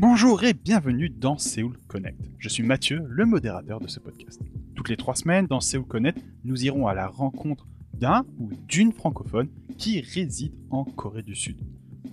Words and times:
Bonjour 0.00 0.44
et 0.44 0.54
bienvenue 0.54 1.10
dans 1.10 1.38
Séoul 1.38 1.76
Connect. 1.88 2.30
Je 2.38 2.48
suis 2.48 2.62
Mathieu, 2.62 3.04
le 3.08 3.26
modérateur 3.26 3.80
de 3.80 3.88
ce 3.88 3.98
podcast. 3.98 4.40
Toutes 4.76 4.90
les 4.90 4.96
trois 4.96 5.16
semaines, 5.16 5.48
dans 5.48 5.58
Séoul 5.58 5.86
Connect, 5.86 6.24
nous 6.44 6.64
irons 6.64 6.86
à 6.86 6.94
la 6.94 7.08
rencontre 7.08 7.66
d'un 7.94 8.24
ou 8.38 8.48
d'une 8.68 8.92
francophone 8.92 9.48
qui 9.76 10.00
réside 10.00 10.54
en 10.70 10.84
Corée 10.84 11.24
du 11.24 11.34
Sud. 11.34 11.56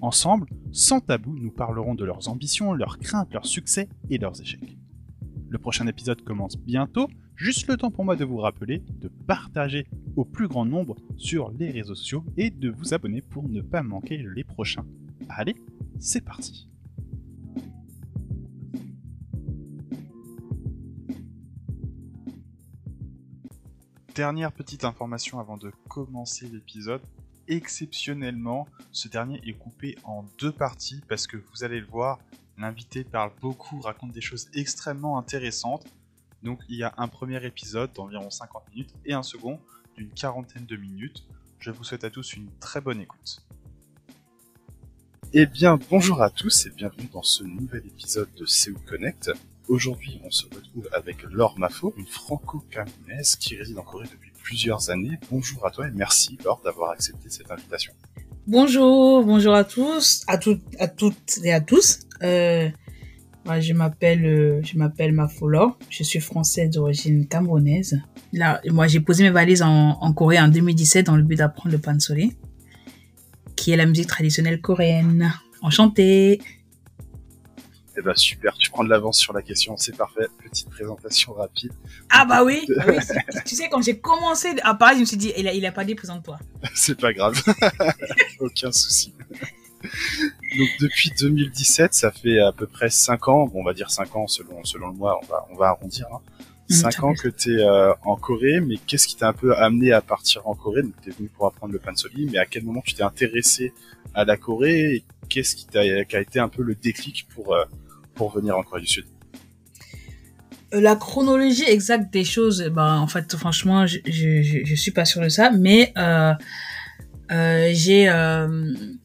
Ensemble, 0.02 0.48
sans 0.72 1.00
tabou, 1.00 1.38
nous 1.38 1.52
parlerons 1.52 1.94
de 1.94 2.04
leurs 2.04 2.28
ambitions, 2.28 2.74
leurs 2.74 2.98
craintes, 2.98 3.32
leurs 3.32 3.46
succès 3.46 3.88
et 4.10 4.18
leurs 4.18 4.42
échecs. 4.42 4.80
Le 5.48 5.60
prochain 5.60 5.86
épisode 5.86 6.24
commence 6.24 6.58
bientôt, 6.58 7.08
juste 7.36 7.68
le 7.68 7.78
temps 7.78 7.92
pour 7.92 8.04
moi 8.04 8.16
de 8.16 8.26
vous 8.26 8.38
rappeler 8.38 8.82
de 9.00 9.10
partager 9.28 9.86
au 10.16 10.26
plus 10.26 10.48
grand 10.48 10.66
nombre 10.66 10.96
sur 11.18 11.52
les 11.52 11.70
réseaux 11.70 11.94
sociaux 11.94 12.26
et 12.36 12.50
de 12.50 12.72
vous 12.72 12.96
abonner 12.96 13.22
pour 13.22 13.48
ne 13.48 13.62
pas 13.62 13.84
manquer 13.84 14.26
les 14.36 14.44
prochains. 14.44 14.88
Allez, 15.30 15.56
c'est 16.00 16.26
parti 16.26 16.68
Dernière 24.16 24.54
petite 24.54 24.86
information 24.86 25.42
avant 25.42 25.58
de 25.58 25.74
commencer 25.90 26.48
l'épisode. 26.48 27.02
Exceptionnellement, 27.50 28.66
ce 28.94 29.10
dernier 29.10 29.42
est 29.46 29.52
coupé 29.52 29.98
en 30.06 30.24
deux 30.40 30.54
parties 30.54 31.02
parce 31.10 31.28
que 31.28 31.36
vous 31.36 31.66
allez 31.66 31.82
le 31.82 31.86
voir, 31.86 32.20
l'invité 32.58 33.04
parle 33.04 33.34
beaucoup, 33.42 33.82
raconte 33.82 34.14
des 34.14 34.22
choses 34.22 34.48
extrêmement 34.54 35.18
intéressantes. 35.18 35.86
Donc 36.44 36.62
il 36.70 36.78
y 36.78 36.84
a 36.84 36.94
un 36.96 37.10
premier 37.10 37.46
épisode 37.46 37.92
d'environ 37.92 38.30
50 38.30 38.70
minutes 38.70 38.94
et 39.04 39.12
un 39.12 39.22
second 39.22 39.60
d'une 39.98 40.10
quarantaine 40.12 40.66
de 40.66 40.78
minutes. 40.78 41.26
Je 41.60 41.72
vous 41.72 41.84
souhaite 41.84 42.06
à 42.06 42.10
tous 42.10 42.36
une 42.36 42.50
très 42.62 42.80
bonne 42.80 43.02
écoute. 43.02 43.46
Eh 45.34 45.46
bien, 45.46 45.78
bonjour 45.90 46.22
à 46.22 46.30
tous 46.30 46.68
et 46.68 46.70
bienvenue 46.70 47.10
dans 47.12 47.24
ce 47.24 47.44
nouvel 47.44 47.86
épisode 47.86 48.34
de 48.36 48.46
Séoul 48.46 48.80
Connect. 48.88 49.32
Aujourd'hui, 49.68 50.22
on 50.24 50.30
se 50.30 50.44
retrouve 50.44 50.88
avec 50.94 51.24
Laure 51.32 51.58
Mafo, 51.58 51.92
une 51.98 52.06
franco-camerounaise 52.06 53.36
qui 53.36 53.56
réside 53.56 53.80
en 53.80 53.82
Corée 53.82 54.06
depuis 54.12 54.32
plusieurs 54.44 54.92
années. 54.92 55.18
Bonjour 55.32 55.66
à 55.66 55.72
toi 55.72 55.88
et 55.88 55.92
merci 55.92 56.38
Laure 56.44 56.62
d'avoir 56.64 56.92
accepté 56.92 57.30
cette 57.30 57.50
invitation. 57.50 57.92
Bonjour, 58.46 59.24
bonjour 59.26 59.56
à 59.56 59.64
tous, 59.64 60.24
à 60.28 60.38
toutes, 60.38 60.62
à 60.78 60.88
toutes 60.88 61.40
et 61.44 61.52
à 61.52 61.62
tous. 61.62 62.02
Euh, 62.22 62.70
je 63.60 63.74
m'appelle, 63.74 64.26
euh, 64.26 64.62
je 64.64 64.78
m'appelle 64.78 65.14
Mafo 65.14 65.48
Laure. 65.48 65.80
Je 65.90 66.04
suis 66.04 66.20
française 66.20 66.70
d'origine 66.70 67.28
camerounaise. 67.28 68.00
Là, 68.34 68.62
moi, 68.70 68.86
j'ai 68.86 69.00
posé 69.00 69.24
mes 69.24 69.32
valises 69.32 69.64
en, 69.64 69.98
en, 70.00 70.14
Corée 70.14 70.40
en 70.40 70.48
2017 70.48 71.08
dans 71.08 71.16
le 71.16 71.24
but 71.24 71.38
d'apprendre 71.38 71.72
le 71.72 71.82
pansori, 71.82 72.36
qui 73.56 73.72
est 73.72 73.78
la 73.78 73.88
musique 73.88 74.08
traditionnelle 74.08 74.62
coréenne. 74.62 75.34
Enchantée. 75.64 76.40
Eh 77.98 78.02
ben 78.02 78.14
super, 78.16 78.54
tu 78.58 78.70
prends 78.70 78.84
de 78.84 78.90
l'avance 78.90 79.18
sur 79.18 79.32
la 79.32 79.42
question, 79.42 79.78
c'est 79.78 79.96
parfait. 79.96 80.28
Petite 80.44 80.70
présentation 80.70 81.34
rapide. 81.34 81.72
Ah 82.10 82.26
bah 82.26 82.44
oui, 82.44 82.66
bah 82.76 82.84
oui 82.88 82.96
tu 83.46 83.56
sais 83.56 83.70
quand 83.70 83.82
j'ai 83.82 83.98
commencé 83.98 84.54
à 84.64 84.76
parler, 84.76 84.96
je 84.96 85.02
me 85.02 85.06
suis 85.06 85.18
dit 85.18 85.32
il 85.38 85.48
a, 85.48 85.54
il 85.54 85.66
a 85.66 85.72
pas 85.72 85.86
dit 85.86 85.96
présente-toi. 85.96 86.38
c'est 86.76 87.00
pas 87.00 87.14
grave, 87.14 87.42
aucun 88.40 88.72
souci. 88.72 89.14
Donc 89.82 90.70
depuis 90.82 91.12
2017, 91.20 91.94
ça 91.94 92.12
fait 92.12 92.40
à 92.40 92.52
peu 92.52 92.68
près 92.68 92.90
5 92.90 93.28
ans, 93.28 93.46
bon, 93.46 93.62
on 93.62 93.64
va 93.64 93.74
dire 93.74 93.90
5 93.90 94.16
ans 94.16 94.28
selon 94.28 94.64
selon 94.66 94.88
le 94.88 94.96
mois, 94.96 95.20
on 95.24 95.26
va 95.26 95.48
on 95.52 95.56
va 95.56 95.68
arrondir. 95.68 96.08
Hein. 96.14 96.20
5 96.70 97.00
mmh, 97.00 97.06
ans 97.06 97.14
que 97.14 97.28
tu 97.28 97.60
es 97.60 97.64
euh, 97.64 97.94
en 98.04 98.16
Corée, 98.16 98.60
mais 98.60 98.78
qu'est-ce 98.88 99.08
qui 99.08 99.16
t'a 99.16 99.30
un 99.30 99.34
peu 99.34 99.56
amené 99.56 99.92
à 99.92 100.02
partir 100.02 100.48
en 100.48 100.56
Corée? 100.56 100.82
Donc 100.82 100.94
tu 101.04 101.10
es 101.10 101.14
venu 101.14 101.30
pour 101.30 101.46
apprendre 101.46 101.72
le 101.72 101.80
pansori, 101.80 102.28
mais 102.32 102.40
à 102.40 102.46
quel 102.46 102.64
moment 102.64 102.82
tu 102.84 102.96
t'es 102.96 103.04
intéressé 103.04 103.72
à 104.16 104.26
la 104.26 104.36
Corée? 104.36 104.96
Et 104.96 105.04
qu'est-ce 105.30 105.56
qui, 105.56 105.68
t'a, 105.68 105.84
qui 106.06 106.16
a 106.16 106.22
été 106.22 106.40
un 106.40 106.50
peu 106.50 106.64
le 106.64 106.74
déclic 106.74 107.28
pour 107.36 107.54
euh, 107.54 107.66
pour 108.16 108.32
venir 108.34 108.58
en 108.58 108.64
Corée 108.64 108.82
du 108.82 108.88
Sud 108.88 109.06
euh, 110.74 110.82
la 110.82 110.96
chronologie 110.96 111.64
exacte 111.64 112.12
des 112.12 112.24
choses, 112.24 112.64
ben 112.72 112.98
en 112.98 113.08
fait 113.08 113.36
franchement 113.36 113.86
je 113.86 114.00
je, 114.06 114.64
je 114.66 114.76
suis 114.76 114.92
pas 114.92 115.06
sûr 115.06 115.22
de 115.22 115.30
ça, 115.30 115.52
mais 115.52 115.94
euh, 115.98 116.34
euh, 117.32 117.70
j'ai 117.74 118.10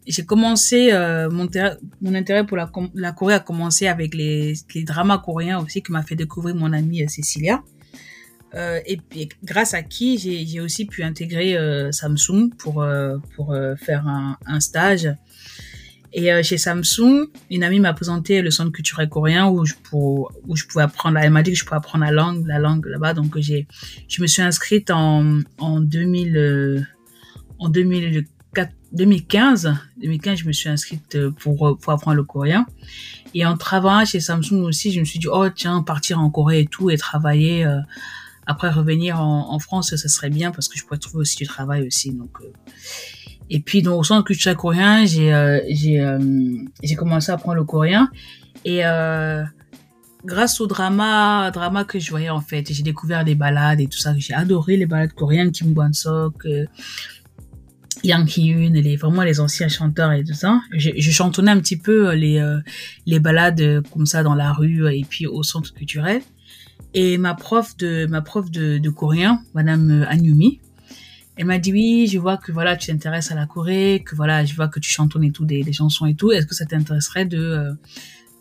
j'ai 0.06 0.24
commencé 0.24 0.90
mon, 1.30 1.48
mon 2.00 2.14
intérêt 2.14 2.44
pour 2.46 2.56
la, 2.56 2.70
la 2.94 3.12
Corée 3.12 3.34
a 3.34 3.40
commencé 3.40 3.86
avec 3.86 4.14
les, 4.14 4.54
les 4.74 4.84
dramas 4.84 5.18
coréens 5.18 5.58
aussi 5.58 5.82
que 5.82 5.92
m'a 5.92 6.02
fait 6.02 6.16
découvrir 6.16 6.54
mon 6.54 6.72
amie 6.72 7.08
Cécilia. 7.08 7.62
et 8.54 9.28
grâce 9.44 9.74
à 9.74 9.82
qui 9.82 10.18
j'ai 10.18 10.60
aussi 10.60 10.86
pu 10.86 11.02
intégrer 11.02 11.56
Samsung 11.92 12.50
pour 12.58 12.84
pour 13.36 13.54
faire 13.78 14.04
un 14.46 14.60
stage 14.60 15.08
et 16.12 16.32
euh, 16.32 16.42
chez 16.42 16.58
Samsung, 16.58 17.26
une 17.50 17.62
amie 17.62 17.78
m'a 17.78 17.92
présenté 17.92 18.42
le 18.42 18.50
centre 18.50 18.72
culturel 18.72 19.08
coréen 19.08 19.48
où 19.48 19.64
je, 19.64 19.74
pour, 19.74 20.32
où 20.48 20.56
je 20.56 20.64
pouvais 20.64 20.82
apprendre, 20.82 21.18
elle 21.18 21.30
m'a 21.30 21.42
dit 21.42 21.52
que 21.52 21.58
je 21.58 21.64
pouvais 21.64 21.76
apprendre 21.76 22.04
la 22.04 22.10
langue, 22.10 22.46
la 22.46 22.58
langue 22.58 22.86
là-bas. 22.86 23.14
Donc 23.14 23.38
j'ai, 23.38 23.66
je 24.08 24.20
me 24.20 24.26
suis 24.26 24.42
inscrite 24.42 24.90
en, 24.90 25.40
en 25.58 25.80
2000, 25.80 26.36
euh, 26.36 26.80
en 27.60 27.68
2004, 27.68 28.72
2015. 28.92 29.74
2015, 30.02 30.38
je 30.38 30.46
me 30.46 30.52
suis 30.52 30.68
inscrite 30.68 31.14
euh, 31.14 31.30
pour, 31.30 31.78
pour 31.80 31.92
apprendre 31.92 32.16
le 32.16 32.24
coréen. 32.24 32.66
Et 33.34 33.46
en 33.46 33.56
travaillant 33.56 34.04
chez 34.04 34.18
Samsung 34.18 34.64
aussi, 34.64 34.92
je 34.92 34.98
me 34.98 35.04
suis 35.04 35.20
dit, 35.20 35.28
oh 35.28 35.48
tiens, 35.48 35.82
partir 35.82 36.18
en 36.18 36.28
Corée 36.30 36.60
et 36.60 36.66
tout 36.66 36.90
et 36.90 36.96
travailler. 36.96 37.64
Euh, 37.64 37.78
après 38.46 38.70
revenir 38.70 39.20
en, 39.20 39.52
en, 39.52 39.58
France, 39.60 39.94
ça 39.94 40.08
serait 40.08 40.30
bien 40.30 40.50
parce 40.50 40.66
que 40.66 40.76
je 40.76 40.84
pourrais 40.84 40.98
trouver 40.98 41.22
aussi 41.22 41.36
du 41.36 41.46
travail 41.46 41.86
aussi. 41.86 42.10
Donc 42.12 42.38
et 43.50 43.58
puis, 43.58 43.82
donc, 43.82 44.00
au 44.00 44.04
centre 44.04 44.24
culturel 44.24 44.56
coréen, 44.56 45.04
j'ai 45.04 45.34
euh, 45.34 45.60
j'ai 45.68 46.00
euh, 46.00 46.18
j'ai 46.84 46.94
commencé 46.94 47.32
à 47.32 47.34
apprendre 47.34 47.56
le 47.56 47.64
coréen. 47.64 48.08
Et 48.64 48.86
euh, 48.86 49.42
grâce 50.24 50.60
au 50.60 50.68
drama, 50.68 51.50
drama 51.50 51.82
que 51.82 51.98
je 51.98 52.10
voyais 52.10 52.30
en 52.30 52.40
fait, 52.40 52.72
j'ai 52.72 52.84
découvert 52.84 53.24
des 53.24 53.34
balades 53.34 53.80
et 53.80 53.88
tout 53.88 53.98
ça. 53.98 54.14
J'ai 54.16 54.34
adoré 54.34 54.76
les 54.76 54.86
balades 54.86 55.12
coréennes, 55.14 55.50
Kim 55.50 55.74
Kwon-sok, 55.74 56.46
euh, 56.46 56.66
Yang 58.04 58.38
Hee-eun, 58.38 58.72
les 58.74 58.96
vraiment 58.96 59.22
les 59.24 59.40
anciens 59.40 59.68
chanteurs 59.68 60.12
et 60.12 60.22
tout 60.22 60.32
ça. 60.32 60.60
Je, 60.72 60.90
je 60.96 61.10
chantonnais 61.10 61.50
un 61.50 61.58
petit 61.58 61.76
peu 61.76 62.12
les 62.12 62.40
les 63.04 63.18
balades 63.18 63.82
comme 63.92 64.06
ça 64.06 64.22
dans 64.22 64.36
la 64.36 64.52
rue 64.52 64.86
et 64.94 65.04
puis 65.04 65.26
au 65.26 65.42
centre 65.42 65.74
culturel. 65.74 66.22
Et 66.94 67.18
ma 67.18 67.34
prof 67.34 67.76
de 67.76 68.06
ma 68.06 68.20
prof 68.20 68.50
de, 68.50 68.78
de 68.78 68.90
coréen, 68.90 69.42
Madame 69.54 70.06
Anyumi, 70.08 70.60
elle 71.40 71.46
m'a 71.46 71.58
dit 71.58 71.72
oui, 71.72 72.06
je 72.06 72.18
vois 72.18 72.36
que 72.36 72.52
voilà, 72.52 72.76
tu 72.76 72.88
t'intéresses 72.88 73.32
à 73.32 73.34
la 73.34 73.46
Corée, 73.46 74.04
que 74.04 74.14
voilà, 74.14 74.44
je 74.44 74.54
vois 74.54 74.68
que 74.68 74.78
tu 74.78 74.92
chantonnes 74.92 75.26
des, 75.40 75.62
des 75.62 75.72
chansons 75.72 76.04
et 76.04 76.14
tout. 76.14 76.30
Est-ce 76.32 76.46
que 76.46 76.54
ça 76.54 76.66
t'intéresserait 76.66 77.24
de 77.24 77.38
euh, 77.38 77.72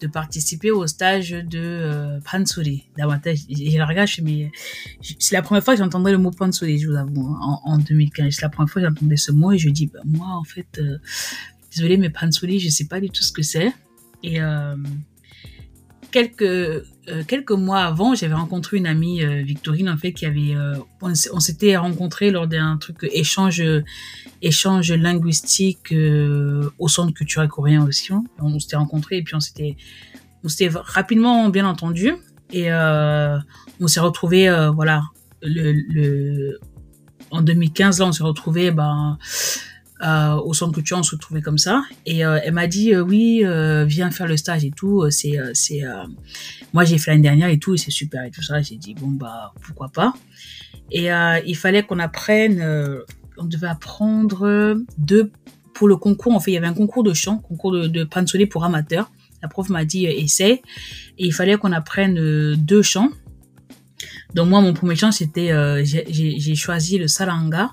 de 0.01 0.07
participer 0.07 0.69
au 0.69 0.85
stage 0.85 1.29
de 1.29 1.59
euh, 1.59 2.19
pansori 2.29 2.89
J'ai 2.97 3.77
la 3.77 3.85
regarde, 3.85 4.09
je 4.09 4.21
mais 4.21 4.51
c'est 5.01 5.33
la 5.33 5.41
première 5.41 5.63
fois 5.63 5.75
que 5.75 5.79
j'entendais 5.79 6.11
le 6.11 6.17
mot 6.17 6.31
pansori, 6.31 6.77
je 6.77 6.89
vous 6.89 6.97
avoue, 6.97 7.25
hein, 7.25 7.59
en, 7.63 7.71
en 7.73 7.77
2015. 7.77 8.33
C'est 8.35 8.41
la 8.41 8.49
première 8.49 8.69
fois 8.69 8.81
que 8.81 8.89
j'entendais 8.89 9.15
ce 9.15 9.31
mot 9.31 9.53
et 9.53 9.57
je 9.57 9.69
dis 9.69 9.87
bah, 9.87 10.01
moi 10.03 10.27
en 10.27 10.43
fait, 10.43 10.67
euh, 10.79 10.97
désolé 11.73 11.95
mais 11.95 12.09
pansori, 12.09 12.59
je 12.59 12.67
sais 12.67 12.87
pas 12.87 12.99
du 12.99 13.09
tout 13.09 13.23
ce 13.23 13.31
que 13.31 13.43
c'est. 13.43 13.71
Et 14.23 14.41
euh, 14.41 14.75
quelques 16.11 16.83
euh, 17.09 17.23
quelques 17.23 17.51
mois 17.51 17.81
avant, 17.81 18.13
j'avais 18.13 18.33
rencontré 18.33 18.77
une 18.77 18.87
amie 18.87 19.23
euh, 19.23 19.41
Victorine 19.41 19.89
en 19.89 19.97
fait 19.97 20.11
qui 20.13 20.25
avait 20.25 20.55
euh, 20.55 20.75
on, 21.01 21.39
s'était 21.39 21.75
rencontré 21.77 22.29
lors 22.29 22.47
d'un 22.47 22.77
truc 22.77 22.97
échange 23.11 23.63
échange 24.41 24.91
linguistique 24.91 25.93
au 26.77 26.87
centre 26.87 27.13
culturel 27.13 27.47
coréen 27.47 27.85
aussi. 27.85 28.13
Hein. 28.13 28.23
On 28.39 28.59
s'était 28.59 28.75
rencontrés 28.75 29.17
et 29.17 29.23
puis 29.23 29.35
on 29.35 29.39
s'était 29.39 29.75
on 30.43 30.49
s'était 30.49 30.69
rapidement 30.73 31.49
bien 31.49 31.65
entendu 31.65 32.13
et 32.51 32.71
on 32.71 33.87
s'est 33.87 33.99
retrouvé 33.99 34.49
voilà 34.73 35.03
le, 35.41 35.73
le 35.89 36.59
en 37.31 37.41
2015 37.41 37.99
là 37.99 38.05
on 38.05 38.11
s'est 38.11 38.23
retrouvé 38.23 38.71
ben 38.71 39.17
euh, 40.01 40.35
au 40.35 40.53
centre 40.53 40.73
culturel, 40.73 41.01
on 41.01 41.03
se 41.03 41.11
retrouvait 41.11 41.41
comme 41.41 41.57
ça. 41.57 41.83
Et 42.05 42.25
euh, 42.25 42.39
elle 42.43 42.53
m'a 42.53 42.67
dit 42.67 42.93
euh, 42.93 43.01
oui, 43.01 43.41
euh, 43.43 43.85
viens 43.85 44.11
faire 44.11 44.27
le 44.27 44.37
stage 44.37 44.63
et 44.63 44.71
tout. 44.71 45.09
C'est 45.09 45.37
c'est 45.53 45.81
moi 46.73 46.85
j'ai 46.85 46.97
fait 46.97 47.11
l'année 47.11 47.23
dernière 47.23 47.49
et 47.49 47.59
tout, 47.59 47.73
et 47.73 47.77
c'est 47.77 47.91
super 47.91 48.23
et 48.23 48.31
tout 48.31 48.41
ça. 48.41 48.61
J'ai 48.61 48.77
dit 48.77 48.93
bon 48.93 49.09
bah 49.09 49.53
pourquoi 49.61 49.89
pas. 49.89 50.13
Et 50.91 51.09
il 51.45 51.55
fallait 51.55 51.83
qu'on 51.83 51.99
apprenne. 51.99 52.63
on 53.37 53.45
devait 53.45 53.67
apprendre 53.67 54.75
deux 54.97 55.31
pour 55.73 55.87
le 55.87 55.97
concours. 55.97 56.33
En 56.33 56.39
fait, 56.39 56.51
il 56.51 56.55
y 56.55 56.57
avait 56.57 56.67
un 56.67 56.73
concours 56.73 57.03
de 57.03 57.13
chant, 57.13 57.37
concours 57.37 57.71
de, 57.71 57.87
de 57.87 58.45
pour 58.45 58.63
amateurs. 58.63 59.11
La 59.41 59.47
prof 59.47 59.69
m'a 59.69 59.85
dit 59.85 60.05
essaye. 60.05 60.61
Et 61.17 61.25
il 61.25 61.33
fallait 61.33 61.57
qu'on 61.57 61.71
apprenne 61.71 62.55
deux 62.55 62.81
chants. 62.81 63.09
Donc 64.33 64.47
moi, 64.47 64.61
mon 64.61 64.73
premier 64.73 64.95
chant, 64.95 65.11
c'était, 65.11 65.51
j'ai 65.83 66.55
choisi 66.55 66.97
le 66.97 67.07
salanga 67.07 67.71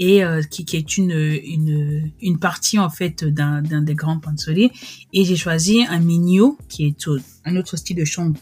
et 0.00 0.24
euh, 0.24 0.42
qui, 0.42 0.64
est 0.76 0.96
une, 0.96 1.12
une, 1.12 2.10
une 2.20 2.38
partie 2.38 2.78
en 2.78 2.90
fait 2.90 3.22
d'un 3.22 3.62
des 3.62 3.94
grands 3.94 4.18
pansori. 4.18 4.72
Et 5.12 5.24
j'ai 5.24 5.36
choisi 5.36 5.84
un 5.88 6.00
minyo 6.00 6.58
qui 6.68 6.86
est 6.86 7.08
un 7.44 7.56
autre 7.56 7.76
style 7.76 7.96
de 7.96 8.04
chant 8.04 8.32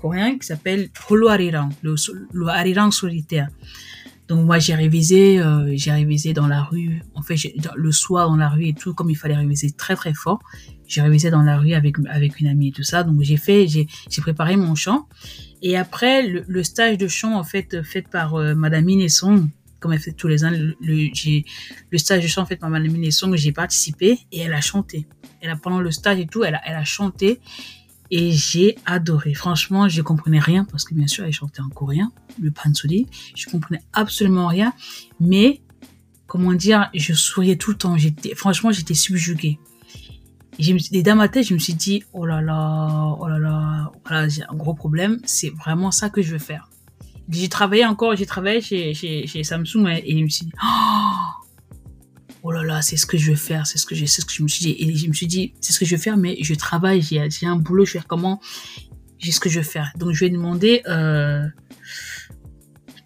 coréen 0.00 0.38
qui 0.38 0.46
s'appelle 0.46 0.90
Holo 1.08 1.28
Arirang, 1.28 1.72
le, 1.82 1.94
le 2.32 2.46
Arirang 2.48 2.92
solitaire. 2.92 3.48
Donc 4.28 4.46
moi 4.46 4.60
j'ai 4.60 4.76
révisé, 4.76 5.40
euh, 5.40 5.72
j'ai 5.74 5.90
révisé 5.90 6.32
dans 6.32 6.46
la 6.46 6.62
rue, 6.62 7.02
en 7.14 7.22
fait 7.22 7.34
le 7.74 7.90
soir 7.90 8.28
dans 8.28 8.36
la 8.36 8.48
rue 8.48 8.66
et 8.66 8.74
tout, 8.74 8.94
comme 8.94 9.10
il 9.10 9.16
fallait 9.16 9.36
réviser 9.36 9.72
très 9.72 9.96
très 9.96 10.14
fort. 10.14 10.38
J'ai 10.86 11.02
révisé 11.02 11.30
dans 11.30 11.42
la 11.42 11.58
rue 11.58 11.72
avec 11.72 11.96
avec 12.08 12.38
une 12.38 12.46
amie 12.46 12.68
et 12.68 12.72
tout 12.72 12.84
ça. 12.84 13.02
Donc 13.02 13.22
j'ai 13.22 13.36
fait, 13.38 13.66
j'ai 13.66 13.88
j'ai 14.08 14.22
préparé 14.22 14.56
mon 14.56 14.76
chant. 14.76 15.08
Et 15.62 15.76
après 15.76 16.26
le, 16.26 16.44
le, 16.46 16.62
stage 16.62 16.96
de 16.96 17.08
chant 17.08 17.36
en 17.36 17.44
fait 17.44 17.82
fait 17.82 18.06
par 18.08 18.36
euh, 18.36 18.54
Madame 18.54 18.88
Inesson, 18.88 19.48
comme 19.80 19.92
elle 19.92 19.98
fait 19.98 20.12
tous 20.12 20.28
les 20.28 20.44
ans, 20.44 20.50
le, 20.52 21.98
stage 21.98 22.22
de 22.22 22.28
chant 22.28 22.46
fait 22.46 22.56
par 22.56 22.70
Madame 22.70 22.94
Inesson, 22.94 23.34
j'ai 23.34 23.52
participé 23.52 24.18
et 24.30 24.40
elle 24.40 24.52
a 24.52 24.60
chanté. 24.60 25.06
Elle 25.40 25.50
a 25.50 25.56
pendant 25.56 25.80
le 25.80 25.90
stage 25.90 26.18
et 26.18 26.26
tout, 26.26 26.44
elle 26.44 26.54
a, 26.54 26.84
chanté 26.84 27.40
et 28.10 28.30
j'ai 28.30 28.76
adoré. 28.84 29.34
Franchement, 29.34 29.88
je 29.88 30.02
comprenais 30.02 30.38
rien 30.38 30.64
parce 30.64 30.84
que 30.84 30.94
bien 30.94 31.06
sûr, 31.06 31.24
elle 31.24 31.32
chantait 31.32 31.62
en 31.62 31.70
coréen, 31.70 32.12
le 32.40 32.50
pansori. 32.50 33.06
Je 33.34 33.48
comprenais 33.48 33.82
absolument 33.92 34.46
rien, 34.46 34.72
mais 35.18 35.62
comment 36.26 36.52
dire, 36.52 36.90
je 36.94 37.14
souriais 37.14 37.56
tout 37.56 37.70
le 37.70 37.76
temps. 37.76 37.96
Franchement, 38.36 38.70
j'étais 38.70 38.94
subjuguée. 38.94 39.58
Et, 40.92 41.02
dans 41.02 41.16
ma 41.16 41.28
tête, 41.28 41.46
je 41.46 41.54
me 41.54 41.58
suis 41.58 41.74
dit, 41.74 42.04
oh 42.12 42.26
là 42.26 42.42
là, 42.42 43.16
oh 43.18 43.26
là 43.26 43.38
là, 43.38 43.92
voilà, 44.04 44.28
j'ai 44.28 44.42
un 44.42 44.54
gros 44.54 44.74
problème. 44.74 45.20
C'est 45.24 45.50
vraiment 45.50 45.90
ça 45.90 46.10
que 46.10 46.20
je 46.20 46.32
veux 46.32 46.38
faire. 46.38 46.69
J'ai 47.30 47.48
travaillé 47.48 47.86
encore, 47.86 48.16
j'ai 48.16 48.26
travaillé 48.26 48.60
chez, 48.60 48.94
chez, 48.94 49.26
chez 49.26 49.44
Samsung 49.44 49.86
et 49.86 50.18
je 50.18 50.22
me 50.22 50.28
suis 50.28 50.46
dit, 50.46 50.52
oh, 50.62 51.40
oh 52.42 52.50
là 52.50 52.62
là, 52.62 52.82
c'est 52.82 52.96
ce 52.96 53.06
que 53.06 53.16
je 53.16 53.30
veux 53.30 53.36
faire, 53.36 53.66
c'est 53.66 53.78
ce 53.78 53.86
que 53.86 53.94
je, 53.94 54.04
c'est 54.06 54.22
ce 54.22 54.26
que 54.26 54.32
je 54.32 54.42
me 54.42 54.48
suis 54.48 54.64
dit. 54.64 54.76
Et 54.78 54.96
je 54.96 55.06
me 55.06 55.12
suis 55.12 55.26
dit, 55.26 55.54
c'est 55.60 55.72
ce 55.72 55.78
que 55.78 55.84
je 55.84 55.96
veux 55.96 56.00
faire, 56.00 56.16
mais 56.16 56.36
je 56.40 56.54
travaille, 56.54 57.02
j'ai, 57.02 57.28
un 57.46 57.56
boulot, 57.56 57.84
je 57.84 57.92
vais 57.92 57.98
faire 58.00 58.06
comment, 58.06 58.40
j'ai 59.18 59.32
ce 59.32 59.40
que 59.40 59.48
je 59.48 59.60
veux 59.60 59.64
faire. 59.64 59.92
Donc, 59.96 60.12
je 60.12 60.20
lui 60.20 60.26
ai 60.26 60.30
demandé, 60.30 60.82
euh, 60.88 61.46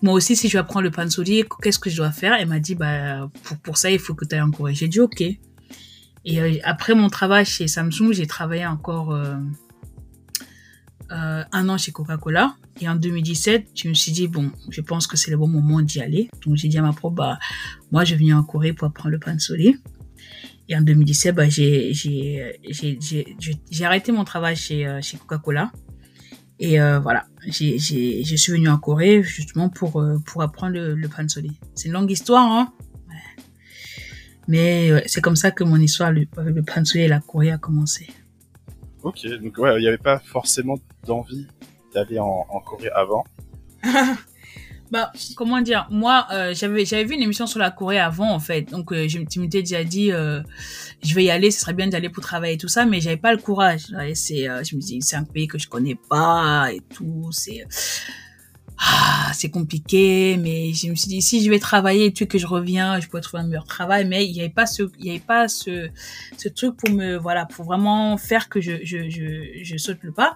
moi 0.02 0.14
aussi, 0.14 0.36
si 0.36 0.48
je 0.48 0.54
vais 0.54 0.58
apprendre 0.58 0.84
le 0.84 0.90
pansori, 0.90 1.44
qu'est-ce 1.62 1.78
que 1.78 1.90
je 1.90 1.96
dois 1.96 2.12
faire? 2.12 2.34
Elle 2.34 2.48
m'a 2.48 2.60
dit, 2.60 2.74
bah, 2.74 3.30
pour, 3.42 3.58
pour 3.58 3.76
ça, 3.76 3.90
il 3.90 3.98
faut 3.98 4.14
que 4.14 4.24
tu 4.24 4.34
ailles 4.34 4.42
en 4.42 4.50
Corée. 4.50 4.74
J'ai 4.74 4.88
dit, 4.88 5.00
ok. 5.00 5.22
Et 6.26 6.40
euh, 6.40 6.56
après 6.64 6.94
mon 6.94 7.08
travail 7.08 7.44
chez 7.44 7.68
Samsung, 7.68 8.12
j'ai 8.12 8.26
travaillé 8.26 8.66
encore, 8.66 9.12
euh, 9.12 9.36
euh, 11.10 11.44
un 11.52 11.68
an 11.68 11.78
chez 11.78 11.92
Coca-Cola. 11.92 12.56
Et 12.80 12.88
en 12.88 12.96
2017, 12.96 13.68
je 13.74 13.88
me 13.88 13.94
suis 13.94 14.12
dit, 14.12 14.26
bon, 14.26 14.50
je 14.70 14.80
pense 14.80 15.06
que 15.06 15.16
c'est 15.16 15.30
le 15.30 15.36
bon 15.36 15.48
moment 15.48 15.80
d'y 15.80 16.00
aller. 16.00 16.30
Donc, 16.44 16.56
j'ai 16.56 16.68
dit 16.68 16.78
à 16.78 16.82
ma 16.82 16.92
pro, 16.92 17.10
bah, 17.10 17.38
moi, 17.92 18.04
je 18.04 18.14
viens 18.14 18.38
en 18.38 18.42
Corée 18.42 18.72
pour 18.72 18.88
apprendre 18.88 19.10
le 19.10 19.18
pain 19.18 19.38
soleil. 19.38 19.76
Et 20.68 20.76
en 20.76 20.80
2017, 20.80 21.34
bah, 21.34 21.48
j'ai, 21.48 21.92
arrêté 23.82 24.12
mon 24.12 24.24
travail 24.24 24.56
chez, 24.56 24.86
euh, 24.86 25.00
Coca-Cola. 25.26 25.70
Et 26.58 26.80
euh, 26.80 27.00
voilà, 27.00 27.26
je 27.46 27.76
suis 27.78 28.52
venu 28.52 28.68
en 28.68 28.78
Corée 28.78 29.22
justement 29.22 29.68
pour, 29.68 30.00
apprendre 30.40 30.74
le, 30.74 30.94
le 30.94 31.08
pain 31.08 31.28
soleil. 31.28 31.52
C'est 31.74 31.88
une 31.88 31.94
longue 31.94 32.10
histoire, 32.10 32.50
hein. 32.50 32.72
Mais 34.46 35.02
c'est 35.06 35.22
comme 35.22 35.36
ça 35.36 35.50
que 35.50 35.64
mon 35.64 35.76
histoire 35.76 36.10
avec 36.10 36.28
le 36.36 36.62
pain 36.62 36.84
soleil 36.84 37.06
et 37.06 37.08
la 37.08 37.20
Corée 37.20 37.50
a 37.50 37.58
commencé. 37.58 38.08
Ok, 39.04 39.26
donc 39.42 39.58
ouais, 39.58 39.76
il 39.76 39.82
n'y 39.82 39.86
avait 39.86 39.98
pas 39.98 40.18
forcément 40.18 40.76
d'envie 41.06 41.46
d'aller 41.92 42.18
en, 42.18 42.46
Corée 42.64 42.88
avant. 42.88 43.24
bah, 44.90 45.12
comment 45.36 45.60
dire, 45.60 45.86
moi, 45.90 46.26
euh, 46.32 46.54
j'avais 46.54 46.86
j'avais 46.86 47.04
vu 47.04 47.14
une 47.14 47.20
émission 47.20 47.46
sur 47.46 47.58
la 47.58 47.70
Corée 47.70 47.98
avant 47.98 48.32
en 48.32 48.40
fait, 48.40 48.62
donc 48.62 48.92
euh, 48.92 49.06
je 49.06 49.18
m'étais 49.18 49.60
déjà 49.60 49.84
dit, 49.84 50.10
euh, 50.10 50.40
je 51.02 51.14
vais 51.14 51.24
y 51.24 51.30
aller, 51.30 51.50
ce 51.50 51.60
serait 51.60 51.74
bien 51.74 51.86
d'aller 51.86 52.08
pour 52.08 52.22
travailler 52.22 52.54
et 52.54 52.58
tout 52.58 52.68
ça, 52.68 52.86
mais 52.86 53.02
j'avais 53.02 53.18
pas 53.18 53.32
le 53.32 53.42
courage. 53.42 53.82
C'est, 54.14 54.44
je 54.44 54.74
me 54.74 54.80
dis, 54.80 55.02
c'est 55.02 55.16
un 55.16 55.24
pays 55.24 55.48
que 55.48 55.58
je 55.58 55.68
connais 55.68 55.98
pas 56.08 56.72
et 56.72 56.80
tout, 56.80 57.28
c'est 57.30 57.66
ah, 58.86 59.30
c'est 59.32 59.50
compliqué, 59.50 60.36
mais 60.36 60.74
je 60.74 60.90
me 60.90 60.94
suis 60.94 61.08
dit, 61.08 61.22
si 61.22 61.42
je 61.42 61.48
vais 61.48 61.58
travailler 61.58 62.06
et 62.06 62.12
tu 62.12 62.26
que 62.26 62.36
je 62.36 62.46
reviens, 62.46 63.00
je 63.00 63.08
pourrais 63.08 63.22
trouver 63.22 63.42
un 63.42 63.46
meilleur 63.46 63.64
travail, 63.64 64.04
mais 64.04 64.26
il 64.26 64.32
n'y 64.32 64.40
avait 64.40 64.50
pas 64.50 64.66
ce, 64.66 64.82
il 64.98 65.06
y 65.06 65.10
avait 65.10 65.20
pas 65.20 65.48
ce, 65.48 65.88
ce 66.36 66.48
truc 66.50 66.76
pour 66.76 66.90
me, 66.90 67.16
voilà, 67.16 67.46
pour 67.46 67.64
vraiment 67.64 68.18
faire 68.18 68.50
que 68.50 68.60
je, 68.60 68.84
je, 68.84 69.08
je, 69.08 69.62
je 69.62 69.76
saute 69.78 69.98
le 70.02 70.12
pas. 70.12 70.34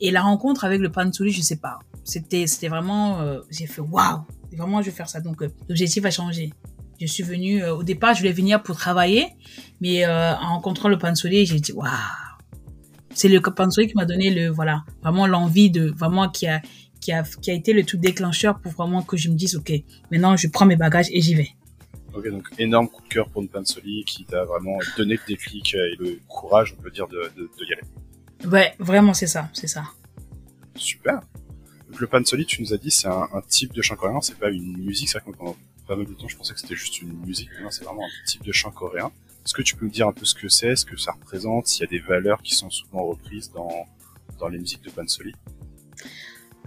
Et 0.00 0.12
la 0.12 0.22
rencontre 0.22 0.64
avec 0.64 0.80
le 0.80 0.92
pansori, 0.92 1.32
je 1.32 1.40
sais 1.40 1.56
pas. 1.56 1.80
C'était, 2.04 2.46
c'était 2.46 2.68
vraiment, 2.68 3.20
euh, 3.20 3.40
j'ai 3.50 3.66
fait 3.66 3.80
waouh, 3.80 4.20
vraiment, 4.52 4.80
je 4.80 4.90
vais 4.90 4.96
faire 4.96 5.08
ça. 5.08 5.20
Donc, 5.20 5.42
euh, 5.42 5.48
l'objectif 5.68 6.04
a 6.04 6.10
changé. 6.10 6.52
Je 7.00 7.06
suis 7.06 7.24
venue, 7.24 7.62
euh, 7.62 7.74
au 7.74 7.82
départ, 7.82 8.14
je 8.14 8.20
voulais 8.20 8.32
venir 8.32 8.62
pour 8.62 8.76
travailler, 8.76 9.26
mais 9.80 10.06
en 10.06 10.54
rencontrant 10.54 10.88
le 10.88 10.98
pansori, 10.98 11.46
j'ai 11.46 11.58
dit 11.58 11.72
waouh. 11.72 11.90
C'est 13.14 13.28
le 13.28 13.40
pansori 13.40 13.88
qui 13.88 13.94
m'a 13.96 14.04
donné 14.04 14.30
le, 14.30 14.48
voilà, 14.48 14.84
vraiment 15.02 15.26
l'envie 15.26 15.70
de, 15.70 15.90
vraiment 15.90 16.28
qui 16.28 16.46
a, 16.46 16.60
qui 17.08 17.12
a, 17.12 17.22
qui 17.22 17.50
a 17.50 17.54
été 17.54 17.72
le 17.72 17.84
tout 17.84 17.96
déclencheur 17.96 18.60
pour 18.60 18.72
vraiment 18.72 19.02
que 19.02 19.16
je 19.16 19.30
me 19.30 19.34
dise, 19.34 19.56
OK, 19.56 19.72
maintenant 20.10 20.36
je 20.36 20.46
prends 20.46 20.66
mes 20.66 20.76
bagages 20.76 21.08
et 21.10 21.22
j'y 21.22 21.34
vais. 21.34 21.48
Ok, 22.12 22.28
donc 22.28 22.46
énorme 22.58 22.86
coup 22.86 23.02
de 23.02 23.08
cœur 23.08 23.30
pour 23.30 23.40
une 23.40 23.48
Pansoli 23.48 24.04
qui 24.04 24.26
t'a 24.26 24.44
vraiment 24.44 24.76
donné 24.98 25.14
le 25.14 25.20
déclic 25.26 25.74
et 25.74 25.96
le 25.98 26.20
courage, 26.28 26.74
on 26.78 26.82
peut 26.82 26.90
dire, 26.90 27.08
de, 27.08 27.30
de, 27.34 27.44
de 27.44 27.64
y 27.64 27.72
aller. 27.72 28.52
Ouais, 28.52 28.74
vraiment, 28.78 29.14
c'est 29.14 29.26
ça, 29.26 29.48
c'est 29.54 29.68
ça. 29.68 29.84
Super. 30.74 31.22
Donc 31.88 31.98
le 31.98 32.06
Pansoli, 32.06 32.44
tu 32.44 32.60
nous 32.60 32.74
as 32.74 32.76
dit, 32.76 32.90
c'est 32.90 33.08
un, 33.08 33.26
un, 33.32 33.40
type 33.40 33.72
de 33.72 33.80
chant 33.80 33.96
coréen, 33.96 34.20
c'est 34.20 34.38
pas 34.38 34.50
une 34.50 34.76
musique, 34.76 35.08
c'est 35.08 35.18
vrai 35.18 35.32
que 35.32 35.38
pendant 35.38 35.56
pas 35.86 35.96
mal 35.96 36.04
de 36.04 36.12
temps, 36.12 36.28
je 36.28 36.36
pensais 36.36 36.52
que 36.52 36.60
c'était 36.60 36.76
juste 36.76 37.00
une 37.00 37.14
musique, 37.24 37.48
mais 37.56 37.64
non, 37.64 37.70
c'est 37.70 37.84
vraiment 37.84 38.04
un 38.04 38.26
type 38.26 38.44
de 38.44 38.52
chant 38.52 38.70
coréen. 38.70 39.10
Est-ce 39.46 39.54
que 39.54 39.62
tu 39.62 39.76
peux 39.76 39.86
me 39.86 39.90
dire 39.90 40.06
un 40.06 40.12
peu 40.12 40.26
ce 40.26 40.34
que 40.34 40.50
c'est, 40.50 40.76
ce 40.76 40.84
que 40.84 40.98
ça 40.98 41.12
représente, 41.12 41.68
s'il 41.68 41.80
y 41.80 41.84
a 41.84 41.90
des 41.90 42.00
valeurs 42.00 42.42
qui 42.42 42.54
sont 42.54 42.68
souvent 42.68 43.06
reprises 43.06 43.50
dans, 43.50 43.86
dans 44.38 44.48
les 44.48 44.58
musiques 44.58 44.82
de 44.82 44.90
Pansoli 44.90 45.32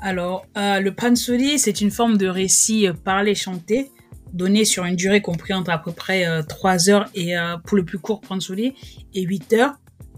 alors, 0.01 0.47
euh, 0.57 0.79
le 0.79 0.93
pansori, 0.93 1.59
c'est 1.59 1.79
une 1.79 1.91
forme 1.91 2.17
de 2.17 2.27
récit 2.27 2.87
euh, 2.87 2.93
parlé-chanté 2.93 3.91
donné 4.33 4.65
sur 4.65 4.85
une 4.85 4.95
durée 4.95 5.21
comprise 5.21 5.55
entre 5.55 5.71
à 5.71 5.77
peu 5.77 5.91
près 5.91 6.25
euh, 6.25 6.41
3 6.41 6.89
heures 6.89 7.09
et 7.13 7.37
euh, 7.37 7.57
pour 7.57 7.77
le 7.77 7.83
plus 7.83 7.99
court 7.99 8.21
pansori 8.21 8.73
et 9.13 9.21
8 9.21 9.53
heures. 9.53 9.75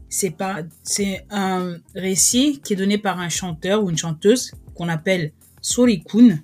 C'est 0.09 0.35
c'est 0.83 1.25
un 1.31 1.77
récit 1.95 2.61
qui 2.63 2.73
est 2.73 2.75
donné 2.75 2.99
par 2.99 3.19
un 3.19 3.29
chanteur 3.29 3.83
ou 3.83 3.89
une 3.89 3.97
chanteuse 3.97 4.51
qu'on 4.75 4.87
appelle 4.87 5.31
sorikun, 5.59 6.39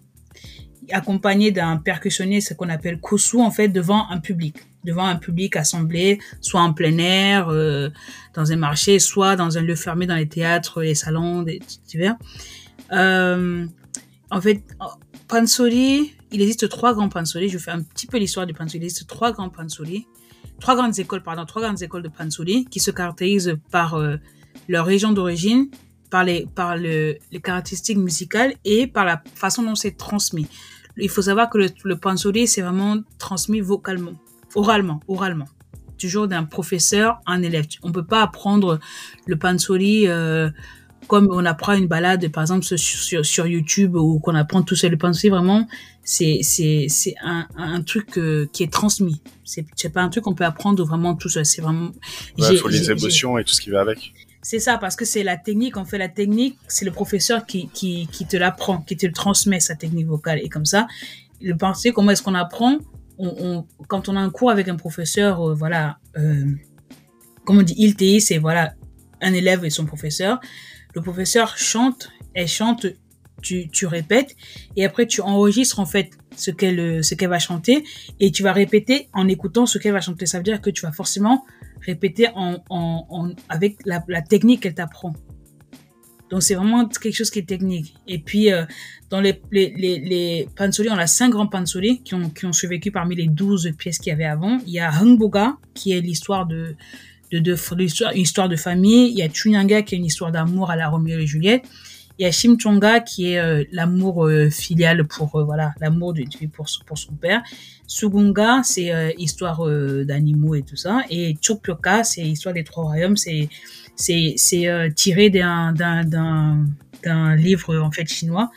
accompagné 0.92 1.52
d'un 1.52 1.78
percussionniste 1.78 2.56
qu'on 2.56 2.70
appelle 2.70 3.00
kosu 3.00 3.40
en 3.40 3.52
fait 3.52 3.68
devant 3.68 4.10
un 4.10 4.20
public, 4.20 4.56
devant 4.84 5.06
un 5.06 5.18
public 5.18 5.56
assemblé, 5.56 6.18
soit 6.42 6.62
en 6.62 6.74
plein 6.74 6.98
air, 6.98 7.50
euh, 7.50 7.90
dans 8.34 8.52
un 8.52 8.56
marché, 8.56 8.98
soit 8.98 9.36
dans 9.36 9.60
un 9.60 9.62
lieu 9.62 9.76
fermé 9.76 10.08
dans 10.08 10.16
les 10.16 10.28
théâtres, 10.28 10.82
les 10.82 10.96
salons, 10.96 11.44
des 11.44 11.62
divers. 11.88 12.16
Euh, 12.92 13.66
en 14.32 14.42
fait, 14.42 14.64
Pansori, 15.28 16.14
il 16.32 16.42
existe 16.42 16.70
trois 16.70 16.94
grands 16.94 17.10
Pansori. 17.10 17.50
Je 17.50 17.58
fais 17.58 17.72
un 17.72 17.82
petit 17.82 18.08
peu 18.08 18.18
l'histoire 18.18 18.46
du 18.46 18.54
Pansori. 18.54 18.80
Il 18.80 18.84
existe 18.84 19.08
trois 19.08 19.32
grands 19.32 19.50
Pansori. 19.50 20.08
Trois 20.60 20.76
grandes 20.76 21.00
écoles, 21.00 21.24
pardon, 21.24 21.46
trois 21.46 21.62
grandes 21.62 21.82
écoles 21.82 22.04
de 22.04 22.10
Pansori 22.10 22.66
qui 22.66 22.80
se 22.80 22.92
caractérisent 22.92 23.58
par 23.72 23.96
euh, 23.96 24.18
leur 24.68 24.86
région 24.86 25.12
d'origine, 25.12 25.70
par 26.10 26.24
les, 26.24 26.48
par 26.54 26.76
le, 26.76 27.18
les 27.32 27.40
caractéristiques 27.40 27.98
musicales 27.98 28.54
et 28.66 28.86
par 28.88 29.06
la 29.06 29.22
façon 29.36 29.64
dont 29.64 29.76
c'est 29.76 29.96
transmis. 29.96 30.48
Il 30.98 31.10
faut 31.10 31.22
savoir 31.22 31.50
que 31.50 31.58
le, 31.58 31.68
le 31.86 31.96
Pansori, 31.96 32.46
c'est 32.48 32.62
vraiment 32.62 32.98
transmis 33.20 33.62
vocalement, 33.62 34.14
oralement, 34.54 35.00
oralement. 35.08 35.48
Toujours 35.98 36.28
d'un 36.28 36.44
professeur 36.44 37.22
à 37.26 37.34
un 37.34 37.42
élève. 37.42 37.66
On 37.84 37.92
peut 37.92 38.06
pas 38.06 38.22
apprendre 38.22 38.80
le 39.28 39.38
Pansori, 39.38 40.08
euh, 40.08 40.50
comme 41.10 41.28
on 41.32 41.44
apprend 41.46 41.74
une 41.74 41.88
balade, 41.88 42.30
par 42.30 42.44
exemple, 42.44 42.64
sur, 42.64 42.80
sur, 42.80 43.26
sur 43.26 43.48
YouTube 43.48 43.96
ou 43.96 44.20
qu'on 44.20 44.36
apprend 44.36 44.62
tout 44.62 44.76
seul. 44.76 44.96
Penser 44.98 45.30
vraiment, 45.30 45.68
c'est, 46.04 46.40
c'est, 46.44 46.86
c'est 46.88 47.16
un, 47.24 47.48
un 47.58 47.82
truc 47.82 48.18
euh, 48.18 48.48
qui 48.54 48.64
est 48.64 48.72
transmis. 48.72 49.22
C'est, 49.44 49.66
c'est 49.76 49.90
pas 49.90 50.04
un 50.04 50.10
truc 50.10 50.24
qu'on 50.24 50.36
peut 50.36 50.46
apprendre 50.46 50.86
vraiment 50.86 51.16
tout 51.16 51.28
seul. 51.28 51.46
C'est 51.46 51.62
vraiment. 51.62 51.90
Il 52.38 52.58
faut 52.58 52.70
les 52.70 52.92
émotions 52.92 53.38
et 53.40 53.44
tout 53.44 53.54
ce 53.54 53.60
qui 53.60 53.72
va 53.72 53.82
avec. 53.82 54.14
C'est 54.42 54.60
ça, 54.60 54.78
parce 54.78 54.96
que 54.96 55.04
c'est 55.04 55.24
la 55.24 55.36
technique. 55.36 55.78
En 55.78 55.84
fait, 55.84 55.98
la 55.98 56.10
technique, 56.10 56.58
c'est 56.68 56.86
le 56.86 56.92
professeur 56.92 57.46
qui, 57.46 57.70
qui, 57.74 58.08
qui 58.12 58.26
te 58.26 58.38
l'apprend, 58.38 58.78
qui 58.82 58.96
te 58.96 59.08
transmet 59.08 59.60
sa 59.60 59.76
technique 59.76 60.08
vocale. 60.08 60.40
Et 60.44 60.48
comme 60.48 60.66
ça, 60.66 60.88
le 61.42 61.58
penser, 61.58 61.92
comment 61.92 62.12
est-ce 62.12 62.24
qu'on 62.24 62.36
apprend? 62.36 62.78
On, 63.18 63.34
on, 63.40 63.66
Quand 63.88 64.10
on 64.10 64.16
a 64.16 64.20
un 64.20 64.30
cours 64.30 64.52
avec 64.52 64.68
un 64.68 64.78
professeur, 64.78 65.42
euh, 65.42 65.54
voilà, 65.56 65.98
euh, 66.18 66.46
comme 67.46 67.58
on 67.58 67.64
dit, 67.64 67.76
il 67.78 68.22
c'est 68.22 68.38
voilà, 68.38 68.74
un 69.22 69.34
élève 69.34 69.66
et 69.66 69.72
son 69.72 69.86
professeur 69.86 70.40
le 70.96 71.02
professeur 71.02 71.58
chante, 71.58 72.10
elle 72.34 72.48
chante, 72.48 72.88
tu, 73.42 73.70
tu 73.70 73.86
répètes, 73.86 74.36
et 74.76 74.86
après 74.86 75.08
tu 75.08 75.22
enregistres 75.22 75.80
en 75.80 75.86
fait 75.86 76.12
ce 76.36 76.52
qu'elle 76.52 77.04
ce 77.04 77.16
qu'elle 77.16 77.30
va 77.30 77.40
chanter, 77.40 77.84
et 78.20 78.32
tu 78.32 78.44
vas 78.44 78.54
répéter 78.54 79.08
en 79.14 79.28
écoutant 79.28 79.66
ce 79.66 79.78
qu'elle 79.78 79.94
va 79.94 80.02
chanter. 80.02 80.26
Ça 80.26 80.38
veut 80.38 80.44
dire 80.44 80.62
que 80.62 80.70
tu 80.70 80.82
vas 80.82 80.92
forcément 80.92 81.46
répéter 81.86 82.28
en, 82.36 82.64
en, 82.70 83.06
en 83.10 83.32
avec 83.48 83.78
la, 83.86 84.04
la 84.08 84.22
technique 84.22 84.64
qu'elle 84.64 84.74
t'apprend. 84.74 85.14
Donc 86.30 86.44
c'est 86.44 86.54
vraiment 86.54 86.88
quelque 86.88 87.16
chose 87.16 87.32
qui 87.32 87.40
est 87.40 87.48
technique. 87.48 87.96
Et 88.08 88.20
puis 88.20 88.52
euh, 88.52 88.66
dans 89.10 89.22
les 89.22 89.42
les 89.52 89.74
les, 89.76 90.00
les 90.00 90.50
pansori, 90.56 90.90
on 90.90 90.98
a 90.98 91.08
cinq 91.08 91.30
grands 91.30 91.48
pansori 91.48 92.04
qui 92.04 92.14
ont 92.14 92.30
qui 92.30 92.46
ont 92.46 92.54
survécu 92.54 92.92
parmi 92.92 93.16
les 93.16 93.28
douze 93.28 93.72
pièces 93.78 93.98
qu'il 93.98 94.12
y 94.12 94.14
avait 94.14 94.26
avant. 94.26 94.60
Il 94.68 94.74
y 94.74 94.80
a 94.80 94.92
Hungboga 94.92 95.58
qui 95.74 95.94
est 95.94 96.02
l'histoire 96.02 96.46
de 96.46 96.76
de, 97.32 97.40
de, 97.40 97.54
de 97.54 98.14
une 98.16 98.22
histoire 98.22 98.50
de 98.50 98.56
famille. 98.56 99.12
Il 99.12 99.18
y 99.18 99.22
a 99.22 99.30
Chunyanga 99.30 99.82
qui 99.82 99.96
est 99.96 99.98
une 99.98 100.06
histoire 100.06 100.32
d'amour 100.32 100.72
à 100.72 100.76
la 100.76 100.90
Roméo 100.90 101.20
et 101.20 101.28
Juliette. 101.28 101.64
Il 102.20 102.24
y 102.24 102.26
a 102.26 102.32
Chimchonga 102.32 103.00
qui 103.00 103.32
est 103.32 103.40
euh, 103.40 103.64
l'amour 103.72 104.26
euh, 104.26 104.50
filial 104.50 105.08
pour 105.08 105.38
euh, 105.38 105.46
voilà 105.46 105.72
l'amour 105.80 106.14
de 106.14 106.24
pour 106.48 106.68
pour 106.86 106.98
son 106.98 107.14
père. 107.14 107.42
Sugunga 107.88 108.62
c'est 108.64 109.16
histoire 109.18 109.66
d'animaux 110.06 110.54
et 110.54 110.64
tout 110.64 110.76
ça. 110.76 111.02
Et 111.10 111.38
Chokpyoka 111.42 112.04
c'est 112.04 112.22
histoire 112.22 112.54
des 112.54 112.66
trois 112.66 112.84
royaumes. 112.84 113.16
C'est 113.16 113.48
c'est 113.96 114.34
c'est 114.36 114.68
tiré 114.96 115.30
d'un 115.30 115.72
d'un 115.72 116.66
d'un 117.04 117.36
livre 117.38 117.80
en 117.80 117.90
fait 117.90 118.06
chinois. 118.06 118.52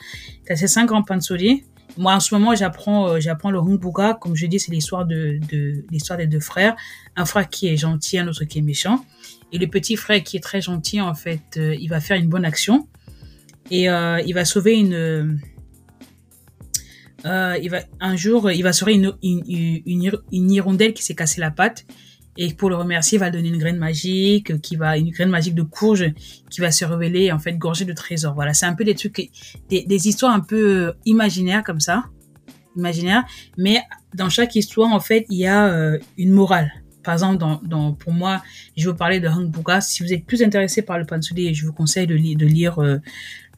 T'as 0.44 0.56
ces 0.56 0.66
cinq 0.66 0.86
grands 0.86 1.04
pansori. 1.04 1.62
Moi, 1.98 2.14
en 2.14 2.20
ce 2.20 2.34
moment, 2.34 2.54
j'apprends, 2.54 3.20
j'apprends 3.20 3.50
le 3.50 3.58
Hongbuga. 3.58 4.16
Comme 4.20 4.34
je 4.34 4.46
dis, 4.46 4.58
c'est 4.58 4.72
l'histoire 4.72 5.04
de, 5.04 5.38
de 5.50 5.84
l'histoire 5.90 6.18
des 6.18 6.26
deux 6.26 6.40
frères. 6.40 6.74
Un 7.16 7.24
frère 7.24 7.48
qui 7.48 7.68
est 7.68 7.76
gentil, 7.76 8.18
un 8.18 8.28
autre 8.28 8.44
qui 8.44 8.58
est 8.58 8.62
méchant. 8.62 9.04
Et 9.52 9.58
le 9.58 9.66
petit 9.66 9.96
frère 9.96 10.22
qui 10.22 10.38
est 10.38 10.40
très 10.40 10.62
gentil, 10.62 11.00
en 11.00 11.14
fait, 11.14 11.58
euh, 11.58 11.74
il 11.78 11.88
va 11.88 12.00
faire 12.00 12.16
une 12.16 12.28
bonne 12.28 12.46
action 12.46 12.88
et 13.70 13.88
euh, 13.90 14.20
il 14.26 14.32
va 14.32 14.44
sauver 14.44 14.78
une. 14.78 14.94
Euh, 17.24 17.58
il 17.62 17.70
va 17.70 17.80
un 18.00 18.16
jour, 18.16 18.50
il 18.50 18.62
va 18.62 18.72
sauver 18.72 18.94
une 18.94 19.12
une, 19.22 19.42
une, 19.86 20.10
une 20.32 20.50
hirondelle 20.50 20.94
qui 20.94 21.04
s'est 21.04 21.14
cassé 21.14 21.40
la 21.40 21.50
patte. 21.50 21.84
Et 22.38 22.54
pour 22.54 22.70
le 22.70 22.76
remercier, 22.76 23.16
il 23.16 23.20
va 23.20 23.30
donner 23.30 23.48
une 23.48 23.58
graine 23.58 23.76
magique, 23.76 24.60
qui 24.62 24.76
va 24.76 24.96
une 24.96 25.10
graine 25.10 25.28
magique 25.28 25.54
de 25.54 25.62
courge, 25.62 26.12
qui 26.50 26.60
va 26.60 26.70
se 26.70 26.84
révéler 26.84 27.30
en 27.30 27.38
fait 27.38 27.58
gorgée 27.58 27.84
de 27.84 27.92
trésors. 27.92 28.34
Voilà, 28.34 28.54
c'est 28.54 28.66
un 28.66 28.74
peu 28.74 28.84
des 28.84 28.94
trucs, 28.94 29.30
des, 29.68 29.82
des 29.82 30.08
histoires 30.08 30.32
un 30.34 30.40
peu 30.40 30.94
imaginaires 31.04 31.62
comme 31.62 31.80
ça, 31.80 32.04
imaginaires. 32.76 33.24
Mais 33.58 33.82
dans 34.14 34.30
chaque 34.30 34.56
histoire, 34.56 34.92
en 34.92 35.00
fait, 35.00 35.26
il 35.28 35.38
y 35.38 35.46
a 35.46 35.98
une 36.16 36.30
morale 36.32 36.72
par 37.02 37.14
exemple, 37.14 37.38
dans, 37.38 37.60
dans, 37.62 37.92
pour 37.92 38.12
moi, 38.12 38.42
je 38.76 38.88
veux 38.88 38.96
parler 38.96 39.20
de 39.20 39.28
Hang 39.28 39.50
Buga. 39.50 39.80
Si 39.80 40.02
vous 40.02 40.12
êtes 40.12 40.24
plus 40.24 40.42
intéressé 40.42 40.82
par 40.82 40.98
le 40.98 41.04
pansuli, 41.04 41.54
je 41.54 41.66
vous 41.66 41.72
conseille 41.72 42.06
de, 42.06 42.14
de 42.14 42.46
lire 42.46 42.78
euh, 42.78 42.98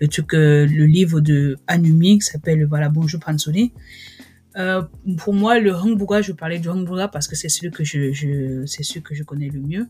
le 0.00 0.08
truc, 0.08 0.34
euh, 0.34 0.66
le 0.66 0.86
livre 0.86 1.20
de 1.20 1.56
Anumi 1.66 2.18
qui 2.18 2.26
s'appelle 2.26 2.64
voilà 2.66 2.88
Bonjour 2.88 3.20
Pansuli. 3.20 3.72
Euh, 4.56 4.82
pour 5.18 5.34
moi, 5.34 5.58
le 5.58 5.74
Hang 5.74 5.96
Buga, 5.96 6.22
je 6.22 6.32
parler 6.32 6.58
du 6.58 6.68
Hang 6.68 6.86
Buga 6.86 7.08
parce 7.08 7.26
que 7.26 7.36
c'est 7.36 7.48
celui 7.48 7.70
que 7.70 7.84
je, 7.84 8.64
c'est 8.66 8.82
celui 8.82 9.02
que 9.02 9.14
je 9.14 9.22
connais 9.22 9.48
le 9.48 9.60
mieux. 9.60 9.88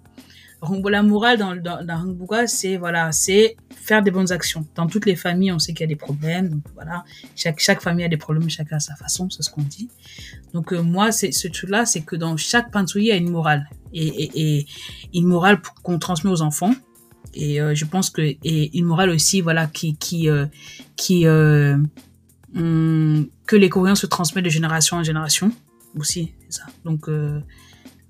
La 0.90 1.02
morale 1.02 1.38
dans, 1.38 1.54
dans, 1.56 1.84
dans 1.84 2.46
c'est 2.46 2.76
voilà, 2.76 3.12
c'est 3.12 3.56
faire 3.70 4.02
des 4.02 4.10
bonnes 4.10 4.32
actions. 4.32 4.66
Dans 4.74 4.86
toutes 4.86 5.04
les 5.04 5.16
familles, 5.16 5.52
on 5.52 5.58
sait 5.58 5.72
qu'il 5.72 5.82
y 5.82 5.84
a 5.84 5.88
des 5.88 5.96
problèmes. 5.96 6.62
Voilà, 6.74 7.04
chaque, 7.36 7.82
famille 7.82 8.04
a 8.04 8.08
des 8.08 8.16
problèmes, 8.16 8.48
chacun 8.48 8.76
à 8.76 8.80
sa 8.80 8.94
façon, 8.94 9.28
c'est 9.28 9.42
ce 9.42 9.50
qu'on 9.50 9.62
dit. 9.62 9.88
Donc 10.54 10.72
euh, 10.72 10.82
moi, 10.82 11.12
ce 11.12 11.48
truc-là, 11.48 11.84
c'est 11.84 12.00
que 12.00 12.16
dans 12.16 12.36
chaque 12.36 12.70
pantouille, 12.70 13.04
il 13.04 13.08
y 13.08 13.12
a 13.12 13.16
une 13.16 13.30
morale 13.30 13.68
et, 13.92 14.66
une 15.12 15.26
morale 15.26 15.60
qu'on 15.82 15.98
transmet 15.98 16.30
aux 16.30 16.42
enfants. 16.42 16.74
Et 17.34 17.60
euh, 17.60 17.74
je 17.74 17.84
pense 17.84 18.10
que 18.10 18.22
et 18.22 18.78
une 18.78 18.86
morale 18.86 19.10
aussi, 19.10 19.40
voilà, 19.42 19.66
qui 19.66 19.96
qui 19.96 20.28
hum, 22.54 23.26
que 23.46 23.56
les 23.56 23.68
Coréens 23.68 23.94
se 23.94 24.06
transmettent 24.06 24.44
de 24.44 24.50
génération 24.50 24.96
en 24.96 25.02
génération 25.02 25.52
aussi, 25.96 26.32
ça. 26.48 26.64
Donc 26.84 27.08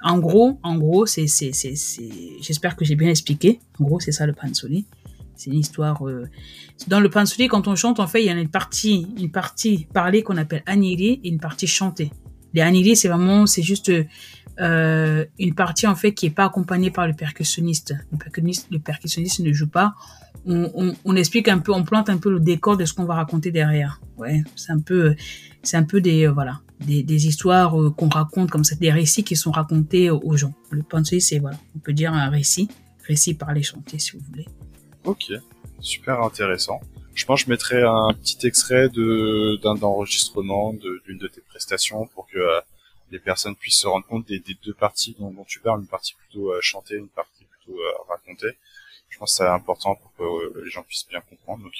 en 0.04 0.18
gros, 0.18 0.58
en 0.62 0.76
gros, 0.76 1.06
c'est, 1.06 1.26
c'est, 1.26 1.52
c'est, 1.52 1.74
j'espère 2.42 2.76
que 2.76 2.84
j'ai 2.84 2.94
bien 2.94 3.08
expliqué. 3.08 3.58
En 3.80 3.84
gros, 3.84 4.00
c'est 4.00 4.12
ça 4.12 4.26
le 4.26 4.34
pansoli. 4.34 4.84
C'est 5.34 5.50
une 5.50 5.58
histoire. 5.58 6.06
Euh... 6.06 6.28
Dans 6.88 7.00
le 7.00 7.08
pansoli, 7.08 7.48
quand 7.48 7.68
on 7.68 7.74
chante, 7.74 7.98
en 8.00 8.06
fait, 8.06 8.22
il 8.22 8.26
y 8.26 8.28
a 8.28 8.34
une 8.34 8.50
partie, 8.50 9.06
une 9.18 9.30
partie 9.30 9.86
parlée 9.94 10.22
qu'on 10.22 10.36
appelle 10.36 10.62
aniri 10.66 11.20
et 11.24 11.28
une 11.30 11.40
partie 11.40 11.66
chantée. 11.66 12.12
Les 12.52 12.60
aniri, 12.60 12.96
c'est 12.96 13.08
vraiment, 13.08 13.46
c'est 13.46 13.62
juste 13.62 13.90
euh, 14.61 15.25
une 15.38 15.54
partie 15.54 15.87
en 15.87 15.96
fait 15.96 16.12
qui 16.12 16.26
est 16.26 16.30
pas 16.30 16.44
accompagnée 16.44 16.90
par 16.90 17.06
le 17.06 17.14
percussionniste. 17.14 17.94
Le 18.12 18.18
percussionniste, 18.18 18.66
le 18.70 18.78
percussionniste 18.78 19.40
ne 19.40 19.52
joue 19.52 19.68
pas. 19.68 19.94
On, 20.46 20.70
on, 20.75 20.94
on, 21.04 21.16
explique 21.16 21.49
un 21.49 21.58
peu, 21.58 21.73
on 21.73 21.84
plante 21.84 22.11
un 22.11 22.18
peu 22.18 22.30
le 22.30 22.38
décor 22.38 22.76
de 22.76 22.84
ce 22.84 22.92
qu'on 22.92 23.04
va 23.04 23.14
raconter 23.14 23.50
derrière. 23.50 24.00
Ouais, 24.18 24.42
c'est 24.56 24.73
un 24.73 24.80
peu, 24.80 25.16
c'est 25.62 25.76
un 25.76 25.84
peu 25.84 26.00
des, 26.00 26.26
euh, 26.26 26.32
voilà, 26.32 26.61
des, 26.80 27.02
des 27.02 27.26
histoires 27.26 27.80
euh, 27.80 27.90
qu'on 27.90 28.08
raconte 28.08 28.50
comme 28.50 28.64
ça, 28.64 28.76
des 28.76 28.92
récits 28.92 29.25
qui 29.25 29.37
sont 29.37 29.50
racontés 29.50 30.11
aux 30.11 30.37
gens. 30.37 30.52
Le 30.70 30.82
pensée, 30.82 31.20
c'est 31.20 31.38
voilà, 31.38 31.56
on 31.75 31.78
peut 31.78 31.94
dire 31.94 32.12
un 32.12 32.28
récit, 32.28 32.68
récit 33.06 33.34
par 33.34 33.54
les 33.54 33.62
chantiers 33.62 33.99
si 33.99 34.12
vous 34.12 34.23
voulez. 34.28 34.46
Ok, 35.04 35.32
super 35.80 36.20
intéressant. 36.23 36.80
Je 37.14 37.25
pense 37.25 37.40
que 37.40 37.46
je 37.46 37.50
mettrai 37.50 37.82
un 37.82 38.12
petit 38.12 38.46
extrait 38.46 38.88
de 38.88 39.58
d'un 39.62 39.80
enregistrement 39.82 40.73
d'une 40.73 41.18
de, 41.18 41.28
tes 41.28 41.40
prestations 41.40 42.06
pour 42.08 42.26
que 42.26 42.38
euh, 42.38 42.61
les 43.13 43.19
personnes 43.19 43.55
puissent 43.55 43.79
se 43.79 43.88
rendre 43.88 44.05
compte 44.05 44.27
des, 44.27 44.39
des 44.39 44.55
deux 44.63 44.74
parties 44.74 45.15
dont, 45.19 45.31
dont, 45.31 45.46
tu 45.46 45.60
parles, 45.60 45.81
une 45.81 45.88
partie 45.88 46.13
plutôt 46.13 46.51
euh, 46.51 46.60
chantée, 46.62 46.96
une 46.96 47.10
partie 47.10 47.46
plutôt 47.46 47.77
racontée. 48.08 48.58
Je 49.10 49.17
pense 49.17 49.31
que 49.31 49.38
c'est 49.38 49.48
important 49.48 49.96
pour 49.96 50.13
que 50.15 50.60
les 50.60 50.69
gens 50.69 50.84
puissent 50.84 51.08
bien 51.08 51.22
comprendre. 51.22 51.63
Donc, 51.63 51.74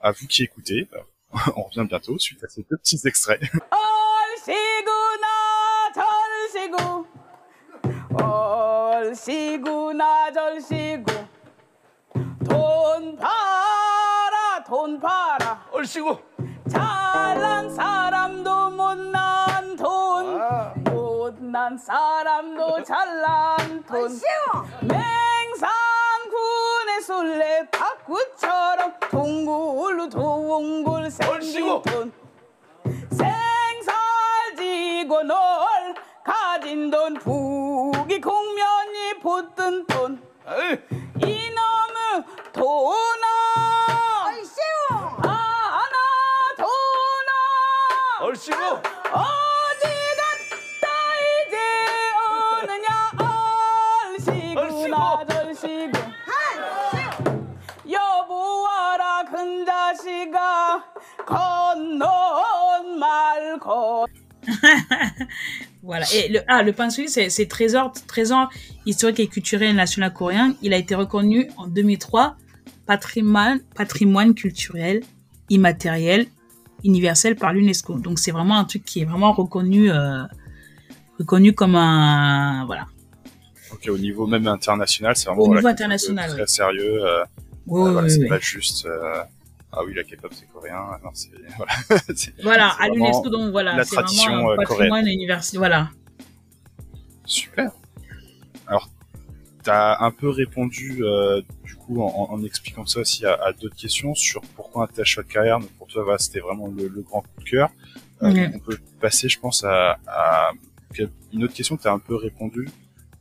à 0.00 0.12
vous 0.12 0.26
qui 0.26 0.44
écoutez, 0.44 0.88
on 1.56 1.62
revient 1.62 1.86
bientôt 1.88 2.18
suite 2.18 2.42
à 2.44 2.48
ces 2.48 2.62
deux 2.70 2.76
petits 2.76 3.00
extraits. 3.06 3.40
얼씨구나 4.40 5.26
절시구 5.94 7.06
얼씨구나 9.02 10.32
절시구 10.32 11.12
돈 12.48 13.16
팔아 13.16 14.64
돈 14.66 15.00
팔아 15.00 15.68
얼씨구 15.72 16.18
잘난 16.70 17.74
사람도 17.74 18.70
못난 18.70 19.12
돈 19.12 19.16
아. 19.16 19.51
못난 21.53 21.77
사람도 21.77 22.81
잘난 22.81 23.83
돈. 23.83 24.09
맹상군의 24.81 25.01
술래 27.03 27.67
탁구처럼 27.69 28.95
동굴로 29.11 30.09
동굴 30.09 31.11
생긴 31.11 31.79
돈. 31.83 32.11
생살지고 34.55 35.21
널 35.25 35.37
가진 36.23 36.89
돈. 36.89 37.13
부기 37.13 38.19
공면이 38.19 39.19
붙든 39.21 39.85
돈. 39.85 40.23
이놈의 41.19 42.23
돈아 42.51 43.27
얼씨구 48.21 48.92
voilà. 65.83 66.05
Et 66.13 66.29
le, 66.29 66.39
ah, 66.47 66.63
le 66.63 66.73
pansui, 66.73 67.09
c'est, 67.09 67.29
c'est 67.29 67.47
trésor, 67.47 67.93
trésor 68.07 68.49
historique 68.85 69.19
et 69.19 69.27
culturel 69.27 69.75
national 69.75 70.13
coréen. 70.13 70.55
Il 70.61 70.73
a 70.73 70.77
été 70.77 70.95
reconnu 70.95 71.49
en 71.57 71.67
2003 71.67 72.37
patrimoine, 72.85 73.59
patrimoine 73.75 74.33
culturel 74.33 75.01
immatériel 75.49 76.27
universel 76.83 77.35
par 77.35 77.53
l'UNESCO. 77.53 77.97
Donc 77.99 78.19
c'est 78.19 78.31
vraiment 78.31 78.57
un 78.57 78.65
truc 78.65 78.83
qui 78.83 79.01
est 79.01 79.05
vraiment 79.05 79.31
reconnu, 79.31 79.91
euh, 79.91 80.23
reconnu 81.19 81.53
comme 81.53 81.75
un, 81.75 82.65
voilà. 82.65 82.87
Ok, 83.71 83.87
au 83.89 83.97
niveau 83.97 84.27
même 84.27 84.47
international, 84.47 85.15
c'est 85.15 85.27
vraiment 85.27 85.43
au 85.43 85.55
niveau 85.55 85.67
international, 85.67 86.31
très 86.31 86.47
sérieux. 86.47 87.03
Euh, 87.03 87.23
oui, 87.67 87.91
voilà, 87.91 88.07
oui, 88.07 88.11
c'est 88.11 88.27
pas 88.27 88.39
juste. 88.39 88.87
Ah 89.75 89.83
oui, 89.83 89.93
la 89.95 90.03
K-pop 90.03 90.31
c'est 90.33 90.45
coréen. 90.51 90.85
Non, 91.03 91.09
c'est 91.13 91.31
voilà. 91.57 91.73
voilà, 92.43 92.69
à 92.79 92.89
l'UNESCO 92.89 93.29
donc 93.29 93.51
voilà, 93.51 93.75
la 93.75 93.83
c'est 93.83 93.95
tradition 93.95 94.31
vraiment 94.31 94.51
un 94.51 94.53
euh, 94.53 94.57
patrimoine 94.57 94.89
coréenne. 94.89 95.07
universel. 95.07 95.57
Voilà. 95.57 95.89
Super. 97.25 97.71
Alors, 98.67 98.89
t'as 99.63 99.97
un 99.99 100.11
peu 100.11 100.29
répondu 100.29 101.03
euh, 101.03 101.41
du 101.63 101.75
coup 101.75 102.01
en, 102.03 102.29
en, 102.31 102.43
expliquant 102.43 102.85
ça 102.85 102.99
aussi 102.99 103.25
à, 103.25 103.33
à 103.33 103.51
d'autres 103.51 103.75
questions 103.75 104.13
sur 104.13 104.41
pourquoi 104.55 104.83
un 104.83 104.87
tel 104.87 105.05
choix 105.05 105.23
de 105.23 105.27
carrière. 105.29 105.59
Donc 105.59 105.69
pour 105.71 105.87
toi, 105.87 106.03
voilà, 106.03 106.19
c'était 106.19 106.39
vraiment 106.39 106.67
le, 106.67 106.87
le, 106.87 107.01
grand 107.01 107.21
coup 107.21 107.43
de 107.43 107.49
cœur. 107.49 107.69
Euh. 108.21 108.49
On 108.53 108.59
peut 108.59 108.77
passer, 109.01 109.27
je 109.27 109.39
pense, 109.39 109.63
à, 109.63 109.97
à 110.07 110.51
une 111.33 111.43
autre 111.43 111.53
question 111.53 111.77
que 111.77 111.83
t'as 111.83 111.93
un 111.93 111.99
peu 111.99 112.15
répondu. 112.15 112.69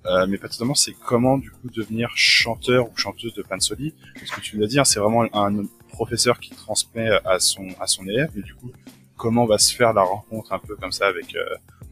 Euh, 0.04 0.26
mais 0.28 0.36
pas 0.36 0.48
totalement, 0.48 0.74
c'est 0.74 0.92
comment 0.92 1.38
du 1.38 1.50
coup 1.50 1.70
devenir 1.70 2.10
chanteur 2.16 2.90
ou 2.90 2.96
chanteuse 2.96 3.34
de 3.34 3.42
Pansoli 3.42 3.94
Parce 4.14 4.30
que 4.32 4.40
tu 4.40 4.58
l'as 4.58 4.66
dit, 4.66 4.80
hein, 4.80 4.84
c'est 4.84 4.98
vraiment 4.98 5.24
un 5.32 5.64
professeur 5.92 6.40
qui 6.40 6.50
transmet 6.50 7.10
à 7.24 7.38
son 7.38 7.66
à 7.80 7.86
son 7.86 8.06
élève, 8.06 8.30
mais 8.34 8.42
du 8.42 8.54
coup, 8.54 8.70
comment 9.16 9.46
va 9.46 9.58
se 9.58 9.74
faire 9.74 9.92
la 9.92 10.02
rencontre 10.02 10.52
un 10.52 10.58
peu 10.58 10.74
comme 10.76 10.92
ça 10.92 11.06
avec 11.06 11.34
euh, 11.34 11.44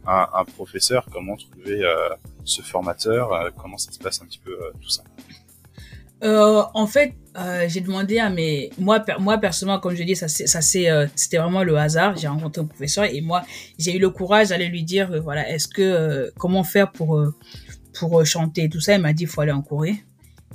un, 0.07 0.45
professeur? 0.57 1.07
Comment 1.13 1.37
trouver 1.37 1.83
euh, 1.85 2.09
ce 2.45 2.63
formateur? 2.63 3.33
Euh, 3.33 3.51
Comment 3.57 3.79
ça 3.79 3.93
se 3.93 3.99
passe 3.99 4.21
un 4.23 4.27
petit 4.27 4.41
peu 4.41 4.53
euh, 4.53 4.73
tout 4.81 4.89
ça? 4.89 5.03
Euh, 6.23 6.63
en 6.75 6.87
fait, 6.87 7.15
euh, 7.39 7.65
j'ai 7.69 7.81
demandé 7.81 8.19
à 8.19 8.29
mes, 8.29 8.71
moi, 8.79 9.03
moi 9.19 9.39
personnellement, 9.39 9.81
comme 9.81 9.95
je 9.95 10.03
dis, 10.03 10.17
ça, 10.17 10.29
ça 10.29 10.61
c'est, 10.61 10.91
euh, 10.91 11.07
c'était 11.15 11.39
vraiment 11.39 11.63
le 11.63 11.77
hasard. 11.77 12.17
J'ai 12.17 12.29
rencontré 12.29 12.61
un 12.63 12.67
professeur 12.67 13.05
et 13.05 13.21
moi, 13.21 13.43
j'ai 13.79 13.97
eu 13.97 13.99
le 13.99 14.11
courage 14.11 14.49
d'aller 14.49 14.69
lui 14.69 14.83
dire, 14.83 15.11
euh, 15.13 15.21
voilà, 15.21 15.49
est-ce 15.49 15.69
que, 15.69 15.81
euh, 15.83 16.31
comment 16.39 16.65
faire 16.65 16.93
pour, 16.93 17.17
euh, 17.17 17.35
pour 17.99 18.21
euh, 18.21 18.25
chanter 18.25 18.69
tout 18.69 18.81
ça. 18.81 18.95
Il 18.95 19.01
m'a 19.01 19.13
dit, 19.13 19.27
faut 19.27 19.41
aller 19.41 19.53
en 19.53 19.63
Corée. 19.63 20.05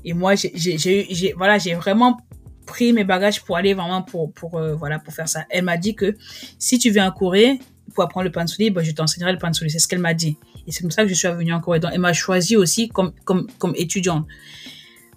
Et 0.04 0.14
moi, 0.14 0.36
j'ai, 0.36 0.52
j'ai- 0.56 1.34
voilà, 1.34 1.58
j'ai 1.58 1.74
vraiment 1.74 2.18
pris 2.66 2.94
mes 2.94 3.04
bagages 3.04 3.44
pour 3.44 3.58
aller 3.58 3.74
vraiment 3.74 4.02
pour 4.02 4.32
pour 4.34 4.58
euh, 4.58 4.76
voilà 4.76 5.00
pour 5.00 5.14
faire 5.14 5.28
ça. 5.28 5.46
Elle 5.50 5.64
m'a 5.64 5.78
dit 5.78 5.96
que 5.96 6.16
si 6.60 6.80
tu 6.80 6.90
viens 6.90 7.08
en 7.08 7.12
Corée 7.12 7.60
pour 7.94 8.04
apprendre 8.04 8.26
le 8.26 8.32
pansori, 8.32 8.72
bah, 8.72 8.84
je 8.84 8.92
t'enseignerai 8.92 9.32
le 9.32 9.38
pansori. 9.38 9.70
C'est 9.70 9.80
ce 9.80 9.88
qu'elle 9.88 10.00
m'a 10.00 10.14
dit. 10.14 10.38
Et 10.68 10.72
c'est 10.72 10.82
comme 10.82 10.92
ça 10.92 11.04
que 11.04 11.10
je 11.10 11.14
suis 11.14 11.28
venue 11.28 11.54
en 11.54 11.62
Corée. 11.62 11.80
Donc, 11.80 11.92
elle 11.94 12.00
m'a 12.00 12.14
choisi 12.14 12.56
aussi 12.56 12.90
comme 12.90 13.14
comme 13.24 13.48
comme 13.58 13.74
étudiante. 13.76 14.26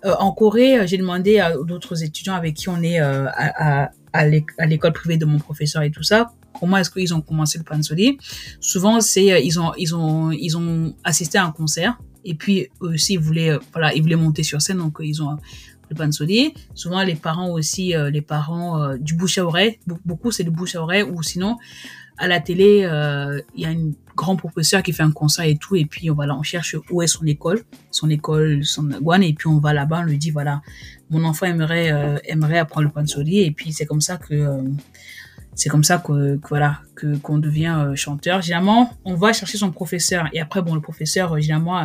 Euh, 0.05 0.15
en 0.19 0.33
Corée, 0.33 0.87
j'ai 0.87 0.97
demandé 0.97 1.41
à 1.41 1.57
d'autres 1.57 2.05
étudiants 2.05 2.35
avec 2.35 2.55
qui 2.55 2.69
on 2.69 2.81
est 2.83 3.01
euh, 3.01 3.27
à, 3.27 3.85
à, 3.85 3.91
à 4.13 4.67
l'école 4.67 4.93
privée 4.93 5.17
de 5.17 5.25
mon 5.25 5.39
professeur 5.39 5.83
et 5.83 5.91
tout 5.91 6.05
ça, 6.05 6.33
comment 6.59 6.77
est-ce 6.77 6.91
qu'ils 6.91 7.15
ont 7.15 7.21
commencé 7.21 7.59
le 7.59 7.65
pansori. 7.65 8.19
Souvent, 8.61 9.01
c'est 9.01 9.45
ils 9.45 9.59
ont 9.59 9.73
ils 9.77 9.95
ont 9.95 10.31
ils 10.31 10.57
ont 10.57 10.95
assisté 11.03 11.39
à 11.39 11.45
un 11.45 11.51
concert 11.51 11.99
et 12.25 12.35
puis 12.35 12.69
aussi 12.81 13.15
ils 13.15 13.19
voulaient 13.19 13.57
voilà 13.73 13.95
ils 13.95 14.03
voulaient 14.03 14.17
monter 14.17 14.43
sur 14.43 14.61
scène 14.61 14.79
donc 14.79 14.99
ils 15.01 15.23
ont 15.23 15.37
le 15.91 15.97
pansori. 15.97 16.55
Souvent, 16.75 17.03
les 17.03 17.15
parents 17.15 17.51
aussi, 17.51 17.95
euh, 17.95 18.11
les 18.11 18.21
parents 18.21 18.83
euh, 18.83 18.97
du 18.99 19.15
bouche 19.15 19.39
à 19.39 19.45
oreille, 19.45 19.79
beaucoup 20.05 20.31
c'est 20.31 20.45
du 20.45 20.51
bouche 20.51 20.75
à 20.77 20.83
oreille, 20.83 21.03
ou 21.03 21.23
sinon, 21.23 21.57
à 22.19 22.27
la 22.27 22.41
télé, 22.41 22.85
euh, 22.85 23.41
il 23.55 23.63
y 23.63 23.67
a 23.67 23.71
un 23.71 23.91
grand 24.17 24.37
professeur 24.37 24.83
qui 24.83 24.93
fait 24.93 25.03
un 25.03 25.13
concert 25.13 25.45
et 25.45 25.57
tout, 25.57 25.77
et 25.77 25.85
puis 25.85 26.09
voilà, 26.09 26.37
on 26.37 26.43
cherche 26.43 26.77
où 26.91 27.03
est 27.03 27.07
son 27.07 27.25
école, 27.27 27.63
son 27.91 28.11
école, 28.11 28.65
son 28.65 28.85
guan, 29.01 29.23
et 29.23 29.33
puis 29.33 29.47
on 29.47 29.59
va 29.59 29.73
là-bas, 29.73 30.01
on 30.01 30.05
lui 30.05 30.19
dit, 30.19 30.31
voilà, 30.31 30.61
mon 31.11 31.25
enfant 31.25 31.47
aimerait, 31.47 32.21
aimerait 32.25 32.59
apprendre 32.59 32.89
le 32.89 32.93
pansori, 32.93 33.41
et 33.41 33.53
puis 33.53 33.73
c'est 33.73 33.87
comme 33.87 34.01
ça 34.01 34.17
que 34.17 34.59
c'est 35.55 35.69
comme 35.69 35.83
ça 35.83 35.99
que, 35.99 36.39
voilà 36.49 36.81
que 36.95 37.17
qu'on 37.17 37.39
devient 37.39 37.93
chanteur. 37.97 38.43
Généralement, 38.43 38.97
on 39.05 39.15
va 39.15 39.33
chercher 39.33 39.59
son 39.59 39.73
professeur 39.73 40.29
et 40.33 40.41
après 40.41 40.63
bon 40.63 40.75
le 40.75 40.81
professeur 40.81 41.37
généralement 41.41 41.85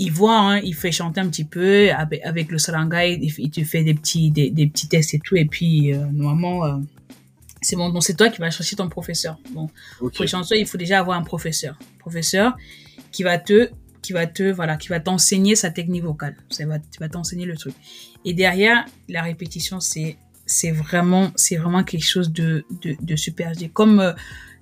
il 0.00 0.10
voit, 0.10 0.38
hein, 0.38 0.60
il 0.60 0.74
fait 0.74 0.92
chanter 0.92 1.20
un 1.20 1.28
petit 1.28 1.44
peu 1.44 1.90
avec, 1.92 2.50
le 2.50 2.56
sarangai, 2.56 3.18
il, 3.20 3.50
te 3.50 3.62
fait 3.62 3.84
des 3.84 3.92
petits, 3.92 4.30
des, 4.30 4.50
petits 4.50 4.88
tests 4.88 5.12
et 5.12 5.18
tout, 5.18 5.36
et 5.36 5.44
puis 5.44 5.92
euh, 5.92 6.06
normalement, 6.10 6.64
euh, 6.64 6.78
c'est 7.60 7.76
bon. 7.76 7.90
Donc 7.90 8.02
c'est 8.02 8.14
toi 8.14 8.30
qui 8.30 8.40
vas 8.40 8.50
chercher 8.50 8.76
ton 8.76 8.88
professeur. 8.88 9.38
Bon, 9.52 9.68
pour 9.98 10.10
les 10.18 10.26
chanteurs, 10.26 10.56
il 10.56 10.66
faut 10.66 10.78
déjà 10.78 11.00
avoir 11.00 11.18
un 11.18 11.22
professeur, 11.22 11.78
professeur 11.98 12.56
qui 13.12 13.24
va 13.24 13.36
te, 13.36 13.68
qui 14.00 14.14
va 14.14 14.26
te, 14.26 14.50
voilà, 14.50 14.78
qui 14.78 14.88
va 14.88 15.00
t'enseigner 15.00 15.54
sa 15.54 15.70
technique 15.70 16.04
vocale. 16.04 16.34
Ça 16.48 16.64
va, 16.64 16.78
tu 16.78 16.98
vas 16.98 17.10
t'enseigner 17.10 17.44
le 17.44 17.58
truc. 17.58 17.74
Et 18.24 18.32
derrière, 18.32 18.86
la 19.10 19.20
répétition, 19.20 19.80
c'est, 19.80 20.16
c'est 20.46 20.70
vraiment, 20.70 21.30
c'est 21.36 21.56
vraiment 21.56 21.84
quelque 21.84 22.06
chose 22.06 22.32
de, 22.32 22.64
de, 22.80 22.96
de 22.98 23.16
super. 23.16 23.52
Comme 23.74 24.00
euh, 24.00 24.12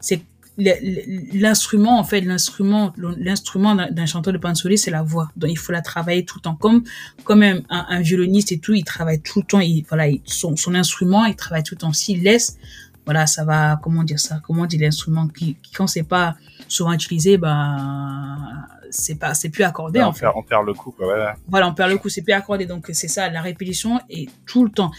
c'est 0.00 0.20
l'instrument 0.58 2.00
en 2.00 2.04
fait 2.04 2.20
l'instrument 2.20 2.92
l'instrument 2.96 3.76
d'un 3.76 4.06
chanteur 4.06 4.32
de 4.32 4.38
pansori 4.38 4.76
c'est 4.76 4.90
la 4.90 5.02
voix. 5.02 5.30
Donc 5.36 5.50
il 5.50 5.58
faut 5.58 5.72
la 5.72 5.82
travailler 5.82 6.24
tout 6.24 6.38
le 6.38 6.42
temps. 6.42 6.56
Comme 6.56 6.82
comme 7.24 7.42
un, 7.42 7.60
un, 7.68 8.00
violoniste 8.00 8.50
et 8.52 8.58
tout 8.58 8.74
il 8.74 8.84
travaille 8.84 9.20
tout 9.20 9.40
le 9.40 9.46
temps 9.46 9.60
il 9.60 9.84
voilà 9.88 10.12
son, 10.24 10.56
son 10.56 10.74
instrument 10.74 11.24
il 11.26 11.36
travaille 11.36 11.62
tout 11.62 11.74
le 11.74 11.80
temps. 11.80 11.92
S'il 11.92 12.22
laisse 12.22 12.58
voilà 13.04 13.26
ça 13.26 13.44
va 13.44 13.78
comment 13.82 14.02
dire 14.02 14.18
ça 14.18 14.40
comment 14.44 14.66
dire 14.66 14.80
l'instrument 14.80 15.28
qui, 15.28 15.56
quand 15.74 15.86
c'est 15.86 16.02
pas 16.02 16.34
souvent 16.66 16.92
utilisé 16.92 17.38
ben 17.38 18.66
c'est 18.90 19.14
pas 19.14 19.34
c'est 19.34 19.50
plus 19.50 19.62
accordé 19.62 20.02
en 20.02 20.10
on, 20.10 20.12
perd, 20.12 20.32
on 20.36 20.42
perd 20.42 20.66
le 20.66 20.74
coup 20.74 20.90
quoi 20.90 21.06
voilà. 21.06 21.36
voilà 21.46 21.68
on 21.68 21.74
perd 21.74 21.90
le 21.90 21.98
coup 21.98 22.08
c'est 22.08 22.22
plus 22.22 22.32
accordé. 22.32 22.66
Donc 22.66 22.90
c'est 22.92 23.08
ça 23.08 23.30
la 23.30 23.42
répétition 23.42 24.00
est 24.10 24.28
tout 24.44 24.64
le 24.64 24.70
temps. 24.70 24.90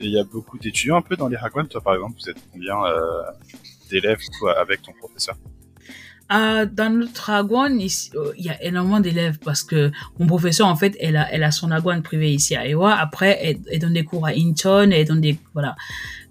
Et 0.00 0.06
il 0.06 0.12
y 0.12 0.18
a 0.18 0.24
beaucoup 0.24 0.58
d'étudiants 0.58 0.96
un 0.96 1.02
peu 1.02 1.14
dans 1.14 1.28
les 1.28 1.36
hagwon 1.36 1.66
toi 1.66 1.80
par 1.80 1.94
exemple 1.94 2.14
vous 2.20 2.30
êtes 2.30 2.38
combien 2.52 2.84
euh 2.84 3.22
d'élèves 3.90 4.18
avec 4.56 4.82
ton 4.82 4.92
professeur 4.92 5.36
euh, 6.32 6.66
dans 6.66 6.90
notre 6.90 7.30
agouane, 7.30 7.80
euh, 7.80 8.32
il 8.38 8.44
y 8.44 8.48
a 8.48 8.62
énormément 8.64 9.00
d'élèves 9.00 9.38
parce 9.44 9.62
que 9.62 9.90
mon 10.18 10.26
professeur, 10.26 10.66
en 10.66 10.76
fait, 10.76 10.96
elle 10.98 11.16
a, 11.16 11.30
elle 11.30 11.44
a 11.44 11.50
son 11.50 11.70
agouane 11.70 12.02
privée 12.02 12.32
ici 12.32 12.56
à 12.56 12.66
Ewa. 12.66 12.94
Après, 12.94 13.38
elle, 13.70 13.78
donne 13.78 13.92
des 13.92 14.04
cours 14.04 14.26
à 14.26 14.30
Incheon, 14.30 14.90
elle 14.90 15.06
donne 15.06 15.20
des, 15.20 15.36
voilà. 15.52 15.76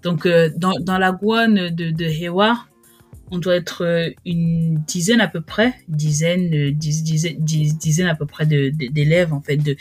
Donc, 0.02 0.26
euh, 0.26 0.50
dans, 0.56 0.74
dans 0.80 0.98
l'agouane 0.98 1.70
de, 1.70 1.90
de 1.90 2.28
on 3.30 3.38
doit 3.38 3.56
être 3.56 3.84
euh, 3.84 4.10
une 4.26 4.82
dizaine 4.86 5.20
à 5.20 5.28
peu 5.28 5.40
près, 5.40 5.74
dizaine, 5.88 6.70
dix, 6.72 7.02
dizaine, 7.02 7.36
dizaine 7.38 8.06
à 8.08 8.16
peu 8.16 8.26
près 8.26 8.46
d'élèves, 8.46 9.32
en 9.32 9.40
fait, 9.40 9.56
de, 9.56 9.76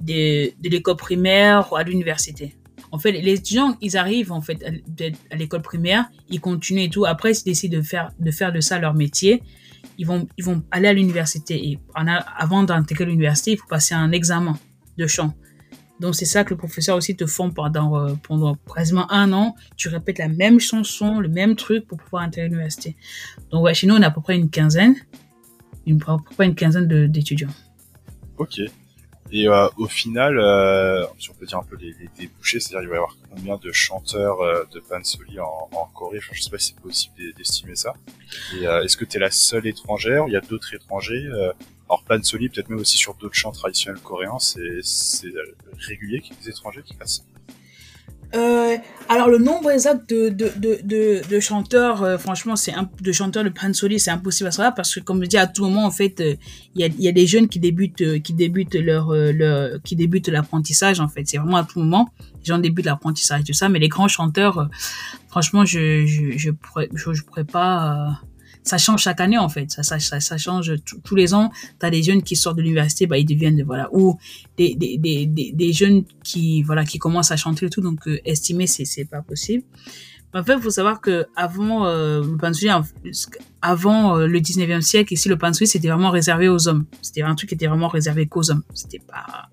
de, 0.00 0.52
de 0.60 0.68
l'école 0.68 0.96
primaire 0.96 1.72
à 1.74 1.82
l'université. 1.82 2.54
En 2.92 2.98
fait, 2.98 3.12
les 3.12 3.34
étudiants, 3.34 3.76
ils 3.80 3.96
arrivent 3.96 4.32
en 4.32 4.40
fait 4.40 4.64
à, 5.30 5.36
l'école 5.36 5.62
primaire, 5.62 6.10
ils 6.28 6.40
continuent 6.40 6.82
et 6.82 6.90
tout. 6.90 7.04
Après, 7.06 7.32
ils 7.32 7.44
décident 7.44 7.78
de 7.78 7.82
faire 8.30 8.52
de 8.52 8.60
ça 8.60 8.78
leur 8.78 8.94
métier. 8.94 9.42
Ils 9.98 10.06
vont 10.06 10.26
ils 10.36 10.44
vont 10.44 10.62
aller 10.70 10.88
à 10.88 10.92
l'université 10.92 11.68
et 11.68 11.78
avant 11.94 12.64
d'intégrer 12.64 13.04
l'université, 13.04 13.52
il 13.52 13.56
faut 13.58 13.68
passer 13.68 13.94
un 13.94 14.12
examen 14.12 14.58
de 14.98 15.06
chant. 15.06 15.34
Donc 16.00 16.14
c'est 16.14 16.24
ça 16.24 16.44
que 16.44 16.50
le 16.50 16.56
professeur 16.56 16.96
aussi 16.96 17.14
te 17.14 17.26
forme 17.26 17.52
pendant 17.52 17.96
euh, 17.98 18.14
pendant 18.22 18.56
quasiment 18.74 19.10
un 19.12 19.32
an. 19.32 19.54
Tu 19.76 19.88
répètes 19.88 20.18
la 20.18 20.28
même 20.28 20.58
chanson, 20.58 21.20
le 21.20 21.28
même 21.28 21.56
truc 21.56 21.86
pour 21.86 21.98
pouvoir 21.98 22.22
intégrer 22.22 22.48
l'université. 22.48 22.96
Donc 23.50 23.70
chez 23.74 23.86
nous 23.86 23.94
on 23.94 24.02
a 24.02 24.06
à 24.06 24.10
peu 24.10 24.22
près 24.22 24.36
une 24.36 24.48
quinzaine, 24.48 24.96
une, 25.86 26.00
à 26.06 26.16
peu 26.16 26.34
près 26.34 26.46
une 26.46 26.54
quinzaine 26.54 26.86
d'étudiants. 27.06 27.54
Ok. 28.38 28.60
Et 29.32 29.48
euh, 29.48 29.68
au 29.76 29.86
final, 29.86 30.38
euh, 30.38 31.04
si 31.18 31.30
on 31.30 31.34
peut 31.34 31.46
dire 31.46 31.58
un 31.58 31.62
peu 31.62 31.76
les, 31.76 31.94
débouchés, 32.18 32.58
c'est-à-dire 32.58 32.82
il 32.82 32.88
va 32.88 32.94
y 32.94 32.98
avoir 32.98 33.16
combien 33.30 33.56
de 33.56 33.70
chanteurs 33.70 34.40
euh, 34.40 34.64
de 34.72 34.80
pansoli 34.80 35.38
en, 35.38 35.68
en 35.72 35.86
Corée? 35.94 36.18
Enfin, 36.18 36.32
Je 36.32 36.42
sais 36.42 36.50
pas 36.50 36.58
si 36.58 36.74
c'est 36.74 36.80
possible 36.80 37.14
d'estimer 37.36 37.76
ça. 37.76 37.94
Et 38.58 38.66
euh, 38.66 38.82
est-ce 38.82 38.96
que 38.96 39.04
tu 39.04 39.16
es 39.16 39.20
la 39.20 39.30
seule 39.30 39.66
étrangère 39.66 40.24
Il 40.26 40.32
y 40.32 40.36
a 40.36 40.40
d'autres 40.40 40.74
étrangers 40.74 41.26
euh, 41.26 41.52
Alors 41.88 42.02
pansoli, 42.04 42.48
peut-être 42.48 42.70
même 42.70 42.80
aussi 42.80 42.98
sur 42.98 43.14
d'autres 43.14 43.36
chants 43.36 43.52
traditionnels 43.52 44.00
coréens, 44.00 44.38
c'est 44.40 44.80
régulier 45.78 46.20
qu'il 46.20 46.34
y 46.34 46.38
ait 46.38 46.42
des 46.42 46.50
étrangers 46.50 46.82
qui 46.82 46.94
passent 46.94 47.24
euh, 48.34 48.76
alors 49.08 49.28
le 49.28 49.38
nombre 49.38 49.70
exact 49.70 50.08
de, 50.08 50.28
de, 50.28 50.52
de, 50.56 51.20
de, 51.28 51.40
chanteurs, 51.40 52.02
euh, 52.02 52.16
franchement, 52.16 52.54
c'est 52.54 52.72
de 53.00 53.12
chanteurs 53.12 53.42
de 53.42 53.48
pansori, 53.48 53.98
c'est 53.98 54.12
impossible 54.12 54.48
à 54.48 54.52
savoir 54.52 54.74
parce 54.74 54.94
que 54.94 55.00
comme 55.00 55.22
je 55.24 55.28
dis 55.28 55.36
à 55.36 55.48
tout 55.48 55.64
moment, 55.64 55.84
en 55.84 55.90
fait, 55.90 56.20
euh, 56.20 56.36
il 56.76 56.80
y, 56.80 56.84
a, 56.84 56.88
y 56.96 57.08
a 57.08 57.12
des 57.12 57.26
jeunes 57.26 57.48
qui 57.48 57.58
débutent, 57.58 58.22
qui 58.22 58.32
débutent 58.32 58.76
leur, 58.76 59.12
leur 59.12 59.82
qui 59.82 59.96
débutent 59.96 60.28
l'apprentissage. 60.28 61.00
En 61.00 61.08
fait, 61.08 61.26
c'est 61.26 61.38
vraiment 61.38 61.56
à 61.56 61.64
tout 61.64 61.80
moment, 61.80 62.10
les 62.38 62.44
gens 62.44 62.58
débutent 62.58 62.86
l'apprentissage 62.86 63.42
tout 63.44 63.52
ça. 63.52 63.68
Mais 63.68 63.80
les 63.80 63.88
grands 63.88 64.08
chanteurs, 64.08 64.68
franchement, 65.28 65.64
je 65.64 66.06
je 66.06 66.38
je 66.38 66.50
pourrais, 66.50 66.88
je, 66.94 67.22
pourrais 67.22 67.44
pas 67.44 68.20
ça 68.62 68.78
change 68.78 69.02
chaque 69.02 69.20
année 69.20 69.38
en 69.38 69.48
fait. 69.48 69.70
Ça, 69.70 70.36
change 70.38 70.74
tous 71.04 71.14
les 71.14 71.34
ans. 71.34 71.50
Tu 71.78 71.86
as 71.86 71.90
des 71.90 72.02
jeunes 72.02 72.22
qui 72.22 72.36
sortent 72.36 72.56
de 72.56 72.62
l'université, 72.62 73.06
bah, 73.06 73.18
ils 73.18 73.24
deviennent 73.24 73.62
voilà 73.64 73.88
ou 73.92 74.18
des, 74.56 74.74
des, 74.74 74.98
des, 74.98 75.26
des, 75.26 75.72
jeunes 75.72 76.04
qui 76.24 76.62
voilà 76.62 76.84
qui 76.84 76.98
commencent 76.98 77.30
à 77.30 77.36
chanter 77.36 77.66
et 77.66 77.70
tout. 77.70 77.80
Donc 77.80 78.06
euh, 78.06 78.18
estimer 78.24 78.66
c'est 78.66 78.84
c'est 78.84 79.04
pas 79.04 79.22
possible. 79.22 79.64
En 80.32 80.44
fait, 80.44 80.54
il 80.54 80.62
faut 80.62 80.70
savoir 80.70 81.00
que 81.00 81.26
avant 81.34 81.86
euh, 81.86 82.22
le 82.22 83.18
avant 83.62 84.16
euh, 84.16 84.26
le 84.26 84.38
19e 84.38 84.80
siècle, 84.80 85.12
ici 85.12 85.28
le 85.28 85.36
pansui 85.36 85.66
c'était 85.66 85.88
vraiment 85.88 86.10
réservé 86.10 86.48
aux 86.48 86.68
hommes. 86.68 86.86
C'était 87.02 87.22
un 87.22 87.34
truc 87.34 87.48
qui 87.48 87.54
était 87.56 87.66
vraiment 87.66 87.88
réservé 87.88 88.26
qu'aux 88.26 88.50
hommes. 88.50 88.62
C'était 88.74 89.00
pas 89.00 89.48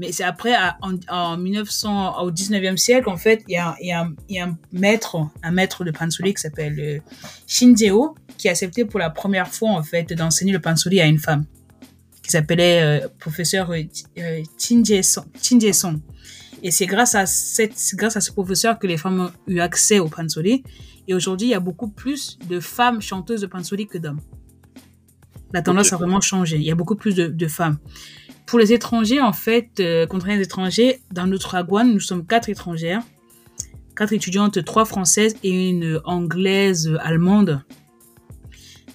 mais 0.00 0.12
c'est 0.12 0.24
après, 0.24 0.54
en, 0.80 0.94
en, 1.10 1.36
1900, 1.36 2.22
au 2.22 2.30
19e 2.30 2.78
siècle, 2.78 3.10
en 3.10 3.18
fait, 3.18 3.44
il 3.48 3.52
y 3.52 3.56
a, 3.58 3.76
y, 3.82 3.92
a, 3.92 4.08
y 4.30 4.38
a, 4.38 4.46
un 4.46 4.58
maître, 4.72 5.18
un 5.42 5.50
maître 5.50 5.84
de 5.84 5.90
pansori 5.90 6.32
qui 6.32 6.40
s'appelle 6.40 6.80
euh, 6.80 6.98
Shinjeo, 7.46 8.14
qui 8.38 8.48
a 8.48 8.52
accepté 8.52 8.86
pour 8.86 8.98
la 8.98 9.10
première 9.10 9.48
fois, 9.48 9.72
en 9.72 9.82
fait, 9.82 10.14
d'enseigner 10.14 10.54
le 10.54 10.58
pansori 10.58 11.02
à 11.02 11.06
une 11.06 11.18
femme, 11.18 11.44
qui 12.22 12.30
s'appelait 12.30 12.80
euh, 12.80 13.08
professeur 13.18 13.70
euh, 13.72 13.82
euh 14.18 15.02
Song. 15.02 16.00
Et 16.62 16.70
c'est 16.70 16.86
grâce 16.86 17.14
à 17.14 17.26
cette, 17.26 17.76
grâce 17.92 18.16
à 18.16 18.22
ce 18.22 18.32
professeur 18.32 18.78
que 18.78 18.86
les 18.86 18.96
femmes 18.96 19.20
ont 19.20 19.52
eu 19.52 19.60
accès 19.60 19.98
au 19.98 20.08
pansori. 20.08 20.64
Et 21.08 21.14
aujourd'hui, 21.14 21.48
il 21.48 21.50
y 21.50 21.54
a 21.54 21.60
beaucoup 21.60 21.88
plus 21.88 22.38
de 22.48 22.58
femmes 22.58 23.02
chanteuses 23.02 23.42
de 23.42 23.46
pansori 23.46 23.86
que 23.86 23.98
d'hommes. 23.98 24.20
La 25.52 25.60
tendance 25.60 25.92
a 25.92 25.98
vraiment 25.98 26.22
changé. 26.22 26.56
Il 26.56 26.62
y 26.62 26.70
a 26.70 26.74
beaucoup 26.74 26.96
plus 26.96 27.14
de, 27.14 27.26
de 27.26 27.48
femmes. 27.48 27.76
Pour 28.50 28.58
les 28.58 28.72
étrangers, 28.72 29.20
en 29.20 29.32
fait, 29.32 29.78
euh, 29.78 30.08
contre 30.08 30.26
les 30.26 30.40
étrangers, 30.40 30.98
dans 31.12 31.28
notre 31.28 31.54
agouane, 31.54 31.92
nous 31.92 32.00
sommes 32.00 32.26
quatre 32.26 32.48
étrangères, 32.48 33.00
quatre 33.94 34.12
étudiantes, 34.12 34.64
trois 34.64 34.84
françaises 34.84 35.36
et 35.44 35.68
une 35.70 36.00
anglaise 36.04 36.92
allemande. 37.00 37.62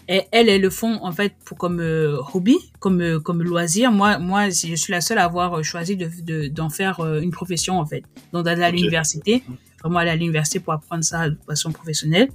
Et 0.09 0.23
elles, 0.33 0.49
elles 0.49 0.59
le 0.59 0.69
font 0.69 0.99
en 1.01 1.13
fait 1.13 1.35
pour 1.45 1.57
comme 1.57 1.79
euh, 1.79 2.17
hobby, 2.33 2.57
comme 2.79 2.99
euh, 2.99 3.21
comme 3.21 3.41
loisir. 3.41 3.93
Moi, 3.93 4.19
moi, 4.19 4.49
je 4.49 4.75
suis 4.75 4.91
la 4.91 4.99
seule 4.99 5.19
à 5.19 5.23
avoir 5.23 5.63
choisi 5.63 5.95
de 5.95 6.49
d'en 6.49 6.69
faire 6.69 6.99
une 6.99 7.31
profession 7.31 7.79
en 7.79 7.85
fait. 7.85 8.03
Donc 8.33 8.43
d'aller 8.43 8.61
à 8.61 8.71
l'université, 8.71 9.41
vraiment 9.81 9.99
aller 9.99 10.11
à 10.11 10.17
l'université 10.17 10.59
pour 10.59 10.73
apprendre 10.73 11.05
ça 11.05 11.29
de 11.29 11.37
façon 11.47 11.71
professionnelle. 11.71 12.27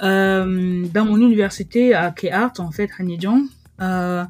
dans 0.00 1.04
mon 1.06 1.16
université 1.16 1.94
à 1.94 2.12
Art, 2.32 2.54
en 2.58 2.72
fait, 2.72 2.90
euh, 3.80 4.24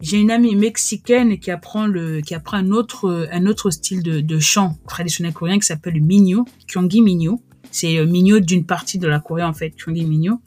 j'ai 0.00 0.18
une 0.18 0.30
amie 0.30 0.54
mexicaine 0.54 1.38
qui 1.38 1.50
apprend 1.50 1.86
le, 1.86 2.20
qui 2.20 2.34
apprend 2.34 2.58
un 2.58 2.70
autre, 2.70 3.28
un 3.32 3.46
autre 3.46 3.70
style 3.70 4.02
de, 4.02 4.20
de 4.20 4.38
chant 4.38 4.78
traditionnel 4.86 5.32
coréen 5.32 5.58
qui 5.58 5.66
s'appelle 5.66 5.94
le 5.94 6.00
minyo, 6.00 6.44
Kyongi 6.66 7.02
minyo. 7.02 7.40
C'est 7.70 7.98
euh, 7.98 8.06
minyo 8.06 8.40
d'une 8.40 8.64
partie 8.64 8.98
de 8.98 9.08
la 9.08 9.20
Corée 9.20 9.42
en 9.42 9.52
fait, 9.52 9.70
Kyongi 9.70 10.04
minyo. 10.06 10.40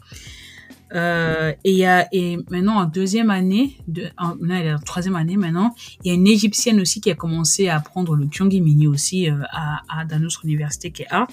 Euh, 0.93 1.53
et 1.63 1.71
il 1.71 1.77
y 1.77 1.85
a 1.85 2.07
et 2.11 2.37
maintenant 2.49 2.77
en 2.77 2.85
deuxième 2.85 3.29
année, 3.29 3.77
de, 3.87 4.07
en, 4.17 4.35
non, 4.41 4.55
est 4.55 4.75
troisième 4.85 5.15
année 5.15 5.37
maintenant, 5.37 5.73
il 6.03 6.09
y 6.09 6.11
a 6.11 6.13
une 6.15 6.27
égyptienne 6.27 6.81
aussi 6.81 6.99
qui 6.99 7.09
a 7.09 7.15
commencé 7.15 7.69
à 7.69 7.77
apprendre 7.77 8.15
le 8.15 8.27
kyongimini 8.27 8.87
aussi 8.87 9.29
euh, 9.29 9.35
à, 9.51 9.81
à 9.87 10.05
dans 10.05 10.19
notre 10.19 10.43
université 10.43 10.91
qui 10.91 11.03
est 11.03 11.07
Art. 11.09 11.29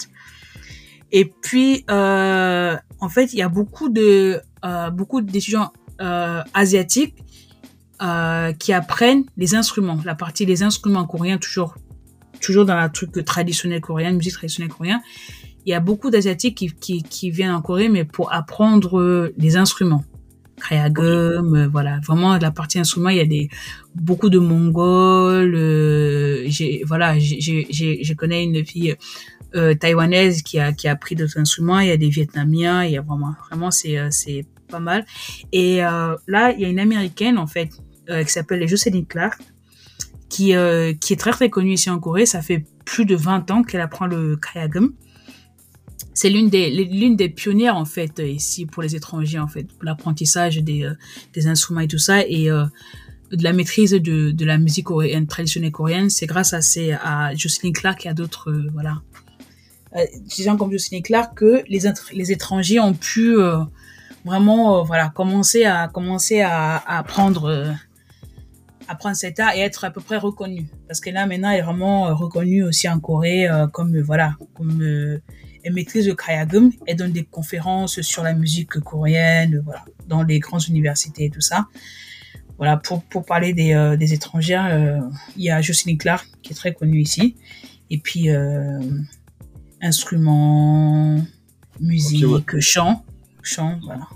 Et 1.10 1.24
puis 1.24 1.84
euh, 1.90 2.76
en 3.00 3.08
fait 3.08 3.32
il 3.32 3.38
y 3.38 3.42
a 3.42 3.48
beaucoup 3.48 3.88
de 3.88 4.40
euh, 4.64 4.90
beaucoup 4.90 5.22
d'étudiants 5.22 5.72
euh, 6.00 6.42
asiatiques 6.54 7.16
euh, 8.02 8.52
qui 8.52 8.72
apprennent 8.72 9.24
les 9.36 9.54
instruments, 9.54 9.98
la 10.04 10.14
partie 10.14 10.46
des 10.46 10.62
instruments 10.62 11.06
coréens 11.06 11.38
toujours 11.38 11.74
toujours 12.40 12.64
dans 12.64 12.76
la 12.76 12.88
truc 12.88 13.24
traditionnel 13.24 13.80
coréen, 13.80 14.12
musique 14.12 14.34
traditionnelle 14.34 14.72
coréenne 14.72 15.00
il 15.66 15.70
y 15.72 15.74
a 15.74 15.80
beaucoup 15.80 16.08
d'asiatiques 16.08 16.56
qui, 16.56 16.72
qui, 16.72 17.02
qui, 17.02 17.30
viennent 17.30 17.50
en 17.50 17.60
Corée, 17.60 17.90
mais 17.90 18.04
pour 18.04 18.32
apprendre 18.32 18.98
euh, 19.00 19.34
les 19.36 19.58
instruments. 19.58 20.02
Krayagum, 20.58 21.54
euh, 21.54 21.68
voilà, 21.68 22.00
vraiment 22.06 22.36
la 22.36 22.50
partie 22.50 22.78
instrument, 22.78 23.10
il 23.10 23.18
y 23.18 23.20
a 23.20 23.26
des 23.26 23.48
beaucoup 23.94 24.30
de 24.30 24.38
Mongols. 24.38 25.54
Euh, 25.54 26.44
j'ai 26.46 26.82
voilà, 26.86 27.18
j'ai 27.18 27.66
je 27.70 28.14
connais 28.14 28.44
une 28.44 28.64
fille 28.64 28.96
euh, 29.54 29.74
taïwanaise 29.74 30.42
qui 30.42 30.58
a 30.58 30.72
qui 30.72 30.88
a 30.88 30.92
appris 30.92 31.14
d'autres 31.14 31.38
instruments. 31.38 31.80
Il 31.80 31.88
y 31.88 31.92
a 31.92 31.96
des 31.96 32.08
Vietnamiens, 32.08 32.84
il 32.84 32.92
y 32.92 32.96
a 32.96 33.02
vraiment 33.02 33.34
vraiment 33.48 33.70
c'est 33.70 33.98
c'est 34.10 34.46
pas 34.68 34.80
mal. 34.80 35.06
Et 35.52 35.78
là, 35.78 36.52
il 36.52 36.60
y 36.60 36.64
a 36.64 36.68
une 36.68 36.80
américaine 36.80 37.38
en 37.38 37.46
fait 37.46 37.70
qui 38.08 38.28
s'appelle 38.32 38.66
Jocelyn 38.66 39.04
Clark 39.04 39.40
qui 40.28 40.54
qui 41.00 41.12
est 41.12 41.18
très 41.18 41.30
très 41.30 41.50
connue 41.50 41.72
ici 41.72 41.90
en 41.90 41.98
Corée. 41.98 42.26
Ça 42.26 42.42
fait 42.42 42.64
plus 42.84 43.04
de 43.04 43.14
20 43.14 43.50
ans 43.50 43.62
qu'elle 43.62 43.80
apprend 43.80 44.06
le 44.06 44.36
Krayagum 44.36 44.94
c'est 46.18 46.30
l'une 46.30 46.50
des 46.50 46.70
l'une 46.70 47.14
des 47.14 47.28
pionnières 47.28 47.76
en 47.76 47.84
fait 47.84 48.18
ici 48.18 48.66
pour 48.66 48.82
les 48.82 48.96
étrangers 48.96 49.38
en 49.38 49.46
fait 49.46 49.64
pour 49.64 49.84
l'apprentissage 49.84 50.56
des 50.56 50.82
euh, 50.82 50.94
des 51.32 51.46
instruments 51.46 51.80
et 51.80 51.86
tout 51.86 51.98
ça. 51.98 52.26
Et 52.26 52.50
euh, 52.50 52.64
de 53.30 53.44
la 53.44 53.52
maîtrise 53.52 53.92
de, 53.92 54.32
de 54.32 54.44
la 54.44 54.58
musique 54.58 54.86
coréenne 54.86 55.28
traditionnelle 55.28 55.70
coréenne 55.70 56.10
c'est 56.10 56.26
grâce 56.26 56.54
à 56.54 56.60
ces 56.60 56.92
à 56.92 57.32
Jocelyn 57.36 57.72
Clark 57.72 58.04
et 58.04 58.08
à 58.08 58.14
d'autres 58.14 58.50
euh, 58.50 58.68
voilà. 58.72 59.02
Euh, 59.96 60.04
des 60.36 60.42
gens 60.42 60.56
comme 60.56 60.72
Jocelyn 60.72 61.02
Clark 61.02 61.38
que 61.38 61.62
les 61.68 61.82
les 62.12 62.32
étrangers 62.32 62.80
ont 62.80 62.94
pu 62.94 63.36
vraiment 64.24 64.82
voilà 64.82 65.10
commencer 65.10 65.64
à 65.64 65.86
commencer 65.86 66.40
à 66.40 66.82
apprendre 66.98 67.76
apprendre 68.88 69.16
cet 69.16 69.38
art 69.38 69.54
et 69.54 69.60
être 69.60 69.84
à 69.84 69.90
peu 69.90 70.00
près 70.00 70.16
reconnu 70.16 70.66
parce 70.86 71.00
que 71.00 71.10
là 71.10 71.26
maintenant 71.26 71.50
elle 71.50 71.60
est 71.60 71.62
vraiment 71.62 72.14
reconnue 72.14 72.64
aussi 72.64 72.88
en 72.88 73.00
Corée 73.00 73.46
comme 73.72 74.00
voilà 74.00 74.34
comme 74.54 74.82
elle 75.68 75.74
maîtrise 75.74 76.08
le 76.08 76.14
Krayagum, 76.14 76.72
elle 76.86 76.96
donne 76.96 77.12
des 77.12 77.24
conférences 77.24 78.00
sur 78.00 78.22
la 78.22 78.32
musique 78.32 78.78
coréenne, 78.80 79.60
voilà, 79.64 79.84
dans 80.06 80.22
les 80.22 80.38
grandes 80.38 80.66
universités 80.68 81.26
et 81.26 81.30
tout 81.30 81.40
ça. 81.40 81.66
Voilà, 82.56 82.76
pour, 82.76 83.02
pour 83.04 83.24
parler 83.24 83.52
des, 83.52 83.72
euh, 83.72 83.96
des 83.96 84.14
étrangères, 84.14 84.66
euh, 84.66 84.98
il 85.36 85.44
y 85.44 85.50
a 85.50 85.60
Jocelyn 85.60 85.96
Clark 85.96 86.26
qui 86.42 86.52
est 86.52 86.56
très 86.56 86.72
connue 86.74 87.00
ici. 87.00 87.36
Et 87.90 87.98
puis, 87.98 88.30
euh, 88.30 88.80
instruments, 89.80 91.24
musique, 91.80 92.24
okay, 92.24 92.60
chant, 92.60 93.04
chant, 93.42 93.78
voilà. 93.84 94.08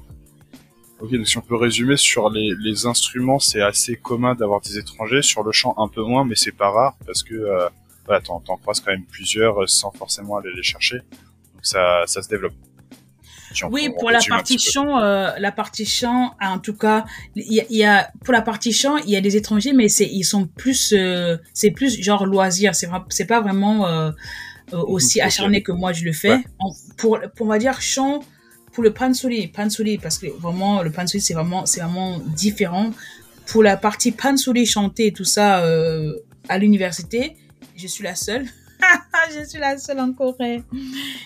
Ok, 1.03 1.13
donc 1.13 1.27
si 1.27 1.37
on 1.37 1.43
peut 1.43 1.57
résumer 1.57 1.97
sur 1.97 2.31
les, 2.31 2.55
les 2.61 2.87
instruments, 2.87 3.39
c'est 3.39 3.61
assez 3.61 3.97
commun 3.97 4.35
d'avoir 4.35 4.61
des 4.61 4.79
étrangers. 4.79 5.23
Sur 5.23 5.43
le 5.43 5.53
chant, 5.53 5.75
un 5.77 5.89
peu 5.89 6.03
moins, 6.03 6.25
mais 6.25 6.37
c'est 6.37 6.53
pas 6.53 6.71
rare 6.71 6.97
parce 7.05 7.23
que 7.23 7.35
euh, 7.35 7.69
voilà, 8.07 8.21
t'en, 8.21 8.41
t'en 8.41 8.57
croises 8.57 8.81
quand 8.81 8.93
même 8.93 9.05
plusieurs 9.05 9.69
sans 9.69 9.91
forcément 9.91 10.37
aller 10.37 10.53
les 10.55 10.63
chercher 10.63 11.03
ça, 11.63 12.03
ça 12.07 12.23
se 12.23 12.29
développe. 12.29 12.53
oui, 13.71 13.89
pour 13.99 14.11
la 14.11 14.21
partie 14.29 14.59
chant, 14.59 14.99
euh, 15.01 15.31
la 15.39 15.53
partie 15.53 15.87
chant, 15.87 16.35
en 16.41 16.59
tout 16.59 16.75
cas, 16.75 17.05
il 17.37 17.65
y, 17.71 17.85
a 17.85 18.11
pour 18.25 18.33
la 18.33 18.43
partie 18.43 18.73
chant, 18.73 18.97
il 18.99 19.11
y 19.11 19.17
a 19.17 19.21
des 19.21 19.37
étrangers, 19.37 19.73
mais 19.73 19.89
c'est 19.89 20.07
ils 20.07 20.25
sont 20.25 20.47
plus, 20.47 20.93
euh, 20.93 21.37
c'est 21.55 21.71
plus 21.71 22.03
genre 22.03 22.27
loisir. 22.27 22.75
C'est 22.75 22.89
c'est 23.09 23.27
pas 23.27 23.41
vraiment 23.41 23.87
euh, 23.87 24.11
euh 24.73 24.79
aussi 24.87 25.21
acharné 25.21 25.63
que 25.63 25.73
moi 25.73 25.93
je 25.93 26.05
le 26.05 26.13
fais. 26.13 26.45
pour, 26.99 27.21
pour 27.37 27.47
on 27.47 27.51
va 27.51 27.59
dire 27.59 27.81
chant, 27.81 28.21
pour 28.73 28.83
le 28.83 28.93
pansori, 28.93 29.49
pansori 29.49 29.99
parce 29.99 30.19
que 30.19 30.27
vraiment 30.27 30.83
le 30.83 30.91
pansori 30.91 31.21
c'est 31.21 31.35
vraiment 31.35 31.67
c'est 31.67 31.81
vraiment 31.81 32.19
différent. 32.19 32.91
Pour 33.47 33.63
la 33.63 33.77
partie 33.77 34.13
pansori 34.13 34.67
chanter 34.67 35.09
et 35.09 35.13
tout 35.13 35.25
ça 35.25 35.65
euh, 35.65 36.15
à 36.49 36.59
l'université, 36.59 37.37
je 37.77 37.87
suis 37.87 38.05
la 38.05 38.15
seule. 38.15 38.47
je 39.35 39.45
suis 39.45 39.59
la 39.59 39.79
seule 39.79 40.01
en 40.01 40.13
Corée 40.13 40.63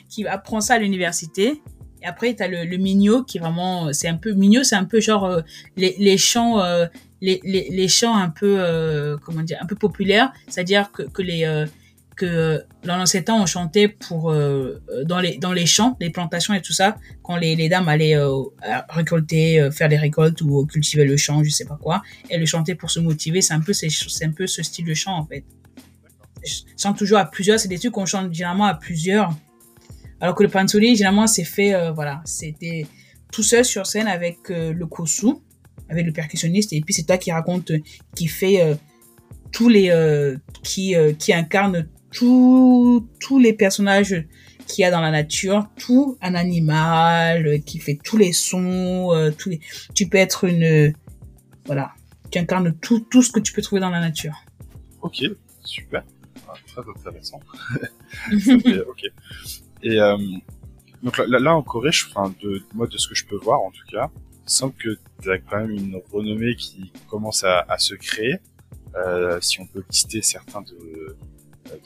qui 0.09 0.27
apprend 0.27 0.61
ça 0.61 0.75
à 0.75 0.79
l'université. 0.79 1.63
Et 2.03 2.07
après, 2.07 2.35
tu 2.35 2.43
as 2.43 2.49
le, 2.49 2.65
le 2.65 3.23
qui 3.25 3.39
est 3.39 3.41
vraiment, 3.41 3.93
c'est 3.93 4.09
un 4.09 4.17
peu, 4.17 4.33
Migno, 4.33 4.63
c'est 4.63 4.77
un 4.77 4.85
peu 4.85 5.01
genre 5.01 5.25
euh, 5.25 5.41
les, 5.77 5.97
les 5.99 6.19
chants, 6.19 6.61
euh, 6.61 6.87
les, 7.23 7.41
les, 7.43 7.69
les, 7.71 7.89
chants 7.89 8.15
un 8.15 8.29
peu, 8.29 9.17
comment 9.25 9.43
dire, 9.43 9.59
un 9.63 9.67
peu 9.67 9.77
populaires. 9.77 10.33
C'est-à-dire 10.47 10.93
que, 10.93 11.03
que 11.05 11.23
les, 11.23 11.67
que 12.17 12.65
dans 12.85 12.97
l'ancien 12.97 13.23
temps, 13.23 13.43
on 13.43 13.47
chantait 13.47 13.89
pour, 13.89 14.33
dans 14.33 15.21
les, 15.21 15.39
dans 15.39 15.53
les 15.53 15.67
champs, 15.67 15.97
les 16.01 16.11
plantations 16.11 16.55
et 16.55 16.63
tout 16.63 16.73
ça, 16.73 16.97
quand 17.23 17.37
les, 17.37 17.55
les 17.57 17.69
dames 17.69 17.89
allaient 17.89 18.17
récolter, 18.89 19.69
faire 19.71 19.89
des 19.89 19.97
récoltes 19.97 20.41
ou 20.41 20.67
cultiver 20.67 21.05
le 21.05 21.17
champ, 21.17 21.45
je 21.45 21.51
sais 21.51 21.67
pas 21.67 21.79
quoi. 21.81 22.03
Elles 22.31 22.41
le 22.41 22.47
chantaient 22.47 22.75
pour 22.75 22.91
se 22.91 23.01
motiver. 23.01 23.43
C'est 23.43 23.55
un 23.55 23.61
peu, 23.61 23.73
c'est 23.73 24.25
un 24.25 24.33
peu 24.33 24.47
ce 24.47 24.63
style 24.63 24.87
de 24.87 24.95
chant, 24.95 25.17
en 25.17 25.27
fait 25.27 25.45
chante 26.77 26.97
toujours 26.97 27.19
à 27.19 27.27
plusieurs. 27.27 27.59
C'est 27.61 27.69
des 27.69 27.79
trucs 27.79 27.93
qu'on 27.93 28.07
chante 28.07 28.33
généralement 28.33 28.67
à 28.67 28.75
plusieurs. 28.75 29.35
Alors 30.21 30.35
que 30.35 30.43
le 30.43 30.49
pansori, 30.49 30.97
généralement, 30.97 31.27
c'est 31.27 31.45
fait, 31.45 31.75
euh, 31.75 31.93
voilà, 31.93 32.23
c'était 32.25 32.87
tout 33.33 33.43
seul 33.43 33.65
sur 33.65 33.87
scène 33.87 34.09
avec 34.09 34.51
euh, 34.51 34.73
le 34.73 34.87
kosu, 34.87 35.35
avec 35.91 36.07
le 36.07 36.13
percussionniste, 36.13 36.73
et 36.73 36.81
puis 36.81 36.95
c'est 36.95 37.05
toi 37.05 37.19
qui 37.19 37.31
raconte, 37.31 37.71
qui 38.15 38.27
fait 38.27 38.63
euh, 38.63 38.75
tous 39.53 39.69
les, 39.69 39.93
qui, 40.63 40.95
qui 41.19 41.33
incarne 41.33 41.89
tous 42.11 43.39
les 43.41 43.53
personnages 43.53 44.25
qu'il 44.67 44.83
y 44.83 44.85
a 44.85 44.91
dans 44.91 45.01
la 45.01 45.11
nature, 45.11 45.69
tout 45.77 46.17
un 46.21 46.35
animal, 46.35 47.61
qui 47.65 47.79
fait 47.79 47.99
tous 48.03 48.17
les 48.17 48.33
sons, 48.33 49.13
les, 49.47 49.61
tu 49.95 50.09
peux 50.09 50.19
être 50.19 50.45
une, 50.45 50.93
voilà, 51.67 51.93
tu 52.31 52.39
incarnes 52.39 52.75
tout, 52.81 53.01
tout 53.01 53.23
ce 53.23 53.31
que 53.31 53.41
tu 53.41 53.53
peux 53.53 53.63
trouver 53.63 53.81
dans 53.81 53.91
la 53.91 54.01
nature. 54.01 54.35
Ok, 55.03 55.23
super 55.65 56.03
très 56.67 56.91
intéressant. 56.91 57.41
ok. 58.89 59.05
Et 59.83 60.01
euh, 60.01 60.17
donc 61.03 61.19
là, 61.19 61.55
en 61.55 61.63
Corée, 61.63 61.93
je, 61.93 62.07
enfin, 62.09 62.35
de 62.43 62.63
moi 62.75 62.87
de 62.87 62.99
ce 62.99 63.09
que 63.09 63.15
je 63.15 63.25
peux 63.27 63.37
voir 63.37 63.61
en 63.61 63.71
tout 63.71 63.87
cas, 63.91 64.11
il 64.47 64.51
semble 64.51 64.75
que 64.75 64.99
tu 65.23 65.31
as 65.31 65.39
quand 65.39 65.59
même 65.59 65.71
une 65.71 66.01
renommée 66.13 66.55
qui 66.57 66.93
commence 67.09 67.45
à, 67.45 67.79
se 67.79 67.95
créer. 67.95 68.37
Euh, 68.95 69.41
si 69.41 69.61
on 69.61 69.67
peut 69.67 69.85
lister 69.91 70.23
certains 70.23 70.63
de, 70.63 71.17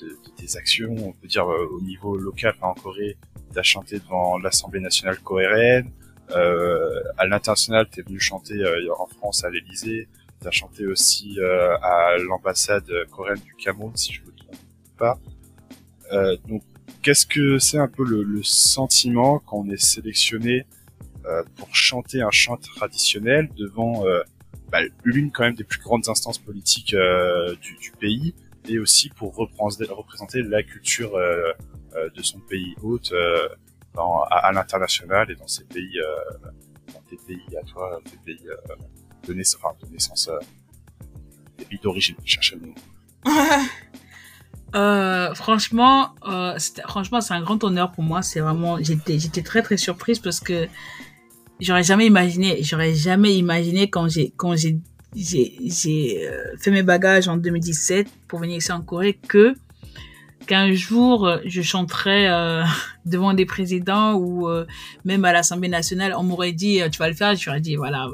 de, 0.01 0.09
de, 0.09 0.17
des 0.39 0.57
actions, 0.57 0.95
on 0.99 1.13
peut 1.13 1.29
dire 1.29 1.51
euh, 1.51 1.67
au 1.73 1.81
niveau 1.81 2.17
local, 2.17 2.55
en 2.61 2.75
Corée, 2.75 3.17
tu 3.53 3.59
as 3.59 3.63
chanté 3.63 3.99
devant 3.99 4.39
l'Assemblée 4.39 4.81
nationale 4.81 5.19
coréenne. 5.19 5.91
Euh, 6.31 7.03
à 7.19 7.27
l'international, 7.27 7.89
tu 7.91 8.01
es 8.01 8.03
venu 8.03 8.21
chanter 8.21 8.55
euh, 8.55 8.89
en 8.99 9.07
France 9.07 9.45
à 9.45 9.51
l'Élysée. 9.51 10.09
Tu 10.41 10.47
as 10.47 10.51
chanté 10.51 10.87
aussi 10.87 11.39
euh, 11.41 11.77
à 11.83 12.17
l'ambassade 12.19 12.91
coréenne 13.11 13.41
du 13.41 13.55
Cameroun, 13.55 13.95
si 13.97 14.13
je 14.13 14.23
me 14.23 14.31
pas. 14.97 15.19
Euh, 16.13 16.37
donc, 16.49 16.63
qu'est-ce 17.03 17.27
que 17.27 17.59
c'est 17.59 17.79
un 17.79 17.89
peu 17.89 18.05
le, 18.05 18.23
le, 18.23 18.43
sentiment 18.43 19.39
quand 19.39 19.59
on 19.59 19.71
est 19.71 19.83
sélectionné 19.83 20.67
euh, 21.25 21.43
pour 21.57 21.75
chanter 21.75 22.21
un 22.21 22.31
chant 22.31 22.57
traditionnel 22.57 23.49
devant 23.57 24.05
bah, 24.71 24.81
l'une 25.05 25.31
quand 25.31 25.45
même 25.45 25.55
des 25.55 25.65
plus 25.65 25.81
grandes 25.81 26.09
instances 26.09 26.39
politiques 26.39 26.95
du, 27.63 27.77
du, 27.77 27.91
pays 27.93 28.35
et 28.69 28.79
aussi 28.79 29.09
pour 29.11 29.35
représenter 29.35 30.43
la 30.43 30.63
culture 30.63 31.15
euh, 31.17 31.53
euh, 31.97 32.11
de 32.11 32.23
son 32.23 32.41
pays 32.41 32.75
hôte 32.83 33.13
dans, 33.95 34.23
à, 34.25 34.37
à 34.37 34.53
l'international 34.53 35.31
et 35.31 35.35
dans 35.35 35.49
ses 35.49 35.65
pays, 35.65 35.99
dans 36.93 37.01
tes 37.09 37.17
pays 37.27 37.57
à 37.57 37.65
toi, 37.65 38.01
tes 38.05 38.19
pays 38.19 38.47
de 39.27 39.35
naissance, 39.35 39.61
enfin, 39.63 39.75
de 39.83 39.93
naissance, 39.93 40.31
des 41.59 41.65
pays 41.65 41.81
d'origine. 41.83 42.17
Cherchez 42.25 42.57
le 42.57 42.69
mot. 42.69 42.75
Euh, 44.75 45.35
franchement, 45.35 46.15
euh, 46.29 46.57
franchement, 46.87 47.21
c'est 47.21 47.35
un 47.35 47.43
grand 47.43 47.63
honneur 47.65 47.91
pour 47.91 48.05
moi. 48.05 48.23
C'est 48.23 48.41
vraiment, 48.41 48.79
j'étais, 48.81 49.19
j'étais 49.19 49.43
très 49.43 49.63
très 49.63 49.77
surprise 49.77 50.19
parce 50.21 50.41
que 50.41 50.69
j'aurais 51.59 51.83
jamais 51.83 52.07
imaginé, 52.07 52.63
j'aurais 52.63 52.95
jamais 52.95 53.35
imaginé 53.35 53.91
quand 53.91 54.09
j'ai, 54.09 54.33
quand 54.37 54.57
j'ai, 54.57 54.79
j'ai, 55.15 56.29
euh, 56.29 56.57
fait 56.59 56.71
mes 56.71 56.83
bagages 56.83 57.29
en 57.29 57.37
2017 57.37 58.07
pour 58.29 58.39
venir 58.39 58.57
ici 58.57 58.73
en 58.73 58.83
Corée 58.83 59.19
que 59.29 59.55
qu'un 60.47 60.73
jour 60.73 61.27
euh, 61.27 61.39
je 61.45 61.63
chanterais 61.63 62.29
euh, 62.29 62.65
devant 63.07 63.35
des 63.35 63.47
présidents 63.47 64.15
ou 64.15 64.49
euh, 64.49 64.67
même 65.05 65.25
à 65.25 65.33
l'Assemblée 65.33 65.69
nationale, 65.69 66.15
on 66.17 66.25
m'aurait 66.25 66.53
dit 66.53 66.81
tu 66.91 66.99
vas 66.99 67.09
le 67.09 67.15
faire, 67.15 67.35
j'aurais 67.37 67.61
dit 67.61 67.77
voilà, 67.77 68.09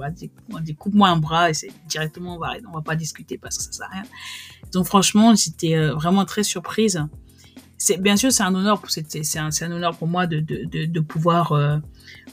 on 0.52 0.60
dit 0.60 0.74
coupe-moi 0.74 1.08
un 1.08 1.16
bras 1.16 1.50
et 1.50 1.54
c'est 1.54 1.70
directement 1.88 2.36
on 2.36 2.38
va 2.38 2.52
on 2.68 2.74
va 2.74 2.82
pas 2.82 2.96
discuter 2.96 3.38
parce 3.38 3.56
que 3.56 3.64
ça 3.64 3.72
sert 3.72 3.86
à 3.86 3.94
rien. 3.94 4.02
Donc 4.72 4.86
franchement, 4.86 5.34
j'étais 5.34 5.76
vraiment 5.90 6.24
très 6.24 6.42
surprise 6.42 7.02
c'est 7.78 8.00
bien 8.00 8.16
sûr 8.16 8.32
c'est 8.32 8.42
un 8.42 8.54
honneur 8.54 8.80
pour 8.80 8.90
c'est 8.90 9.38
un, 9.38 9.50
un 9.60 9.72
honneur 9.72 9.96
pour 9.96 10.08
moi 10.08 10.26
de 10.26 10.40
de 10.40 10.86
de, 10.86 11.00
pouvoir 11.00 11.52
euh, 11.52 11.76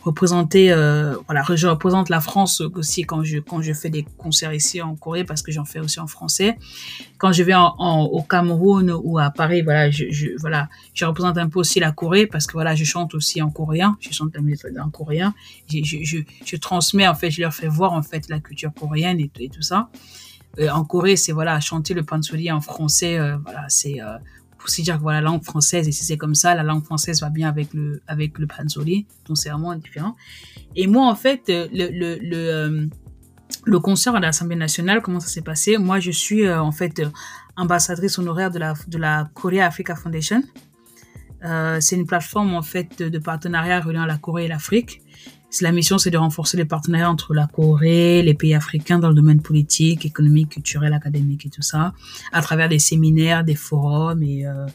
représenter 0.04 0.72
euh, 0.72 1.16
voilà 1.28 1.44
je 1.54 1.68
représente 1.68 2.10
la 2.10 2.22
France 2.22 2.62
aussi 2.62 3.04
quand 3.04 3.24
je 3.24 3.40
quand 3.40 3.62
je 3.62 3.74
fais 3.74 3.90
des 3.90 4.06
concerts 4.18 4.54
ici 4.54 4.82
en 4.82 4.96
Corée 4.96 5.26
parce 5.26 5.42
que 5.42 5.52
j'en 5.52 5.66
fais 5.66 5.80
aussi 5.80 6.00
en 6.00 6.08
français. 6.08 6.58
Quand 7.18 7.32
je 7.32 7.44
vais 7.44 7.54
au 7.56 8.22
Cameroun 8.24 8.92
ou 9.04 9.20
à 9.20 9.32
Paris 9.32 9.62
voilà 9.62 9.92
je, 9.92 10.06
je 10.12 10.30
voilà 10.40 10.70
je 10.94 11.04
représente 11.04 11.38
un 11.38 11.50
peu 11.50 11.60
aussi 11.60 11.80
la 11.80 11.92
Corée 11.92 12.26
parce 12.26 12.48
que 12.48 12.54
voilà 12.54 12.74
je 12.76 12.86
chante 12.86 13.14
aussi 13.14 13.42
en 13.42 13.50
coréen. 13.50 13.98
Je 14.00 14.12
chante 14.12 14.34
la 14.36 14.84
en 14.84 14.90
coréen. 14.90 15.34
Je, 15.70 16.24
je, 16.46 16.56
transmets 16.58 17.08
en 17.08 17.16
fait 17.16 17.32
je 17.32 17.42
leur 17.42 17.54
fais 17.54 17.68
voir 17.68 17.94
en 17.94 18.02
fait 18.02 18.30
la 18.30 18.40
culture 18.40 18.72
coréenne 18.74 19.20
et, 19.20 19.50
tout 19.50 19.62
ça. 19.62 19.90
Euh, 20.60 20.70
en 20.70 20.86
Corée 20.86 21.16
c'est 21.16 21.32
voilà 21.32 21.60
chanter 21.60 21.94
le 21.94 22.04
pansori 22.04 22.52
en 22.52 22.62
français 22.62 23.18
voilà 23.44 23.66
c'est 23.70 24.00
pour 24.64 24.70
se 24.70 24.82
dire 24.82 24.96
que 24.96 25.02
voilà, 25.02 25.20
la 25.20 25.30
langue 25.30 25.44
française, 25.44 25.90
et 25.90 25.92
si 25.92 26.06
c'est 26.06 26.16
comme 26.16 26.36
ça, 26.36 26.56
la 26.56 26.64
langue 26.64 26.86
française 26.86 27.20
va 27.20 27.30
bien 27.30 27.50
avec 27.50 27.74
le, 27.74 28.02
avec 28.08 28.40
le 28.40 28.48
pansori. 28.48 29.06
Donc, 29.26 29.38
c'est 29.38 29.50
vraiment 29.50 29.76
différent. 29.76 30.16
Et 30.78 30.88
moi, 30.88 31.06
en 31.12 31.16
fait, 31.16 31.42
le, 31.50 31.68
le, 31.92 32.18
le, 32.22 32.38
euh, 32.38 32.88
le 33.66 33.80
concert 33.80 34.16
à 34.16 34.22
l'Assemblée 34.22 34.56
nationale, 34.56 35.02
comment 35.02 35.20
ça 35.20 35.28
s'est 35.28 35.42
passé? 35.42 35.78
Moi, 35.78 36.00
je 36.00 36.12
suis, 36.12 36.46
euh, 36.46 36.62
en 36.62 36.72
fait, 36.72 36.98
euh, 37.00 37.10
ambassadrice 37.58 38.18
honoraire 38.20 38.52
de 38.52 38.60
la, 38.60 38.74
de 38.88 38.98
la 38.98 39.30
Korea 39.34 39.66
Africa 39.66 39.98
Foundation. 39.98 40.42
Euh, 41.44 41.82
c'est 41.82 41.98
une 41.98 42.06
plateforme, 42.06 42.54
en 42.56 42.62
fait, 42.62 43.04
de 43.04 43.20
partenariat 43.20 43.82
reliant 43.82 44.06
la 44.06 44.18
Corée 44.18 44.46
et 44.46 44.48
l'Afrique. 44.48 45.02
La 45.62 45.72
mission, 45.72 45.98
c'est 45.98 46.10
de 46.10 46.18
renforcer 46.18 46.58
les 46.58 46.66
partenariats 46.66 47.10
entre 47.10 47.34
la 47.34 47.48
Corée, 47.48 48.24
les 48.24 48.34
pays 48.34 48.56
africains 48.56 48.98
dans 48.98 49.10
le 49.10 49.14
domaine 49.14 49.42
politique, 49.42 50.06
économique, 50.06 50.50
culturel, 50.50 50.94
académique 50.94 51.46
et 51.46 51.50
tout 51.50 51.62
ça, 51.62 51.94
à 52.32 52.42
travers 52.42 52.70
des 52.70 52.80
séminaires, 52.80 53.44
des 53.44 53.56
forums 53.56 54.24
et 54.24 54.48
euh, 54.48 54.66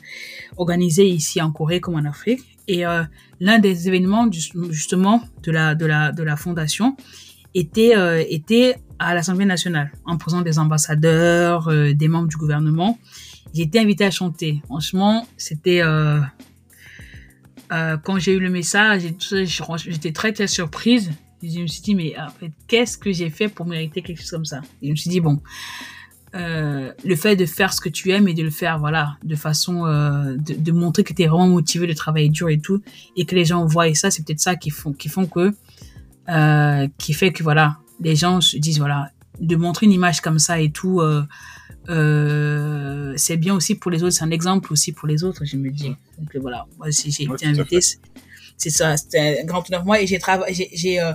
organisés 0.57 1.09
ici 1.09 1.43
en 1.43 1.51
Corée 1.51 1.81
comme 1.81 1.97
en 1.97 2.05
Afrique. 2.05 2.43
Et 2.69 2.87
euh, 2.87 3.03
l'un 3.41 3.59
des 3.59 3.89
événements 3.89 4.31
justement 4.71 5.23
de 5.43 5.51
la 5.51 5.75
de 5.75 5.87
la 5.87 6.13
de 6.13 6.23
la 6.23 6.37
fondation 6.37 6.97
était 7.55 7.97
euh, 7.97 8.23
était 8.29 8.77
à 8.99 9.15
l'Assemblée 9.15 9.47
nationale 9.47 9.91
en 10.05 10.17
présence 10.17 10.45
des 10.45 10.59
ambassadeurs, 10.59 11.73
des 11.95 12.09
membres 12.09 12.29
du 12.29 12.37
gouvernement. 12.37 12.99
J'ai 13.55 13.63
été 13.63 13.81
invitée 13.81 14.05
à 14.05 14.11
chanter. 14.11 14.61
Franchement, 14.67 15.27
c'était 15.37 15.83
euh, 17.73 17.97
quand 18.03 18.19
j'ai 18.19 18.33
eu 18.33 18.41
le 18.41 18.51
message, 18.51 19.03
j'étais 19.87 20.13
très 20.13 20.33
très 20.33 20.47
surprise. 20.47 21.11
Je 21.43 21.61
me 21.61 21.67
suis 21.67 21.83
dit, 21.83 21.95
mais 21.95 22.19
en 22.19 22.31
fait, 22.31 22.51
qu'est-ce 22.67 22.99
que 22.99 23.13
j'ai 23.13 23.31
fait 23.31 23.49
pour 23.49 23.67
mériter 23.67 24.03
quelque 24.03 24.19
chose 24.19 24.31
comme 24.31 24.45
ça? 24.45 24.61
Je 24.83 24.91
me 24.91 24.97
suis 24.97 25.11
dit, 25.11 25.21
bon, 25.21 25.41
euh, 26.35 26.93
le 27.05 27.17
fait 27.17 27.37
de 27.37 27.47
faire 27.47 27.73
ce 27.73 27.81
que 27.81 27.89
tu 27.89 28.11
aimes 28.11 28.27
et 28.27 28.35
de 28.35 28.43
le 28.43 28.51
faire, 28.51 28.79
voilà, 28.79 29.17
de 29.23 29.37
façon, 29.37 29.87
euh, 29.87 30.37
de, 30.37 30.73
montrer 30.73 31.05
que 31.05 31.13
tu 31.13 31.23
es 31.23 31.27
vraiment 31.27 31.49
motivé 31.49 31.87
de 31.87 31.93
travailler 31.93 32.29
dur 32.29 32.49
et 32.49 32.59
tout, 32.59 32.83
et 33.17 33.25
que 33.25 33.35
les 33.35 33.45
gens 33.45 33.65
voient 33.67 33.93
ça, 33.95 34.11
c'est 34.11 34.25
peut-être 34.25 34.41
ça 34.41 34.57
qui 34.57 34.73
qui 34.99 35.09
font 35.09 35.27
que, 35.27 35.55
qui 36.99 37.13
fait 37.13 37.33
que 37.33 37.43
voilà, 37.43 37.79
les 38.01 38.17
gens 38.17 38.41
se 38.41 38.57
disent, 38.57 38.79
voilà, 38.79 39.13
de 39.41 39.55
montrer 39.55 39.87
une 39.87 39.93
image 39.93 40.21
comme 40.21 40.41
ça 40.41 40.61
et 40.61 40.71
tout, 40.71 41.01
euh, 41.89 42.99
euh, 43.09 43.15
c'est 43.17 43.37
bien 43.37 43.55
aussi 43.55 43.75
pour 43.75 43.91
les 43.91 44.03
autres, 44.03 44.15
c'est 44.15 44.25
un 44.25 44.31
exemple 44.31 44.73
aussi 44.73 44.93
pour 44.93 45.09
les 45.09 45.25
autres, 45.25 45.45
je 45.45 45.57
me 45.57 45.71
dis. 45.71 45.95
Donc 46.19 46.37
voilà, 46.37 46.67
moi 46.79 46.91
si 46.91 47.11
j'ai 47.11 47.25
été 47.25 47.47
invité, 47.47 47.81
c'est 48.57 48.71
ça, 48.71 48.97
c'était 48.97 49.41
un 49.43 49.45
grand 49.45 49.67
honneur. 49.69 49.81
Pour 49.81 49.87
moi 49.87 50.01
et 50.01 50.07
j'ai 50.07 50.19
travaillé, 50.19 50.69
j'ai, 50.73 51.01
euh, 51.01 51.13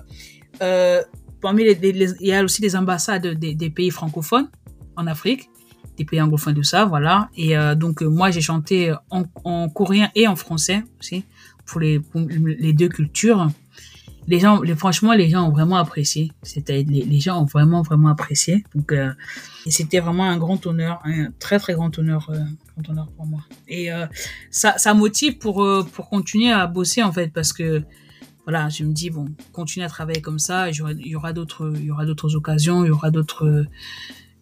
euh, 0.61 1.01
parmi 1.41 1.63
les, 1.63 1.75
les, 1.75 2.11
il 2.19 2.27
y 2.27 2.33
a 2.33 2.43
aussi 2.43 2.61
des 2.61 2.75
ambassades 2.75 3.27
des, 3.27 3.55
des, 3.55 3.69
pays 3.69 3.89
francophones 3.89 4.49
en 4.95 5.07
Afrique, 5.07 5.49
des 5.97 6.05
pays 6.05 6.21
anglophones 6.21 6.55
de 6.55 6.61
ça, 6.61 6.85
voilà. 6.85 7.29
Et 7.35 7.57
euh, 7.57 7.75
donc 7.75 8.01
moi 8.01 8.31
j'ai 8.31 8.41
chanté 8.41 8.93
en, 9.09 9.23
en, 9.43 9.69
coréen 9.69 10.09
et 10.15 10.27
en 10.27 10.35
français 10.35 10.83
aussi 10.99 11.25
pour 11.65 11.79
les, 11.79 11.99
pour 11.99 12.21
les 12.21 12.73
deux 12.73 12.89
cultures 12.89 13.47
les 14.27 14.39
gens, 14.39 14.61
les, 14.61 14.75
franchement, 14.75 15.13
les 15.13 15.29
gens 15.29 15.47
ont 15.47 15.51
vraiment 15.51 15.77
apprécié. 15.77 16.31
C'était, 16.41 16.83
les, 16.83 17.03
les, 17.03 17.19
gens 17.19 17.41
ont 17.41 17.45
vraiment, 17.45 17.81
vraiment 17.81 18.09
apprécié. 18.09 18.63
Donc, 18.75 18.91
euh, 18.91 19.11
c'était 19.67 19.99
vraiment 19.99 20.25
un 20.25 20.37
grand 20.37 20.65
honneur, 20.65 21.01
un 21.05 21.31
très, 21.39 21.59
très 21.59 21.73
grand 21.73 21.97
honneur, 21.97 22.29
euh, 22.29 22.39
grand 22.75 22.89
honneur 22.91 23.07
pour 23.15 23.25
moi. 23.25 23.41
Et 23.67 23.91
euh, 23.91 24.05
ça, 24.51 24.77
ça 24.77 24.93
motive 24.93 25.37
pour, 25.37 25.63
euh, 25.63 25.83
pour 25.93 26.09
continuer 26.09 26.51
à 26.51 26.67
bosser, 26.67 27.03
en 27.03 27.11
fait, 27.11 27.31
parce 27.33 27.53
que, 27.53 27.83
voilà, 28.45 28.69
je 28.69 28.83
me 28.83 28.93
dis, 28.93 29.09
bon, 29.09 29.27
continuer 29.53 29.85
à 29.85 29.89
travailler 29.89 30.21
comme 30.21 30.39
ça, 30.39 30.69
il 30.69 31.07
y 31.07 31.15
aura 31.15 31.31
d'autres, 31.31 31.73
il 31.75 31.85
y 31.85 31.91
aura 31.91 32.05
d'autres 32.05 32.35
occasions, 32.35 32.83
il 32.83 32.89
y 32.89 32.91
aura 32.91 33.09
d'autres, 33.09 33.65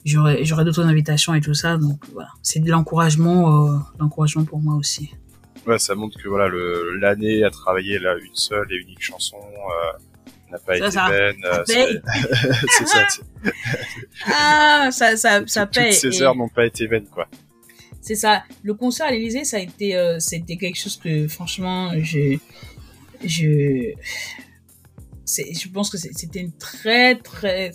j'aurai, 0.05 0.43
j'aurai 0.43 0.65
d'autres 0.65 0.85
invitations 0.85 1.33
et 1.33 1.41
tout 1.41 1.53
ça. 1.53 1.77
Donc, 1.77 2.03
voilà. 2.13 2.29
C'est 2.41 2.59
de 2.59 2.69
l'encouragement, 2.69 3.69
euh, 3.69 3.77
l'encouragement 3.99 4.43
pour 4.43 4.59
moi 4.59 4.75
aussi. 4.75 5.11
Ouais, 5.67 5.77
ça 5.77 5.95
montre 5.95 6.17
que 6.21 6.27
voilà, 6.27 6.49
l'année 6.99 7.43
à 7.43 7.49
travailler 7.49 7.99
là 7.99 8.15
une 8.17 8.35
seule 8.35 8.67
et 8.71 8.77
unique 8.77 9.01
chanson 9.01 9.37
euh, 9.37 10.51
n'a 10.51 10.57
pas 10.57 10.77
été 10.77 10.91
ça. 10.91 11.09
vaine. 11.09 11.35
Euh, 11.45 11.63
c'est, 11.65 12.87
ça. 12.87 13.07
Ah, 14.25 14.89
ça, 14.91 15.15
ça, 15.17 15.41
ça 15.45 15.65
paye. 15.67 15.91
Toutes 15.91 16.11
ces 16.11 16.19
et... 16.19 16.21
heures 16.23 16.35
n'ont 16.35 16.49
pas 16.49 16.65
été 16.65 16.87
vaines, 16.87 17.07
quoi. 17.07 17.27
C'est 18.01 18.15
ça. 18.15 18.43
Le 18.63 18.73
concert 18.73 19.07
à 19.07 19.11
l'Élysée, 19.11 19.45
ça 19.45 19.57
a 19.57 19.59
été, 19.59 19.95
euh, 19.95 20.19
c'était 20.19 20.57
quelque 20.57 20.77
chose 20.77 20.97
que, 20.97 21.27
franchement, 21.27 21.91
je, 22.01 22.37
je, 23.23 23.93
je 25.25 25.67
pense 25.69 25.89
que 25.91 25.97
c'était 25.97 26.39
une 26.39 26.53
très, 26.53 27.15
très, 27.15 27.71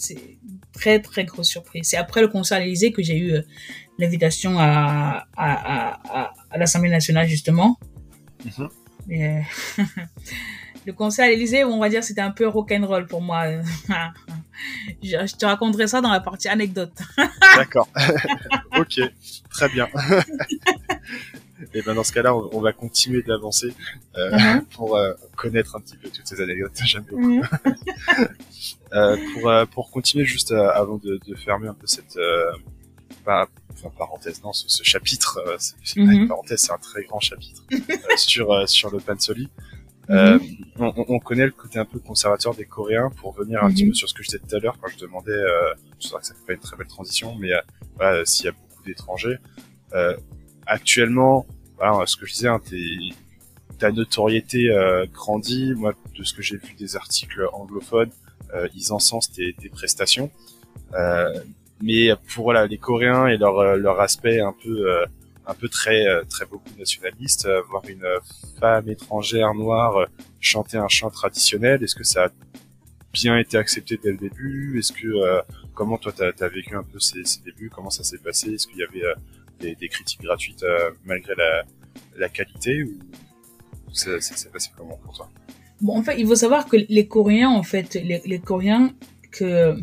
très, 0.72 1.00
très 1.00 1.24
grosse 1.24 1.48
surprise. 1.48 1.88
C'est 1.88 1.96
après 1.96 2.20
le 2.20 2.28
concert 2.28 2.58
à 2.58 2.60
l'Élysée 2.60 2.90
que 2.90 3.02
j'ai 3.02 3.16
eu 3.16 3.32
euh, 3.34 3.42
l'invitation 3.98 4.58
à, 4.58 5.26
à, 5.36 6.00
à, 6.14 6.34
à 6.50 6.58
l'Assemblée 6.58 6.90
nationale, 6.90 7.26
justement. 7.26 7.78
Mais, 9.06 9.44
euh, 9.78 9.82
le 10.86 10.92
concert 10.92 11.26
à 11.26 11.28
l'Élysée, 11.28 11.64
on 11.64 11.78
va 11.78 11.88
dire, 11.88 12.04
c'était 12.04 12.20
un 12.20 12.30
peu 12.30 12.46
rock'n'roll 12.46 13.06
pour 13.06 13.22
moi. 13.22 13.44
je, 15.02 15.26
je, 15.26 15.36
te 15.36 15.46
raconterai 15.46 15.86
ça 15.88 16.00
dans 16.00 16.12
la 16.12 16.20
partie 16.20 16.48
anecdote. 16.48 16.92
D'accord. 17.56 17.88
ok, 18.78 19.00
très 19.50 19.68
bien. 19.70 19.88
Et 21.74 21.82
ben 21.82 21.94
dans 21.94 22.04
ce 22.04 22.12
cas-là, 22.12 22.34
on, 22.34 22.48
on 22.52 22.60
va 22.60 22.72
continuer 22.72 23.22
d'avancer 23.22 23.72
euh, 24.16 24.30
mm-hmm. 24.30 24.64
pour 24.74 24.96
euh, 24.96 25.14
connaître 25.36 25.76
un 25.76 25.80
petit 25.80 25.96
peu 25.96 26.08
toutes 26.10 26.26
ces 26.26 26.40
anecdotes. 26.40 26.72
J'aime 26.84 27.04
beaucoup. 27.04 27.40
Mm-hmm. 27.40 28.28
euh, 28.92 29.16
pour 29.34 29.68
pour 29.72 29.90
continuer 29.90 30.24
juste 30.24 30.52
avant 30.52 30.98
de, 30.98 31.18
de, 31.26 31.34
fermer 31.34 31.68
un 31.68 31.74
peu 31.74 31.86
cette 31.86 32.18
pas 33.24 33.48
enfin, 33.76 33.90
parenthèse 33.96 34.42
non 34.42 34.52
ce, 34.52 34.68
ce 34.68 34.82
chapitre 34.82 35.38
c'est 35.58 35.96
mm-hmm. 35.96 36.10
une 36.10 36.28
parenthèse 36.28 36.60
c'est 36.60 36.72
un 36.72 36.78
très 36.78 37.04
grand 37.04 37.20
chapitre 37.20 37.62
sur 38.16 38.68
sur 38.68 38.90
le 38.90 38.98
pansoli. 38.98 39.48
Euh, 40.08 40.38
on, 40.78 40.92
on, 41.08 41.18
connaît 41.18 41.46
le 41.46 41.50
côté 41.50 41.80
un 41.80 41.84
peu 41.84 41.98
conservateur 41.98 42.54
des 42.54 42.64
Coréens 42.64 43.10
pour 43.16 43.32
venir 43.32 43.64
un 43.64 43.70
petit 43.70 43.88
peu 43.88 43.94
sur 43.94 44.08
ce 44.08 44.14
que 44.14 44.22
je 44.22 44.28
disais 44.28 44.38
tout 44.38 44.54
à 44.54 44.60
l'heure 44.60 44.78
quand 44.80 44.88
je 44.88 44.98
demandais, 44.98 45.32
euh, 45.32 45.74
je 46.00 46.06
sais 46.06 46.14
que 46.16 46.24
ça 46.26 46.34
fait 46.34 46.46
pas 46.46 46.52
une 46.52 46.60
très 46.60 46.76
belle 46.76 46.86
transition, 46.86 47.34
mais 47.34 47.52
euh, 47.52 47.60
voilà, 47.96 48.24
s'il 48.24 48.46
y 48.46 48.48
a 48.48 48.52
beaucoup 48.52 48.84
d'étrangers, 48.84 49.38
euh, 49.94 50.16
actuellement, 50.66 51.46
voilà, 51.76 52.06
ce 52.06 52.16
que 52.16 52.26
je 52.26 52.34
disais, 52.34 52.48
hein, 52.48 52.60
ta 53.78 53.90
notoriété 53.90 54.70
euh, 54.70 55.06
grandit. 55.12 55.74
Moi, 55.74 55.94
de 56.16 56.22
ce 56.22 56.34
que 56.34 56.42
j'ai 56.42 56.56
vu 56.56 56.74
des 56.74 56.96
articles 56.96 57.44
anglophones, 57.52 58.10
euh, 58.54 58.68
ils 58.74 58.92
encensent 58.92 59.32
tes, 59.32 59.54
tes 59.54 59.68
prestations. 59.68 60.30
Euh, 61.80 61.82
mais 61.82 62.10
pour 62.34 62.44
voilà, 62.44 62.66
les 62.66 62.78
Coréens 62.78 63.26
et 63.26 63.36
leur 63.36 63.76
leur 63.76 64.00
aspect 64.00 64.40
un 64.40 64.52
peu 64.52 65.04
un 65.46 65.54
peu 65.54 65.68
très 65.68 66.04
très 66.28 66.46
beaucoup 66.46 66.70
nationaliste, 66.78 67.48
voir 67.68 67.82
une 67.88 68.06
femme 68.60 68.88
étrangère 68.88 69.54
noire 69.54 70.06
chanter 70.40 70.76
un 70.76 70.88
chant 70.88 71.10
traditionnel, 71.10 71.82
est-ce 71.82 71.94
que 71.94 72.04
ça 72.04 72.24
a 72.26 72.28
bien 73.12 73.38
été 73.38 73.56
accepté 73.56 73.98
dès 74.02 74.10
le 74.10 74.18
début? 74.18 74.78
Est-ce 74.78 74.92
que 74.92 75.42
comment 75.74 75.98
toi 75.98 76.12
t'as 76.12 76.32
as 76.44 76.48
vécu 76.48 76.74
un 76.74 76.82
peu 76.82 76.98
ces, 76.98 77.24
ces 77.24 77.40
débuts? 77.42 77.70
Comment 77.74 77.90
ça 77.90 78.04
s'est 78.04 78.18
passé? 78.18 78.54
Est-ce 78.54 78.66
qu'il 78.66 78.78
y 78.78 78.82
avait 78.82 79.02
des, 79.60 79.74
des, 79.74 79.88
critiques 79.88 80.22
gratuites 80.22 80.62
euh, 80.62 80.90
malgré 81.04 81.34
la, 81.34 81.64
la 82.16 82.28
qualité 82.28 82.84
ou 82.84 82.98
c'est 83.92 84.52
passé 84.52 84.70
comment 84.76 84.96
pour 84.98 85.14
toi? 85.14 85.30
Bon, 85.80 85.98
en 85.98 86.02
fait, 86.02 86.18
il 86.18 86.26
faut 86.26 86.34
savoir 86.34 86.66
que 86.66 86.76
les 86.88 87.06
Coréens, 87.06 87.50
en 87.50 87.62
fait, 87.62 87.94
les, 87.94 88.22
les 88.24 88.38
Coréens, 88.38 88.92
que 89.30 89.76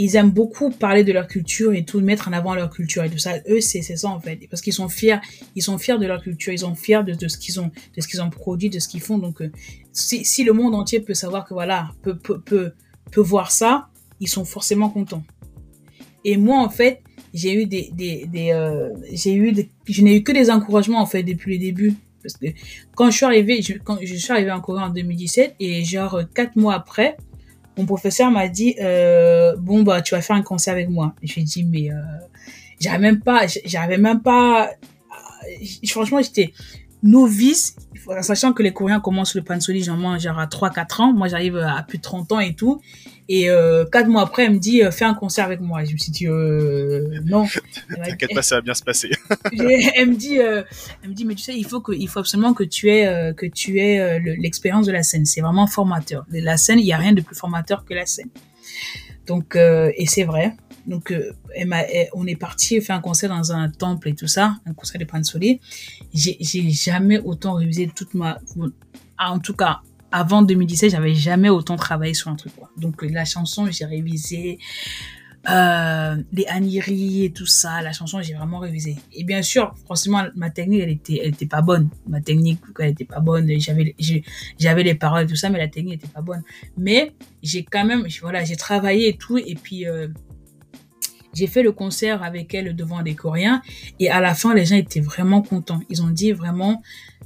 ils 0.00 0.16
aiment 0.16 0.30
beaucoup 0.30 0.70
parler 0.70 1.04
de 1.04 1.12
leur 1.12 1.26
culture 1.26 1.74
et 1.74 1.84
tout, 1.84 2.00
mettre 2.00 2.28
en 2.28 2.32
avant 2.32 2.54
leur 2.54 2.70
culture 2.70 3.04
et 3.04 3.10
tout 3.10 3.18
ça. 3.18 3.34
Eux, 3.50 3.60
c'est 3.60 3.82
ça 3.82 4.08
en 4.08 4.18
fait, 4.18 4.40
parce 4.48 4.62
qu'ils 4.62 4.72
sont 4.72 4.88
fiers, 4.88 5.18
ils 5.54 5.62
sont 5.62 5.76
fiers 5.76 5.98
de 5.98 6.06
leur 6.06 6.22
culture, 6.22 6.54
ils 6.54 6.60
sont 6.60 6.74
fiers 6.74 7.04
de, 7.04 7.12
de 7.12 7.28
ce 7.28 7.36
qu'ils 7.36 7.60
ont, 7.60 7.70
de 7.96 8.00
ce 8.00 8.08
qu'ils 8.08 8.22
ont 8.22 8.30
produit, 8.30 8.70
de 8.70 8.78
ce 8.78 8.88
qu'ils 8.88 9.02
font. 9.02 9.18
Donc, 9.18 9.42
euh, 9.42 9.52
si, 9.92 10.24
si 10.24 10.42
le 10.42 10.54
monde 10.54 10.74
entier 10.74 11.00
peut 11.00 11.12
savoir 11.12 11.44
que 11.44 11.52
voilà, 11.52 11.90
peut, 12.02 12.16
peut, 12.16 12.40
peut, 12.40 13.20
voir 13.20 13.50
ça, 13.50 13.88
ils 14.20 14.28
sont 14.28 14.46
forcément 14.46 14.88
contents. 14.88 15.22
Et 16.24 16.38
moi, 16.38 16.60
en 16.60 16.70
fait, 16.70 17.02
j'ai 17.34 17.52
eu 17.52 17.66
des, 17.66 17.90
des, 17.92 18.24
des 18.26 18.52
euh, 18.52 18.88
j'ai 19.12 19.34
eu 19.34 19.54
je 19.86 20.02
n'ai 20.02 20.16
eu 20.16 20.22
que 20.22 20.32
des 20.32 20.50
encouragements 20.50 21.00
en 21.00 21.06
fait 21.06 21.22
depuis 21.22 21.52
le 21.54 21.58
début 21.60 21.94
parce 22.22 22.36
que 22.36 22.46
quand 22.96 23.10
je 23.10 23.16
suis 23.16 23.24
arrivée 23.24 23.62
je, 23.62 23.74
quand 23.74 23.98
je 24.02 24.14
suis 24.14 24.32
arrivée 24.32 24.50
en 24.50 24.60
Corée 24.60 24.82
en 24.82 24.90
2017 24.90 25.54
et 25.60 25.84
genre 25.84 26.22
quatre 26.34 26.56
mois 26.56 26.74
après 26.74 27.16
mon 27.76 27.86
professeur 27.86 28.30
m'a 28.30 28.48
dit 28.48 28.76
euh, 28.80 29.56
bon 29.56 29.82
bah 29.82 30.02
tu 30.02 30.14
vas 30.14 30.22
faire 30.22 30.36
un 30.36 30.42
concert 30.42 30.72
avec 30.74 30.88
moi. 30.88 31.14
Et 31.22 31.26
je 31.26 31.34
lui 31.34 31.42
ai 31.42 31.44
dit 31.44 31.64
mais 31.64 31.90
euh, 31.90 31.96
j'avais 32.80 32.98
même 32.98 33.20
pas 33.20 33.46
j'avais 33.64 33.98
même 33.98 34.20
pas 34.20 34.70
franchement, 35.88 36.20
j'étais 36.22 36.52
novice, 37.02 37.76
sachant 38.20 38.52
que 38.52 38.62
les 38.62 38.72
Coréens 38.72 39.00
commencent 39.00 39.34
le 39.34 39.42
pansoli 39.42 39.82
genre, 39.82 40.18
genre 40.18 40.38
à 40.38 40.46
3-4 40.46 41.02
ans. 41.02 41.12
Moi, 41.12 41.28
j'arrive 41.28 41.56
à 41.56 41.82
plus 41.82 41.98
de 41.98 42.02
30 42.02 42.32
ans 42.32 42.40
et 42.40 42.54
tout. 42.54 42.80
Et 43.32 43.48
euh, 43.48 43.84
quatre 43.84 44.08
mois 44.08 44.22
après, 44.22 44.46
elle 44.46 44.54
me 44.54 44.58
dit 44.58 44.82
euh, 44.82 44.90
fais 44.90 45.04
un 45.04 45.14
concert 45.14 45.44
avec 45.44 45.60
moi. 45.60 45.84
Je 45.84 45.92
me 45.92 45.98
suis 45.98 46.10
dit 46.10 46.26
euh, 46.26 47.20
non. 47.24 47.46
T'inquiète 48.04 48.34
pas, 48.34 48.42
ça 48.42 48.56
va 48.56 48.60
bien 48.60 48.74
se 48.74 48.82
passer. 48.82 49.10
elle 49.52 50.08
me 50.08 50.16
dit, 50.16 50.40
euh, 50.40 50.64
elle 51.02 51.10
me 51.10 51.14
dit 51.14 51.24
mais 51.24 51.36
tu 51.36 51.44
sais, 51.44 51.54
il 51.56 51.64
faut 51.64 51.80
que, 51.80 51.92
il 51.92 52.08
faut 52.08 52.18
absolument 52.18 52.54
que 52.54 52.64
tu 52.64 52.90
aies, 52.90 53.06
euh, 53.06 53.32
que 53.32 53.46
tu 53.46 53.78
aies 53.78 54.18
l'expérience 54.18 54.86
de 54.86 54.92
la 54.92 55.04
scène. 55.04 55.26
C'est 55.26 55.42
vraiment 55.42 55.68
formateur. 55.68 56.26
La 56.32 56.56
scène, 56.56 56.80
il 56.80 56.86
y 56.86 56.92
a 56.92 56.98
rien 56.98 57.12
de 57.12 57.20
plus 57.20 57.36
formateur 57.36 57.84
que 57.84 57.94
la 57.94 58.04
scène. 58.04 58.30
Donc 59.28 59.54
et 59.56 60.06
c'est 60.06 60.24
vrai. 60.24 60.56
Donc 60.86 61.14
m'a, 61.66 61.82
on 62.14 62.26
est 62.26 62.36
parti 62.36 62.80
faire 62.80 62.96
un 62.96 63.00
concert 63.00 63.28
dans 63.28 63.52
un 63.52 63.68
temple 63.70 64.08
et 64.08 64.14
tout 64.14 64.26
ça, 64.26 64.56
un 64.66 64.74
concert 64.74 65.00
de 65.00 65.04
Pansoli. 65.04 65.60
J'ai, 66.12 66.38
jamais 66.70 67.18
autant 67.18 67.54
révisé 67.54 67.90
toute 67.94 68.14
ma, 68.14 68.38
en 69.18 69.38
tout 69.38 69.54
cas 69.54 69.80
avant 70.12 70.42
2017, 70.42 70.90
j'avais 70.90 71.14
jamais 71.14 71.48
autant 71.48 71.76
travaillé 71.76 72.14
sur 72.14 72.30
un 72.30 72.36
truc. 72.36 72.52
Donc 72.76 73.02
la 73.02 73.24
chanson, 73.24 73.68
j'ai 73.70 73.84
révisé 73.84 74.58
euh, 75.48 76.16
les 76.32 76.46
Aniri 76.46 77.24
et 77.24 77.32
tout 77.32 77.46
ça. 77.46 77.80
La 77.80 77.92
chanson, 77.92 78.20
j'ai 78.20 78.34
vraiment 78.34 78.58
révisé. 78.58 78.96
Et 79.12 79.24
bien 79.24 79.42
sûr, 79.42 79.74
franchement, 79.84 80.24
ma 80.34 80.50
technique, 80.50 80.82
elle 80.82 80.90
était, 80.90 81.20
elle 81.22 81.28
était 81.30 81.46
pas 81.46 81.62
bonne. 81.62 81.88
Ma 82.06 82.20
technique, 82.20 82.60
elle 82.78 82.90
était 82.90 83.04
pas 83.04 83.20
bonne. 83.20 83.48
J'avais, 83.58 83.94
j'avais 84.58 84.82
les 84.82 84.94
paroles 84.94 85.24
et 85.24 85.26
tout 85.26 85.36
ça, 85.36 85.48
mais 85.48 85.58
la 85.58 85.68
technique 85.68 85.94
était 85.94 86.12
pas 86.12 86.22
bonne. 86.22 86.42
Mais 86.76 87.14
j'ai 87.42 87.64
quand 87.64 87.84
même, 87.84 88.06
voilà, 88.20 88.44
j'ai 88.44 88.56
travaillé 88.56 89.08
et 89.08 89.16
tout. 89.16 89.38
Et 89.38 89.54
puis 89.54 89.86
euh, 89.86 90.08
j'ai 91.34 91.46
fait 91.46 91.62
le 91.62 91.72
concert 91.72 92.22
avec 92.22 92.54
elle 92.54 92.74
devant 92.74 93.02
des 93.02 93.14
Coréens. 93.14 93.62
Et 93.98 94.10
à 94.10 94.20
la 94.20 94.34
fin, 94.34 94.54
les 94.54 94.64
gens 94.64 94.76
étaient 94.76 95.00
vraiment 95.00 95.42
contents. 95.42 95.80
Ils 95.88 96.02
ont 96.02 96.10
dit 96.10 96.32
vraiment, 96.32 96.82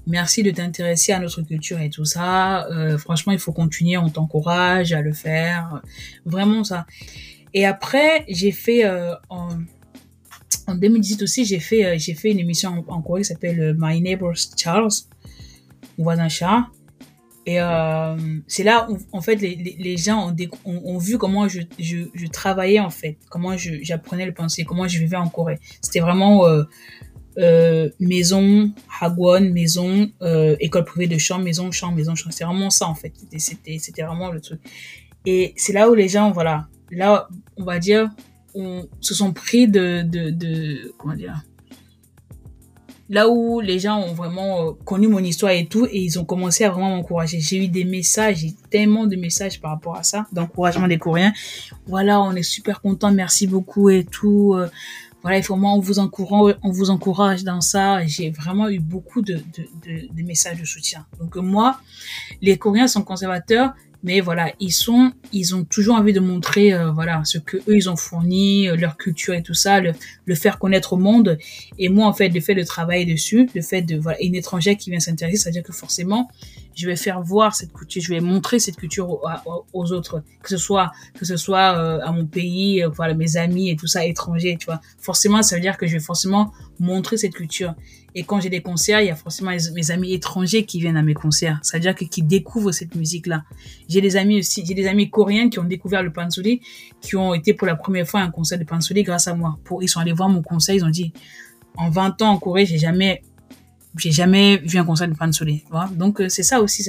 merci 0.07 0.43
de 0.43 0.51
t'intéresser 0.51 1.13
à 1.13 1.19
notre 1.19 1.43
culture 1.43 1.81
et 1.81 1.91
tout 1.91 2.05
ça. 2.05 2.67
Euh, 2.71 2.99
franchement, 2.99 3.33
il 3.33 3.39
faut 3.39 3.53
continuer, 3.53 3.97
on 3.97 4.11
t'encourage 4.11 4.93
à 4.93 5.01
le 5.01 5.13
faire. 5.13 5.83
Vraiment 6.25 6.65
ça. 6.65 6.87
Et 7.55 7.65
après, 7.65 8.25
j'ai 8.29 8.53
fait 8.53 8.85
euh, 8.85 9.15
en, 9.31 9.49
en 10.67 10.75
2018 10.75 11.23
aussi, 11.23 11.45
j'ai 11.45 11.61
fait 11.61 11.85
euh, 11.85 11.95
j'ai 11.99 12.15
fait 12.15 12.31
une 12.31 12.41
émission 12.41 12.85
en, 12.89 13.01
Corée 13.03 13.23
qui 13.23 13.29
s'appelle 13.29 13.77
My 13.79 14.01
Neighbor 14.01 14.33
Charles, 14.57 14.89
mon 15.97 16.05
voisin 16.05 16.29
chat. 16.29 16.67
Et 17.47 17.61
euh, 17.61 18.17
c'est 18.47 18.63
là 18.63 18.87
où 18.91 18.99
en 19.13 19.21
fait 19.21 19.37
les, 19.37 19.77
les, 19.79 19.97
gens 19.99 20.35
ont, 20.65 20.99
vu 20.99 21.19
comment 21.19 21.47
je, 21.47 21.61
je, 21.79 21.99
je, 22.15 22.27
travaillais 22.27 22.81
en 22.81 22.89
fait, 22.89 23.19
comment 23.29 23.55
j'apprenais 23.57 24.25
le 24.25 24.33
pensée, 24.33 24.65
comment 24.65 24.89
je 24.89 24.99
vivais 24.99 25.19
en 25.19 25.29
Corée. 25.29 25.59
C'était 25.83 26.01
vraiment 26.01 26.47
euh, 26.47 26.65
euh, 27.39 27.91
maison, 27.99 28.73
hagwon, 29.01 29.53
maison, 29.53 30.09
euh, 30.23 30.57
école 30.61 30.85
privée 30.85 31.09
de 31.09 31.19
chant, 31.19 31.39
maison, 31.39 31.71
chant, 31.73 31.91
maison, 31.91 32.15
chant. 32.15 32.31
C'est 32.31 32.45
vraiment 32.45 32.71
ça, 32.71 32.87
en 32.87 32.95
fait. 32.95 33.13
C'était, 33.39 33.79
c'était 33.79 34.03
vraiment 34.03 34.31
le 34.31 34.41
truc. 34.41 34.61
Et 35.27 35.53
c'est 35.57 35.73
là 35.73 35.91
où 35.91 35.95
les 35.95 36.09
gens, 36.09 36.31
voilà, 36.31 36.69
là, 36.91 37.29
on 37.57 37.65
va 37.65 37.79
dire, 37.79 38.11
on 38.55 38.89
se 39.01 39.15
sont 39.15 39.33
pris 39.33 39.67
de, 39.67 40.03
de, 40.03 40.31
de 40.31 40.95
comment 40.97 41.15
dire, 41.15 41.43
là 43.09 43.29
où 43.29 43.61
les 43.61 43.79
gens 43.79 44.01
ont 44.01 44.15
vraiment 44.15 44.69
euh, 44.69 44.73
connu 44.85 45.09
mon 45.09 45.19
histoire 45.19 45.53
et 45.53 45.67
tout, 45.67 45.87
et 45.87 46.01
ils 46.01 46.19
ont 46.19 46.25
commencé 46.25 46.65
à 46.65 46.71
vraiment 46.71 46.97
m'encourager. 46.97 47.41
J'ai 47.41 47.65
eu 47.65 47.69
des 47.69 47.85
messages, 47.85 48.47
tellement 48.71 49.07
de 49.07 49.17
messages 49.17 49.61
par 49.61 49.73
rapport 49.73 49.97
à 49.97 50.03
ça, 50.03 50.27
d'encouragement 50.33 50.89
des 50.89 50.99
Coréens. 50.99 51.33
Voilà, 51.87 52.21
on 52.21 52.33
est 52.33 52.43
super 52.43 52.81
content, 52.81 53.13
merci 53.13 53.47
beaucoup 53.47 53.91
et 53.91 54.05
tout. 54.05 54.55
Euh, 54.55 54.69
voilà, 55.23 55.39
il 55.39 55.43
faut 55.43 55.57
moi, 55.57 55.73
on 55.73 55.81
vous 55.81 55.99
encourage, 55.99 56.57
on 56.63 56.71
vous 56.71 56.91
encourage 56.91 57.45
dans 57.45 57.63
ça. 57.63 58.05
J'ai 58.07 58.31
vraiment 58.31 58.69
eu 58.69 58.79
beaucoup 58.79 59.23
de, 59.23 59.41
de, 59.87 60.23
messages 60.23 60.61
de 60.61 60.67
soutien. 60.67 61.07
Donc 61.19 61.37
moi, 61.37 61.81
les 62.43 62.59
Coréens 62.59 62.89
sont 62.89 63.03
conservateurs, 63.03 63.73
mais 64.05 64.21
voilà, 64.21 64.53
ils 64.61 64.71
sont, 64.71 65.13
ils 65.33 65.55
ont 65.55 65.65
toujours 65.65 65.97
envie 65.97 66.13
de 66.13 66.21
montrer, 66.21 66.75
euh, 66.75 66.93
voilà, 66.93 67.25
ce 67.25 67.39
que 67.39 67.57
eux 67.57 67.75
ils 67.75 67.89
ont 67.89 67.97
fourni, 67.97 68.69
euh, 68.69 68.77
leur 68.77 68.99
culture 68.99 69.33
et 69.33 69.43
tout 69.43 69.55
ça, 69.55 69.81
le, 69.81 69.95
faire 70.35 70.59
connaître 70.59 70.93
au 70.93 70.99
monde. 70.99 71.39
Et 71.79 71.89
moi, 71.89 72.07
en 72.07 72.13
fait, 72.13 72.29
le 72.29 72.41
fait 72.41 72.55
de 72.55 72.63
travailler 72.63 73.07
dessus, 73.11 73.49
le 73.55 73.63
fait 73.63 73.81
de, 73.81 73.97
voilà, 73.97 74.23
une 74.23 74.35
étrangère 74.35 74.77
qui 74.77 74.91
vient 74.91 75.01
s'intéresser, 75.01 75.39
c'est-à-dire 75.39 75.63
que 75.63 75.73
forcément, 75.73 76.29
je 76.75 76.87
vais 76.87 76.97
faire 76.97 77.23
voir 77.23 77.55
cette 77.55 77.73
culture, 77.73 78.03
je 78.03 78.13
vais 78.13 78.21
montrer 78.21 78.59
cette 78.59 78.77
culture 78.77 79.21
aux, 79.73 79.93
autres, 79.93 80.23
que 80.43 80.51
ce 80.51 80.59
soit 80.59 80.93
que 81.15 81.25
ce 81.25 81.37
soit 81.37 81.79
euh, 81.79 82.01
à 82.03 82.13
mon 82.13 82.27
pays, 82.27 82.85
voilà 82.95 83.15
mes 83.15 83.37
amis 83.39 83.71
et 83.71 83.77
tout 83.77 83.87
ça 83.87 84.05
étrangers, 84.05 84.57
tu 84.59 84.67
vois. 84.67 84.81
Forcément, 84.99 85.43
ça 85.43 85.57
veut 85.57 85.63
dire 85.63 85.79
que 85.79 85.87
je 85.87 85.95
vais 85.95 86.01
forcément 86.01 86.53
montrer 86.79 87.17
cette 87.17 87.33
culture. 87.33 87.75
Et 88.15 88.23
quand 88.23 88.41
j'ai 88.41 88.49
des 88.49 88.63
concerts, 88.63 89.01
il 89.01 89.09
y 89.09 89.11
a 89.11 89.17
forcément 89.17 89.51
mes 89.75 89.91
amis 89.91 90.13
étrangers 90.13 90.65
qui 90.65 90.81
viennent 90.81 90.97
à 90.97 91.03
mes 91.03 91.15
concerts. 91.15 91.59
Ça 91.63 91.79
veut 91.79 91.81
dire 91.81 91.95
que 91.95 92.05
qui 92.05 92.23
découvrent 92.23 92.71
cette 92.71 92.95
musique-là. 92.95 93.45
J'ai 93.89 94.01
des 94.01 94.17
amis 94.17 94.39
aussi, 94.39 94.65
j'ai 94.65 94.75
des 94.75 94.87
amis 94.87 95.11
coréens 95.11 95.49
qui 95.49 95.59
ont 95.59 95.65
découvert 95.65 96.03
le 96.03 96.13
pansori, 96.13 96.61
qui 97.01 97.17
ont 97.17 97.35
été 97.35 97.55
pour 97.55 97.67
la 97.67 97.75
première 97.75 98.07
fois 98.07 98.21
à 98.21 98.25
un 98.25 98.31
concert 98.31 98.59
de 98.59 98.65
pansori 98.65 99.03
grâce 99.03 99.27
à 99.27 99.35
moi. 99.35 99.59
Pour 99.65 99.83
ils 99.83 99.89
sont 99.89 100.01
allés 100.01 100.13
voir 100.13 100.29
mon 100.29 100.43
concert, 100.43 100.75
ils 100.75 100.85
ont 100.85 100.91
dit 100.91 101.13
en 101.77 101.91
20 101.91 102.23
ans 102.23 102.31
en 102.31 102.39
Corée, 102.39 102.67
j'ai 102.67 102.79
jamais 102.79 103.23
j'ai 103.97 104.11
jamais 104.11 104.57
vu 104.59 104.79
un 104.79 104.85
concert 104.85 105.09
de 105.09 105.15
Pansoli, 105.15 105.61
tu 105.61 105.71
vois? 105.71 105.89
Donc 105.93 106.21
euh, 106.21 106.29
c'est 106.29 106.43
ça 106.43 106.61
aussi. 106.61 106.85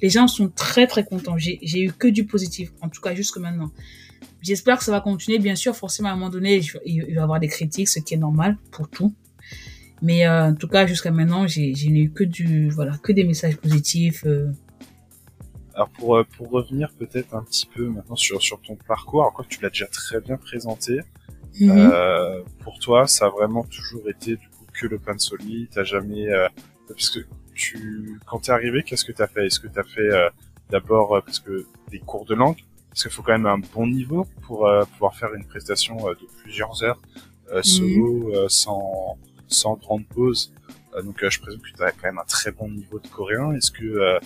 Les 0.00 0.10
gens 0.10 0.26
sont 0.26 0.48
très 0.48 0.86
très 0.86 1.04
contents. 1.04 1.38
J'ai 1.38 1.80
eu 1.80 1.92
que 1.92 2.08
du 2.08 2.24
positif, 2.24 2.72
en 2.80 2.88
tout 2.88 3.00
cas 3.00 3.14
jusque 3.14 3.36
maintenant. 3.38 3.70
J'espère 4.40 4.78
que 4.78 4.84
ça 4.84 4.90
va 4.90 5.00
continuer. 5.00 5.38
Bien 5.38 5.54
sûr, 5.54 5.76
forcément 5.76 6.08
à 6.08 6.12
un 6.12 6.16
moment 6.16 6.30
donné, 6.30 6.60
il 6.84 7.02
va 7.02 7.10
y 7.10 7.18
avoir 7.18 7.38
des 7.38 7.46
critiques, 7.46 7.88
ce 7.88 8.00
qui 8.00 8.14
est 8.14 8.18
normal 8.18 8.58
pour 8.72 8.88
tout. 8.88 9.14
Mais 10.02 10.26
euh, 10.26 10.48
en 10.48 10.54
tout 10.54 10.68
cas, 10.68 10.86
jusqu'à 10.86 11.10
maintenant, 11.10 11.46
j'ai 11.46 11.72
eu 11.88 12.10
que 12.10 12.24
du 12.24 12.68
voilà 12.70 12.98
que 12.98 13.12
des 13.12 13.24
messages 13.24 13.56
positifs. 13.56 14.24
Euh. 14.26 14.50
Alors 15.74 15.88
pour 15.90 16.16
euh, 16.16 16.24
pour 16.36 16.50
revenir 16.50 16.92
peut-être 16.98 17.34
un 17.34 17.42
petit 17.42 17.66
peu 17.66 17.86
maintenant 17.88 18.16
sur 18.16 18.42
sur 18.42 18.60
ton 18.60 18.76
parcours, 18.76 19.22
alors 19.22 19.32
quoi 19.32 19.46
tu 19.48 19.62
l'as 19.62 19.70
déjà 19.70 19.86
très 19.86 20.20
bien 20.20 20.36
présenté. 20.36 21.00
Mm 21.60 21.68
-hmm. 21.68 22.44
pour 22.64 22.78
toi, 22.78 23.06
ça 23.06 23.26
a 23.26 23.30
vraiment 23.38 23.64
toujours 23.76 24.08
été 24.08 24.36
du 24.36 24.48
que 24.72 24.86
le 24.86 24.98
pansoli 24.98 25.68
T'as 25.72 25.84
jamais, 25.84 26.28
euh, 26.28 26.48
parce 26.88 27.10
que 27.10 27.20
tu, 27.54 28.18
quand 28.26 28.40
t'es 28.40 28.52
arrivé, 28.52 28.82
qu'est-ce 28.82 29.04
que 29.04 29.12
t'as 29.12 29.26
fait? 29.26 29.46
Est-ce 29.46 29.60
que 29.60 29.68
t'as 29.68 29.84
fait 29.84 30.00
euh, 30.00 30.30
d'abord 30.70 31.16
euh, 31.16 31.20
parce 31.20 31.40
que 31.40 31.66
des 31.90 31.98
cours 32.00 32.24
de 32.24 32.34
langue? 32.34 32.58
Parce 32.88 33.02
qu'il 33.02 33.12
faut 33.12 33.22
quand 33.22 33.32
même 33.32 33.46
un 33.46 33.58
bon 33.58 33.86
niveau 33.86 34.26
pour 34.42 34.66
euh, 34.66 34.84
pouvoir 34.84 35.14
faire 35.16 35.32
une 35.34 35.44
prestation 35.44 35.96
de 35.96 36.26
plusieurs 36.42 36.82
heures 36.82 37.00
solo, 37.62 38.30
mmh. 38.30 38.48
sans 38.48 39.18
sans 39.52 39.74
grande 39.76 40.06
pause. 40.06 40.52
donc 41.04 41.24
je 41.26 41.40
présume 41.40 41.60
que 41.60 41.76
tu 41.76 41.82
as 41.82 41.92
quand 41.92 42.04
même 42.04 42.18
un 42.18 42.24
très 42.24 42.50
bon 42.50 42.68
niveau 42.68 42.98
de 42.98 43.08
coréen. 43.08 43.52
Est-ce 43.52 43.70
que 43.70 44.18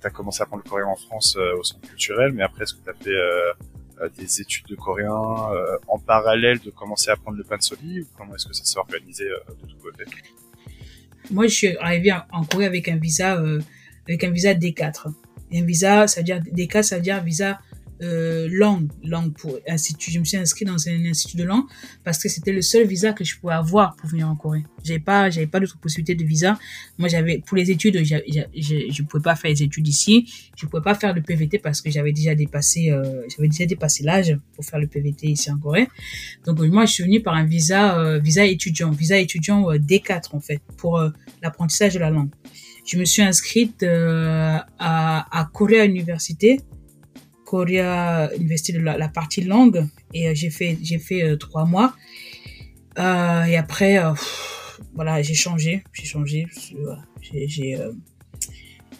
tu 0.00 0.06
as 0.06 0.10
commencé 0.10 0.40
à 0.40 0.44
apprendre 0.44 0.62
le 0.64 0.70
coréen 0.70 0.86
en 0.86 0.96
France 0.96 1.36
au 1.36 1.62
centre 1.62 1.86
culturel, 1.88 2.32
mais 2.32 2.42
après 2.42 2.62
est-ce 2.64 2.74
que 2.74 2.84
tu 2.84 2.90
as 2.90 2.94
fait 2.94 3.56
des 4.16 4.40
études 4.40 4.66
de 4.66 4.76
coréen 4.76 5.10
euh, 5.10 5.76
en 5.88 5.98
parallèle 5.98 6.60
de 6.60 6.70
commencer 6.70 7.10
à 7.10 7.14
apprendre 7.14 7.36
le 7.36 7.44
pansoli 7.44 8.02
ou 8.02 8.06
comment 8.16 8.34
est-ce 8.34 8.46
que 8.46 8.54
ça 8.54 8.64
s'est 8.64 8.78
organisé 8.78 9.24
euh, 9.24 9.38
de 9.62 9.66
tout 9.66 9.76
côté? 9.82 10.04
Moi, 11.30 11.46
je 11.46 11.54
suis 11.54 11.76
arrivé 11.78 12.12
en 12.32 12.44
Corée 12.44 12.66
avec 12.66 12.88
un 12.88 12.96
visa 12.96 13.36
euh, 13.36 13.60
avec 14.06 14.24
un 14.24 14.30
visa 14.30 14.54
D4. 14.54 15.12
Et 15.50 15.60
un 15.60 15.64
visa, 15.64 16.06
ça 16.06 16.20
veut 16.20 16.24
dire 16.24 16.40
D4, 16.40 16.82
ça 16.82 16.96
veut 16.96 17.02
dire 17.02 17.22
visa 17.22 17.58
euh, 18.02 18.48
langue, 18.50 18.88
langue 19.04 19.32
pour 19.32 19.58
institut. 19.68 20.10
Je 20.10 20.18
me 20.18 20.24
suis 20.24 20.36
inscrit 20.36 20.64
dans 20.64 20.88
un 20.88 21.04
institut 21.06 21.36
de 21.36 21.44
langue 21.44 21.64
parce 22.04 22.18
que 22.18 22.28
c'était 22.28 22.52
le 22.52 22.62
seul 22.62 22.86
visa 22.86 23.12
que 23.12 23.24
je 23.24 23.38
pouvais 23.38 23.54
avoir 23.54 23.96
pour 23.96 24.08
venir 24.08 24.28
en 24.28 24.36
Corée. 24.36 24.64
J'avais 24.84 25.00
pas, 25.00 25.30
j'avais 25.30 25.46
pas 25.46 25.60
d'autre 25.60 25.78
possibilité 25.78 26.14
de 26.14 26.24
visa. 26.24 26.58
Moi, 26.98 27.08
j'avais 27.08 27.42
pour 27.46 27.56
les 27.56 27.70
études, 27.70 28.02
je 28.04 28.18
je 28.90 29.02
pouvais 29.02 29.22
pas 29.22 29.36
faire 29.36 29.50
les 29.50 29.62
études 29.62 29.88
ici. 29.88 30.30
Je 30.56 30.66
pouvais 30.66 30.82
pas 30.82 30.94
faire 30.94 31.14
le 31.14 31.22
PVT 31.22 31.58
parce 31.58 31.80
que 31.80 31.90
j'avais 31.90 32.12
déjà 32.12 32.34
dépassé, 32.34 32.90
euh, 32.90 33.22
j'avais 33.34 33.48
déjà 33.48 33.66
dépassé 33.66 34.04
l'âge 34.04 34.36
pour 34.54 34.64
faire 34.64 34.78
le 34.78 34.86
PVT 34.86 35.28
ici 35.28 35.50
en 35.50 35.58
Corée. 35.58 35.88
Donc 36.44 36.58
moi, 36.60 36.86
je 36.86 36.92
suis 36.92 37.04
venu 37.04 37.22
par 37.22 37.34
un 37.34 37.44
visa, 37.44 37.98
euh, 37.98 38.18
visa 38.18 38.44
étudiant, 38.44 38.90
visa 38.90 39.18
étudiant 39.18 39.70
euh, 39.70 39.78
D4 39.78 40.34
en 40.36 40.40
fait 40.40 40.60
pour 40.76 40.98
euh, 40.98 41.10
l'apprentissage 41.42 41.94
de 41.94 41.98
la 41.98 42.10
langue. 42.10 42.30
Je 42.84 42.98
me 42.98 43.04
suis 43.04 43.22
inscrite 43.22 43.82
euh, 43.82 44.58
à, 44.78 45.40
à 45.40 45.44
Korea 45.52 45.84
Université 45.84 46.60
Korea 47.48 48.30
University 48.36 48.74
de 48.74 48.80
la, 48.80 49.08
partie 49.08 49.42
langue 49.42 49.86
et 50.12 50.28
euh, 50.28 50.34
j'ai 50.34 50.50
fait 50.50 50.76
j'ai 50.82 50.98
fait 50.98 51.22
euh, 51.22 51.36
trois 51.36 51.64
mois. 51.64 51.94
Euh, 52.98 53.44
et 53.44 53.56
après 53.56 53.96
voilà 54.94 55.22
j'ai 55.22 55.34
changé 55.34 55.82
j'ai 55.94 56.04
changé 56.04 56.46
j'ai 57.22 57.78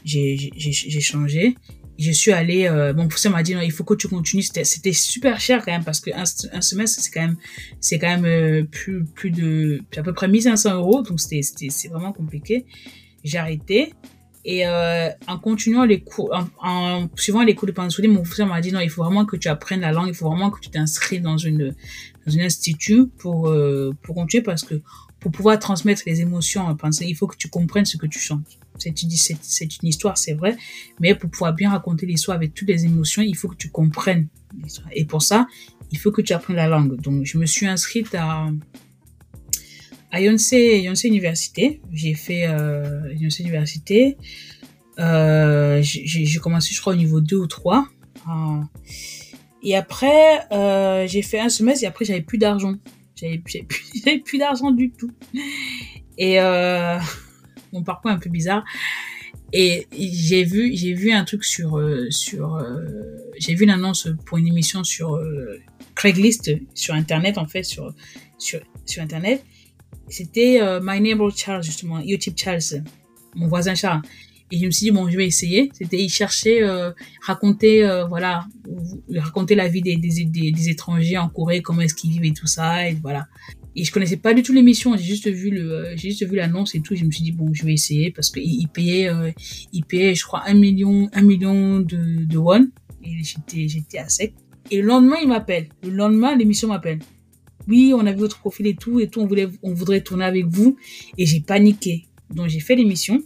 j'ai 0.04 1.00
changé. 1.00 1.56
Je 1.98 2.12
suis 2.12 2.32
allée 2.32 2.66
euh, 2.66 2.94
mon 2.94 3.06
professeur 3.08 3.32
m'a 3.32 3.42
dit 3.42 3.54
non 3.54 3.60
il 3.60 3.72
faut 3.72 3.84
que 3.84 3.94
tu 3.94 4.08
continues 4.08 4.44
c'était 4.62 4.94
super 4.94 5.40
cher 5.40 5.62
quand 5.62 5.72
même 5.72 5.84
parce 5.84 6.00
que 6.00 6.10
un, 6.12 6.60
semestre 6.62 7.02
c'est 7.02 7.10
quand 7.10 7.26
même 7.26 7.36
c'est 7.80 7.98
quand 7.98 8.18
même 8.18 8.66
plus 8.68 9.04
plus 9.04 9.30
de 9.30 9.82
à 9.94 10.02
peu 10.02 10.14
près 10.14 10.28
1500 10.28 10.74
euros 10.76 11.02
donc 11.02 11.20
c'était 11.20 11.42
c'est 11.42 11.88
vraiment 11.88 12.14
compliqué. 12.14 12.64
J'ai 13.24 13.38
arrêté 13.38 13.92
Et 14.50 14.66
euh, 14.66 15.10
en 15.26 15.38
continuant 15.38 15.84
les 15.84 16.00
cours, 16.00 16.34
en, 16.62 17.06
suivant 17.16 17.42
les 17.42 17.54
cours 17.54 17.66
de 17.66 17.72
Pansori, 17.72 18.08
mon 18.08 18.22
professeur 18.22 18.46
m'a 18.46 18.62
dit 18.62 18.72
non, 18.72 18.80
il 18.80 18.88
faut 18.88 19.04
vraiment 19.04 19.26
que 19.26 19.36
tu 19.36 19.46
apprennes 19.46 19.82
la 19.82 19.92
langue, 19.92 20.08
il 20.08 20.14
faut 20.14 20.26
vraiment 20.30 20.50
que 20.50 20.58
tu 20.58 20.70
t'inscris 20.70 21.20
dans 21.20 21.36
une 21.36 21.74
dans 22.24 22.34
un 22.34 22.40
institut 22.40 23.08
pour 23.18 23.50
euh, 23.50 23.94
pour 24.00 24.14
continuer 24.14 24.42
parce 24.42 24.62
que 24.62 24.80
pour 25.20 25.32
pouvoir 25.32 25.58
transmettre 25.58 26.00
les 26.06 26.22
émotions 26.22 26.62
en 26.62 26.74
pensée, 26.76 27.04
il 27.06 27.14
faut 27.14 27.26
que 27.26 27.36
tu 27.36 27.50
comprennes 27.50 27.84
ce 27.84 27.98
que 27.98 28.06
tu 28.06 28.18
chantes. 28.18 28.58
C'est 28.78 29.02
une, 29.02 29.10
c'est 29.10 29.82
une 29.82 29.88
histoire, 29.88 30.16
c'est 30.16 30.32
vrai, 30.32 30.56
mais 30.98 31.14
pour 31.14 31.28
pouvoir 31.28 31.52
bien 31.52 31.68
raconter 31.68 32.06
l'histoire 32.06 32.38
avec 32.38 32.54
toutes 32.54 32.68
les 32.68 32.86
émotions, 32.86 33.20
il 33.20 33.36
faut 33.36 33.48
que 33.48 33.56
tu 33.56 33.68
comprennes. 33.68 34.28
Et 34.92 35.04
pour 35.04 35.20
ça, 35.20 35.46
il 35.90 35.98
faut 35.98 36.10
que 36.10 36.22
tu 36.22 36.32
apprennes 36.32 36.56
la 36.56 36.68
langue. 36.68 36.98
Donc, 37.02 37.26
je 37.26 37.36
me 37.36 37.44
suis 37.44 37.66
inscrite 37.66 38.14
à 38.14 38.48
à 40.10 40.20
Yonsei, 40.20 40.82
Yonsei 40.82 41.08
Université. 41.08 41.80
J'ai 41.92 42.14
fait 42.14 42.46
euh, 42.46 43.12
Yonsei 43.14 43.42
Université. 43.42 44.16
Euh, 44.98 45.80
j'ai 45.82 46.38
commencé, 46.38 46.74
je 46.74 46.80
crois, 46.80 46.94
au 46.94 46.96
niveau 46.96 47.20
2 47.20 47.36
ou 47.36 47.46
3. 47.46 47.86
Euh, 48.28 48.60
et 49.62 49.76
après, 49.76 50.46
j'ai 51.08 51.22
fait 51.22 51.40
un 51.40 51.48
semestre 51.48 51.84
et 51.84 51.86
après, 51.86 52.04
j'avais 52.04 52.22
plus 52.22 52.38
d'argent. 52.38 52.74
J'avais 53.16 53.38
plus, 54.24 54.38
d'argent 54.38 54.70
du 54.70 54.90
tout. 54.90 55.10
Et 56.16 56.38
mon 57.72 57.82
parcours 57.82 58.10
est 58.10 58.14
un 58.14 58.18
peu 58.18 58.30
bizarre. 58.30 58.64
Et 59.52 59.86
j'ai 59.92 60.44
vu, 60.44 60.76
j'ai 60.76 60.92
vu 60.92 61.10
un 61.10 61.24
truc 61.24 61.42
sur, 61.42 61.80
sur, 62.10 62.58
j'ai 63.38 63.54
vu 63.54 63.64
une 63.64 63.70
annonce 63.70 64.08
pour 64.26 64.36
une 64.36 64.46
émission 64.46 64.84
sur 64.84 65.18
Craigslist, 65.94 66.50
sur 66.74 66.94
Internet, 66.94 67.38
en 67.38 67.46
fait, 67.46 67.62
sur, 67.62 67.94
sur 68.38 68.60
Internet. 68.98 69.44
C'était 70.08 70.60
My 70.82 71.00
Neighbor 71.00 71.30
Charles, 71.36 71.62
justement, 71.62 72.00
YouTube 72.00 72.34
Charles, 72.36 72.82
mon 73.34 73.46
voisin 73.46 73.74
Charles. 73.74 74.02
Et 74.50 74.58
je 74.58 74.64
me 74.64 74.70
suis 74.70 74.84
dit, 74.84 74.90
bon, 74.90 75.08
je 75.10 75.16
vais 75.16 75.26
essayer. 75.26 75.70
C'était, 75.74 75.98
il 75.98 76.08
cherchait, 76.08 76.62
raconter, 77.20 77.86
voilà, 78.08 78.46
raconter 79.14 79.54
la 79.54 79.68
vie 79.68 79.82
des, 79.82 79.96
des, 79.96 80.50
des, 80.50 80.68
étrangers 80.70 81.18
en 81.18 81.28
Corée, 81.28 81.60
comment 81.60 81.82
est-ce 81.82 81.94
qu'ils 81.94 82.10
vivent 82.12 82.24
et 82.24 82.32
tout 82.32 82.46
ça, 82.46 82.88
et 82.88 82.94
voilà. 82.94 83.28
Et 83.78 83.84
je 83.84 83.92
connaissais 83.92 84.16
pas 84.16 84.34
du 84.34 84.42
tout 84.42 84.52
l'émission, 84.52 84.96
j'ai 84.96 85.04
juste 85.04 85.28
vu 85.28 85.50
le, 85.50 85.92
j'ai 85.94 86.10
juste 86.10 86.28
vu 86.28 86.34
l'annonce 86.34 86.74
et 86.74 86.80
tout. 86.80 86.96
Je 86.96 87.04
me 87.04 87.12
suis 87.12 87.22
dit 87.22 87.30
bon, 87.30 87.54
je 87.54 87.64
vais 87.64 87.74
essayer 87.74 88.10
parce 88.10 88.28
qu'il 88.28 88.42
il 88.42 88.66
payait, 88.66 89.08
euh, 89.08 89.30
il 89.72 89.84
payait, 89.84 90.16
je 90.16 90.24
crois, 90.24 90.42
un 90.46 90.54
million, 90.54 91.08
un 91.12 91.22
million 91.22 91.78
de, 91.78 92.24
de 92.24 92.38
won. 92.38 92.66
Et 93.04 93.22
j'étais, 93.22 93.68
j'étais 93.68 93.98
à 93.98 94.08
sec. 94.08 94.34
Et 94.72 94.82
le 94.82 94.88
lendemain, 94.88 95.18
il 95.22 95.28
m'appelle. 95.28 95.68
Le 95.84 95.90
lendemain, 95.90 96.34
l'émission 96.34 96.66
m'appelle. 96.66 96.98
Oui, 97.68 97.92
on 97.94 98.06
a 98.06 98.12
vu 98.12 98.18
votre 98.18 98.38
profil 98.38 98.66
et 98.66 98.74
tout, 98.74 98.98
et 98.98 99.08
tout, 99.08 99.20
on 99.20 99.26
voulait, 99.26 99.48
on 99.62 99.74
voudrait 99.74 100.00
tourner 100.00 100.24
avec 100.24 100.46
vous. 100.46 100.76
Et 101.16 101.26
j'ai 101.26 101.40
paniqué. 101.40 102.06
Donc 102.30 102.48
j'ai 102.48 102.60
fait 102.60 102.74
l'émission. 102.74 103.22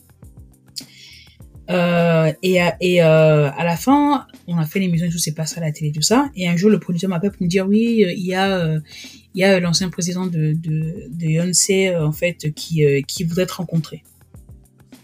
Euh, 1.71 2.33
et 2.43 2.59
et 2.81 3.03
euh, 3.03 3.51
à 3.51 3.65
la 3.65 3.77
fin, 3.77 4.27
on 4.47 4.59
a 4.59 4.67
fait 4.67 4.81
l'émission, 4.81 5.09
tout 5.09 5.19
s'est 5.19 5.35
passé 5.35 5.59
à 5.59 5.61
la 5.61 5.73
télé, 5.73 5.93
tout 5.93 6.03
ça. 6.03 6.31
Et 6.37 6.49
un 6.49 6.57
jour, 6.57 6.71
le 6.71 6.79
producteur 6.79 7.09
m'appelle 7.09 7.31
pour 7.31 7.43
me 7.43 7.49
dire 7.49 7.67
oui, 7.67 8.05
il 8.17 8.27
y 8.27 8.35
a, 8.35 8.59
euh, 8.59 8.81
il 9.35 9.41
y 9.41 9.45
a 9.45 9.61
l'ancien 9.61 9.89
président 9.89 10.27
de 10.27 10.53
de, 10.53 11.09
de 11.09 11.27
Yonsei 11.27 11.97
en 11.97 12.13
fait 12.13 12.53
qui 12.55 12.85
qui 13.07 13.25
voudrait 13.25 13.47
te 13.47 13.55
rencontrer. 13.55 14.03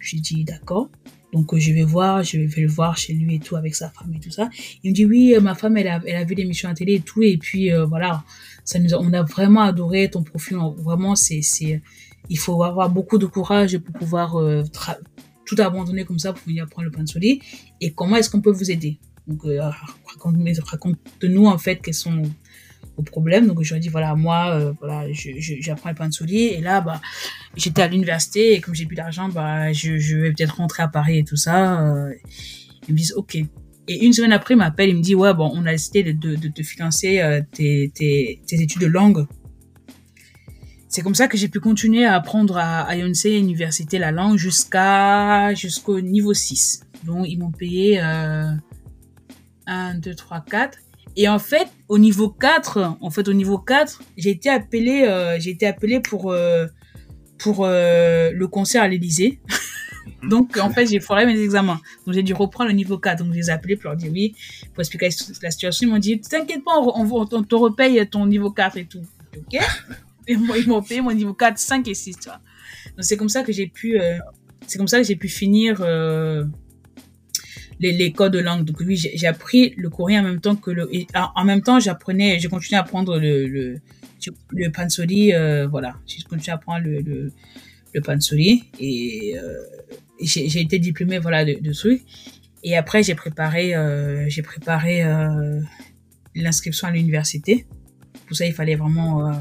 J'ai 0.01 0.19
dit 0.19 0.45
d'accord. 0.45 0.91
Donc 1.33 1.57
je 1.57 1.73
vais 1.73 1.85
voir, 1.85 2.23
je 2.23 2.39
vais 2.39 2.63
le 2.63 2.69
voir 2.69 2.97
chez 2.97 3.13
lui 3.13 3.37
et 3.37 3.39
tout 3.39 3.55
avec 3.55 3.75
sa 3.75 3.91
femme 3.91 4.13
et 4.15 4.21
tout 4.21 4.31
ça. 4.31 4.49
Il 4.83 4.91
me 4.91 4.95
dit 4.95 5.05
oui, 5.05 5.35
ma 5.41 5.55
femme 5.55 5.77
elle 5.77 5.89
a 5.89 6.01
elle 6.07 6.17
a 6.17 6.25
vu 6.25 6.35
l'émission 6.35 6.69
à 6.69 6.75
télé 6.75 6.95
et 6.95 7.01
tout 7.01 7.23
et 7.23 7.37
puis 7.37 7.71
voilà, 7.89 8.25
on 8.99 9.13
a 9.13 9.23
vraiment 9.23 9.63
adoré 9.63 10.11
ton 10.11 10.23
profil. 10.23 10.59
Vraiment 10.77 11.15
c'est 11.15 11.43
c'est 11.43 11.83
il 12.29 12.39
faut 12.39 12.63
avoir 12.63 12.91
beaucoup 12.91 13.19
de 13.19 13.27
courage 13.27 13.79
pour 13.79 13.95
pouvoir 13.95 14.37
tout 15.47 15.57
abandonner 15.59 16.05
comme 16.05 16.19
ça 16.19 16.33
pour 16.33 16.47
venir 16.47 16.67
prendre 16.69 16.87
le 16.87 16.91
pain 16.91 17.03
de 17.03 17.09
soleil 17.09 17.41
et 17.81 17.93
comment 17.93 18.17
est-ce 18.17 18.29
qu'on 18.29 18.43
peut 18.43 18.53
vous 18.53 18.71
aider? 18.71 18.99
Euh, 19.45 19.71
raconte-nous 20.21 21.47
en 21.47 21.59
fait 21.59 21.77
quels 21.77 21.95
sont 21.95 22.23
vos 22.97 23.03
problèmes. 23.03 23.47
Donc 23.47 23.63
je 23.63 23.75
ai 23.75 23.81
dit 23.81 23.89
voilà 23.89 24.15
moi 24.15 24.51
euh, 24.55 24.73
voilà 24.81 25.07
j'apprends 25.13 25.91
le 25.91 25.95
pain 25.95 26.09
de 26.09 26.15
soulier 26.15 26.55
et 26.57 26.61
là 26.61 26.81
bah 26.81 27.01
j'étais 27.57 27.83
à 27.83 27.89
l'université 27.89 28.55
et 28.55 28.61
comme 28.61 28.75
j'ai 28.75 28.87
plus 28.87 28.97
d'argent 28.97 29.29
bah 29.29 29.73
je, 29.73 29.99
je 29.99 30.17
vais 30.17 30.33
peut-être 30.33 30.57
rentrer 30.57 30.83
à 30.83 30.89
Paris 30.89 31.19
et 31.19 31.25
tout 31.25 31.37
ça 31.37 31.81
euh, 31.81 32.13
ils 32.89 32.93
me 32.93 32.99
disent 32.99 33.15
ok 33.17 33.39
et 33.89 34.05
une 34.05 34.13
semaine 34.13 34.33
après 34.33 34.55
il 34.55 34.59
m'appelle 34.59 34.91
il 34.91 34.97
me 34.97 35.03
dit 35.03 35.15
ouais 35.15 35.35
bon 35.35 35.51
on 35.55 35.67
a 35.67 35.73
décidé 35.73 36.03
de, 36.13 36.37
de, 36.37 36.49
te 36.49 36.63
financer 36.63 37.21
euh, 37.21 37.41
tes, 37.53 37.91
tes, 37.95 38.41
tes 38.47 38.61
études 38.61 38.83
de 38.83 38.87
langue 38.87 39.27
c'est 40.89 41.03
comme 41.03 41.15
ça 41.15 41.29
que 41.29 41.37
j'ai 41.37 41.49
pu 41.49 41.61
continuer 41.61 42.07
à 42.07 42.15
apprendre 42.15 42.57
à, 42.57 42.81
à 42.81 42.97
Yonsei 42.97 43.39
Université 43.39 43.99
la 43.99 44.11
langue 44.11 44.39
jusqu'à 44.39 45.55
jusqu'au 45.55 46.01
niveau 46.01 46.33
6. 46.33 46.81
Donc 47.05 47.27
ils 47.29 47.39
m'ont 47.39 47.53
payé 47.53 48.01
euh, 48.03 48.51
1, 49.67 49.95
2, 49.97 50.15
3, 50.15 50.45
4. 50.51 50.79
Et 51.17 51.29
en 51.29 51.39
fait, 51.39 51.69
au 51.89 51.99
niveau 51.99 52.31
4, 52.31 52.97
en 53.01 53.11
fait, 53.11 53.29
au 53.29 53.33
niveau 53.35 53.59
4, 53.59 54.03
j'ai 54.17 54.31
été 54.31 54.49
appelé, 54.49 55.03
euh, 55.03 55.39
j'ai 55.39 55.51
été 55.51 55.67
appelé 55.67 56.01
pour, 56.01 56.31
euh, 56.31 56.67
pour 57.39 57.67
le 57.67 58.47
concert 58.47 58.83
à 58.83 58.89
l'Elysée. 58.89 59.41
donc, 60.29 60.57
en 60.57 60.71
fait, 60.71 60.87
j'ai 60.87 61.01
foiré 61.01 61.27
mes 61.27 61.39
examens. 61.41 61.81
Donc, 62.07 62.15
j'ai 62.15 62.23
dû 62.23 62.35
reprendre 62.35 62.71
le 62.71 62.77
niveau 62.77 62.99
4. 62.99 63.19
Donc, 63.25 63.33
je 63.33 63.39
les 63.39 63.49
ai 63.49 63.53
appelés 63.53 63.77
pour 63.77 63.91
leur 63.91 63.97
dire 63.97 64.11
oui, 64.13 64.35
pour 64.75 64.81
expliquer 64.81 65.11
la 65.43 65.51
situation. 65.51 65.89
Ils 65.89 65.91
m'ont 65.91 65.99
dit, 65.99 66.21
t'inquiète 66.21 66.65
pas, 66.65 66.79
on, 66.79 67.07
on, 67.07 67.29
on, 67.33 67.43
te 67.43 67.55
repaye 67.55 68.09
ton 68.09 68.27
niveau 68.27 68.51
4 68.51 68.77
et 68.79 68.85
tout. 68.87 69.03
Ok 69.37 69.61
ils 70.29 70.69
m'ont 70.69 70.83
payé 70.83 71.01
mon 71.01 71.13
niveau 71.13 71.35
4, 71.35 71.59
5 71.59 71.89
et 71.89 71.95
6, 71.95 72.17
tu 72.17 72.25
vois. 72.29 72.41
Donc 72.97 73.05
c'est 73.05 73.17
comme 73.17 73.29
ça 73.29 73.43
que 73.43 73.53
j'ai 73.53 73.67
pu, 73.67 73.99
euh, 73.99 74.19
c'est 74.67 74.79
comme 74.79 74.89
ça 74.89 74.99
que 74.99 75.07
j'ai 75.07 75.17
pu 75.17 75.29
finir 75.29 75.81
euh, 75.81 76.45
les, 77.81 77.93
les 77.93 78.13
codes 78.13 78.33
de 78.33 78.39
langue. 78.39 78.65
Donc 78.65 78.81
oui, 78.81 78.97
j'ai 78.97 79.27
appris 79.27 79.75
le 79.77 79.89
coréen 79.89 80.21
en 80.21 80.25
même 80.25 80.41
temps 80.41 80.57
que 80.57 80.71
le, 80.71 80.89
et, 80.95 81.07
en 81.15 81.45
même 81.45 81.63
temps 81.63 81.81
j'apprenais, 81.81 82.39
j'ai 82.39 82.49
continué 82.49 82.77
à 82.77 82.83
apprendre 82.83 83.19
le 83.19 83.47
le, 83.47 83.81
le 84.51 84.71
pansori, 84.71 85.33
euh, 85.33 85.67
voilà, 85.67 85.97
j'ai 86.07 86.23
continué 86.23 86.53
à 86.53 86.57
apprendre 86.57 86.85
le 86.85 87.01
le, 87.01 87.33
le 87.95 88.01
pansori 88.01 88.65
et, 88.79 89.37
j'ai 90.21 90.61
été 90.61 90.79
diplômée 90.79 91.19
voilà 91.19 91.45
de, 91.45 91.55
de 91.61 91.73
trucs. 91.73 92.03
Et 92.65 92.77
après 92.77 93.03
j'ai 93.03 93.15
préparé, 93.15 93.75
euh, 93.75 94.29
j'ai 94.29 94.43
préparé 94.43 95.05
euh, 95.05 95.61
l'inscription 96.35 96.89
à 96.89 96.91
l'université. 96.91 97.67
Pour 98.27 98.37
ça 98.37 98.47
il 98.47 98.53
fallait 98.53 98.75
vraiment 98.75 99.33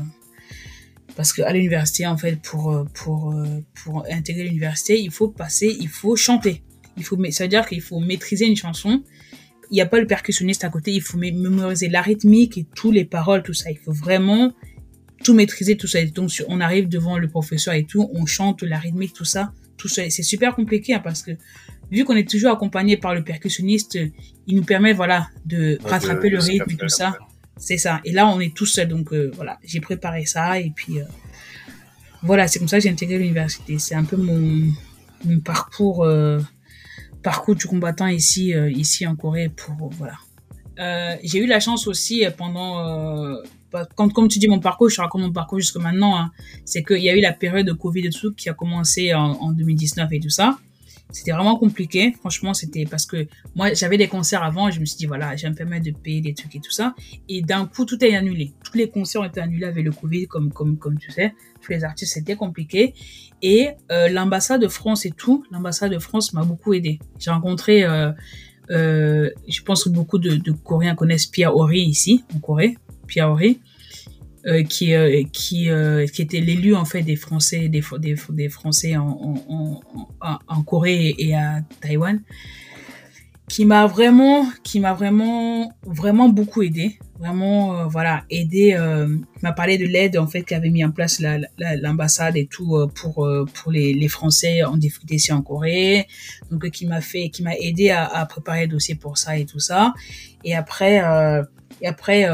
parce 1.18 1.34
qu'à 1.34 1.52
l'université 1.52 2.06
en 2.06 2.16
fait 2.16 2.40
pour 2.40 2.72
euh, 2.72 2.86
pour 2.94 3.34
euh, 3.34 3.60
pour 3.84 4.06
intégrer 4.10 4.44
l'université 4.44 5.02
il 5.02 5.12
faut 5.12 5.28
passer 5.28 5.76
il 5.80 5.90
faut 5.90 6.16
chanter. 6.16 6.64
Il 6.96 7.04
faut 7.04 7.18
ça 7.32 7.44
veut 7.44 7.50
dire 7.50 7.68
qu'il 7.68 7.82
faut 7.82 8.00
maîtriser 8.00 8.46
une 8.46 8.56
chanson. 8.56 9.04
Il 9.70 9.74
n'y 9.74 9.82
a 9.82 9.88
pas 9.88 10.00
le 10.00 10.06
percussionniste 10.06 10.64
à 10.64 10.70
côté 10.70 10.94
il 10.94 11.02
faut 11.02 11.18
mémoriser 11.18 11.90
la 11.90 12.04
rythmique 12.04 12.60
et 12.60 12.68
tous 12.76 12.92
les 12.92 13.04
paroles 13.04 13.42
tout 13.42 13.56
ça. 13.56 13.72
Il 13.72 13.80
faut 13.80 13.92
vraiment 13.92 14.54
tout 15.24 15.34
maîtriser 15.34 15.76
tout 15.76 15.88
ça. 15.88 16.06
Donc 16.06 16.30
on 16.48 16.62
arrive 16.62 16.88
devant 16.88 17.18
le 17.18 17.28
professeur 17.28 17.74
et 17.74 17.84
tout 17.84 18.08
on 18.14 18.28
chante 18.28 18.62
la 18.62 18.78
rythmique 18.78 19.14
tout 19.14 19.26
ça 19.26 19.52
tout 19.78 19.88
ça 19.88 20.10
c'est 20.10 20.24
super 20.24 20.56
compliqué 20.56 20.94
hein, 20.94 21.02
parce 21.04 21.22
que 21.22 21.32
vu 21.92 22.04
qu'on 22.04 22.16
est 22.16 22.30
toujours 22.30 22.52
accompagné 22.52 22.98
par 22.98 23.14
le 23.14 23.24
percussionniste 23.24 23.98
il 24.48 24.56
nous 24.56 24.64
permet 24.64 24.94
voilà 24.94 25.30
de 25.46 25.78
rattraper 25.84 26.30
le 26.30 26.40
rythme 26.40 26.72
et 26.72 26.76
tout 26.76 26.90
ça 26.90 27.18
c'est 27.58 27.78
ça. 27.78 28.02
Et 28.06 28.12
là, 28.12 28.28
on 28.28 28.40
est 28.40 28.54
tout 28.56 28.66
seul. 28.66 28.88
Donc 28.88 29.12
euh, 29.12 29.32
voilà, 29.36 29.60
j'ai 29.64 29.80
préparé 29.80 30.26
ça. 30.26 30.60
Et 30.60 30.72
puis 30.76 31.00
euh, 31.00 31.06
voilà, 32.24 32.48
c'est 32.48 32.60
comme 32.60 32.68
ça 32.68 32.78
que 32.78 32.84
j'ai 32.84 32.90
intégré 32.90 33.18
l'université. 33.18 33.80
C'est 33.80 33.96
un 33.96 34.04
peu 34.04 34.18
mon, 34.18 34.72
mon 35.26 35.40
parcours, 35.40 36.04
euh, 36.04 36.40
parcours 37.24 37.56
du 37.56 37.66
combattant 37.66 38.08
ici, 38.08 38.54
ici 38.70 39.06
en 39.06 39.16
Corée. 39.16 39.50
Pour 39.50 39.90
voilà. 39.92 40.18
J'ai 41.24 41.40
eu 41.40 41.48
la 41.48 41.60
chance 41.60 41.88
aussi 41.88 42.24
pendant 42.38 43.36
comme 43.96 44.28
tu 44.28 44.40
dis 44.40 44.48
mon 44.48 44.60
parcours, 44.60 44.90
je 44.90 45.02
raconte 45.02 45.22
mon 45.22 45.32
parcours 45.32 45.60
jusque 45.60 45.78
maintenant, 45.78 46.18
hein, 46.18 46.32
c'est 46.66 46.84
qu'il 46.84 47.02
y 47.02 47.10
a 47.10 47.16
eu 47.16 47.22
la 47.22 47.34
période 47.34 47.66
de 47.66 47.74
Covid 47.74 48.08
et 48.08 48.10
tout 48.10 48.34
qui 48.34 48.50
a 48.50 48.54
commencé 48.54 49.14
en, 49.14 49.32
en 49.32 49.52
2019 49.52 50.12
et 50.14 50.20
tout 50.20 50.30
ça. 50.30 50.58
C'était 51.12 51.32
vraiment 51.32 51.58
compliqué. 51.58 52.14
Franchement, 52.20 52.54
c'était 52.54 52.86
parce 52.86 53.06
que 53.06 53.28
moi, 53.56 53.74
j'avais 53.74 53.98
des 53.98 54.08
concerts 54.08 54.44
avant. 54.44 54.70
je 54.72 54.80
me 54.80 54.86
suis 54.86 54.98
dit, 54.98 55.06
voilà, 55.06 55.36
je 55.36 55.44
vais 55.44 55.50
me 55.50 55.56
permettre 55.56 55.86
de 55.86 55.92
payer 55.92 56.22
des 56.22 56.34
trucs 56.34 56.56
et 56.56 56.60
tout 56.60 56.72
ça. 56.72 56.96
Et 57.30 57.42
d'un 57.42 57.66
coup, 57.66 57.86
tout 57.86 58.04
est 58.04 58.16
annulé. 58.16 58.54
Tous 58.64 58.78
les 58.78 58.90
concerts 58.90 59.22
ont 59.22 59.26
été 59.26 59.40
annulés 59.40 59.66
avec 59.66 59.86
le 59.86 59.92
Covid, 59.92 60.28
comme, 60.28 60.52
comme, 60.52 60.78
comme 60.78 61.00
tu 61.00 61.12
sais. 61.12 61.34
Tous 61.62 61.72
les 61.72 61.84
artistes, 61.84 62.14
c'était 62.14 62.36
compliqué. 62.36 62.94
Et 63.42 63.70
euh, 63.92 64.10
l'ambassade 64.10 64.62
de 64.62 64.68
France 64.68 65.06
et 65.06 65.12
tout, 65.12 65.46
l'ambassade 65.52 65.94
de 65.94 66.00
France 66.00 66.34
m'a 66.34 66.44
beaucoup 66.44 66.74
aidé. 66.74 67.00
J'ai 67.20 67.32
rencontré, 67.32 67.84
euh, 67.84 68.12
euh, 68.72 69.30
je 69.48 69.62
pense 69.62 69.86
que 69.86 69.90
beaucoup 69.90 70.18
de, 70.18 70.52
Coréens 70.52 70.96
connaissent 70.96 71.28
Pierre 71.28 71.56
Horry 71.56 71.82
ici, 71.82 72.26
en 72.36 72.40
Corée. 72.40 72.78
Horry. 73.22 73.60
Euh, 74.46 74.64
qui 74.64 74.94
euh, 74.94 75.24
qui 75.34 75.70
euh, 75.70 76.06
qui 76.06 76.22
était 76.22 76.40
l'élu 76.40 76.74
en 76.74 76.86
fait 76.86 77.02
des 77.02 77.18
Français 77.18 77.68
des 77.68 77.82
des, 78.00 78.16
des 78.30 78.50
Français 78.50 78.96
en, 78.96 79.10
en, 79.50 79.82
en, 80.22 80.40
en 80.48 80.64
Corée 80.64 81.16
et 81.18 81.36
à 81.36 81.62
Taïwan. 81.82 82.22
qui 83.50 83.64
m'a 83.66 83.88
vraiment, 83.88 84.46
qui 84.64 84.80
m'a 84.82 84.94
vraiment, 84.94 85.72
vraiment 85.86 86.28
beaucoup 86.28 86.64
aidé. 86.64 87.00
Vraiment, 87.18 87.80
euh, 87.80 87.86
voilà, 87.86 88.26
aidé. 88.30 88.74
Euh, 88.74 89.18
m'a 89.42 89.54
parlé 89.54 89.78
de 89.78 89.86
l'aide 89.86 90.18
en 90.18 90.28
fait 90.28 90.44
qu'avait 90.44 90.70
mis 90.70 90.84
en 90.84 90.92
place 90.92 91.22
l'ambassade 91.82 92.36
la, 92.36 92.42
et 92.42 92.46
tout 92.46 92.76
euh, 92.76 92.88
pour 92.88 93.28
pour 93.54 93.72
les, 93.72 93.94
les 93.94 94.08
Français 94.10 94.64
en 94.64 94.76
difficulté 94.78 95.16
ici 95.16 95.32
en 95.32 95.42
Corée. 95.42 96.08
Donc 96.52 96.70
qui 96.70 96.86
m'a 96.86 97.02
fait, 97.02 97.30
qui 97.30 97.42
m'a 97.42 97.56
aidé 97.56 97.90
à, 97.90 98.06
à, 98.06 98.26
préparer 98.26 98.64
le 98.64 98.72
dossier 98.74 98.96
pour 98.96 99.18
ça 99.18 99.38
et 99.38 99.46
tout 99.46 99.60
ça. 99.60 99.94
Et 100.44 100.54
après. 100.56 101.02
Et 101.82 101.88
après, 101.88 102.28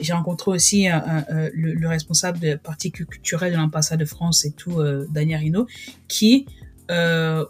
j'ai 0.00 0.12
rencontré 0.12 0.50
aussi 0.50 0.88
le, 0.88 1.74
le, 1.74 1.88
responsable 1.88 2.38
de 2.38 2.48
la 2.48 2.56
partie 2.58 2.90
culturelle 2.90 3.52
de 3.52 3.56
l'ambassade 3.56 4.00
de 4.00 4.04
France 4.04 4.44
et 4.44 4.52
tout, 4.52 4.82
Daniel 5.10 5.40
Rino, 5.40 5.66
qui 6.08 6.46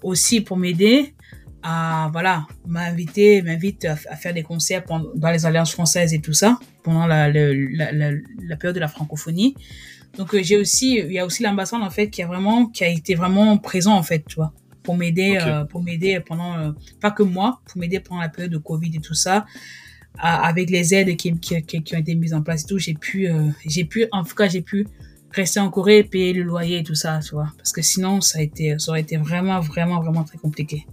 aussi 0.02 0.40
pour 0.40 0.56
m'aider 0.56 1.14
à 1.62 2.08
voilà 2.12 2.46
m'inviter 2.66 3.42
m'invite 3.42 3.84
à, 3.84 3.96
faire 3.96 4.32
des 4.32 4.42
concerts 4.42 4.84
dans 5.14 5.30
les 5.30 5.44
alliances 5.44 5.72
françaises 5.72 6.14
et 6.14 6.20
tout 6.20 6.32
ça 6.32 6.58
pendant 6.82 7.06
la, 7.06 7.30
la, 7.30 7.92
la, 7.92 8.12
la 8.12 8.56
période 8.56 8.74
de 8.74 8.80
la 8.80 8.88
francophonie 8.88 9.56
donc 10.16 10.34
euh, 10.34 10.42
j'ai 10.42 10.56
aussi 10.56 10.98
il 10.98 11.12
y 11.12 11.18
a 11.18 11.26
aussi 11.26 11.42
l'ambassade 11.42 11.82
en 11.82 11.90
fait 11.90 12.10
qui 12.10 12.22
a 12.22 12.26
vraiment 12.26 12.66
qui 12.66 12.84
a 12.84 12.88
été 12.88 13.14
vraiment 13.14 13.58
présent 13.58 13.94
en 13.94 14.02
fait 14.02 14.24
tu 14.26 14.36
vois 14.36 14.52
pour 14.84 14.96
m'aider 14.96 15.36
okay. 15.38 15.50
euh, 15.50 15.64
pour 15.64 15.82
m'aider 15.82 16.20
pendant 16.20 16.56
euh, 16.56 16.72
pas 17.00 17.10
que 17.10 17.24
moi 17.24 17.60
pour 17.66 17.80
m'aider 17.80 17.98
pendant 18.00 18.20
la 18.20 18.28
période 18.28 18.52
de 18.52 18.58
Covid 18.58 18.92
et 18.94 19.00
tout 19.00 19.14
ça 19.14 19.44
avec 20.18 20.70
les 20.70 20.94
aides 20.94 21.16
qui, 21.16 21.38
qui, 21.38 21.62
qui, 21.62 21.94
ont 21.94 21.98
été 21.98 22.14
mises 22.14 22.34
en 22.34 22.42
place 22.42 22.64
et 22.64 22.66
tout 22.66 22.78
j'ai 22.78 22.94
pu 22.94 23.28
euh, 23.28 23.48
j'ai 23.66 23.84
pu 23.84 24.06
en 24.10 24.24
tout 24.24 24.34
cas 24.34 24.48
j'ai 24.48 24.62
pu 24.62 24.86
rester 25.30 25.60
en 25.60 25.70
Corée 25.70 26.02
payer 26.02 26.32
le 26.32 26.42
loyer 26.42 26.78
et 26.78 26.82
tout 26.82 26.94
ça 26.94 27.20
tu 27.20 27.34
vois 27.34 27.52
parce 27.56 27.72
que 27.72 27.82
sinon 27.82 28.20
ça 28.20 28.40
a 28.40 28.42
été 28.42 28.78
ça 28.78 28.90
aurait 28.90 29.02
été 29.02 29.16
vraiment 29.16 29.60
vraiment 29.60 30.00
vraiment 30.00 30.24
très 30.24 30.38
compliqué 30.38 30.86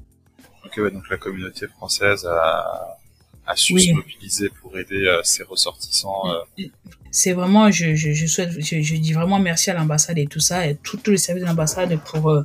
Ok, 0.66 0.78
ouais, 0.78 0.92
donc 0.92 1.10
la 1.10 1.18
communauté 1.18 1.68
française 1.68 2.26
a, 2.26 2.98
a 3.46 3.56
su 3.56 3.74
oui. 3.74 3.88
se 3.88 3.94
mobiliser 3.94 4.50
pour 4.62 4.78
aider 4.78 5.06
euh, 5.06 5.22
ses 5.24 5.44
ressortissants. 5.44 6.24
Euh. 6.28 6.66
C'est 7.12 7.34
vraiment, 7.34 7.70
je, 7.72 7.96
je, 7.96 8.14
je 8.14 8.26
souhaite, 8.26 8.52
je, 8.60 8.82
je, 8.82 8.96
dis 8.96 9.14
vraiment 9.14 9.40
merci 9.40 9.70
à 9.70 9.74
l'ambassade 9.74 10.18
et 10.18 10.26
tout 10.26 10.40
ça, 10.40 10.68
et 10.68 10.76
tous 10.76 11.00
les 11.08 11.18
services 11.18 11.44
de 11.44 11.48
l'ambassade 11.48 11.98
pour, 12.06 12.30
euh, 12.30 12.44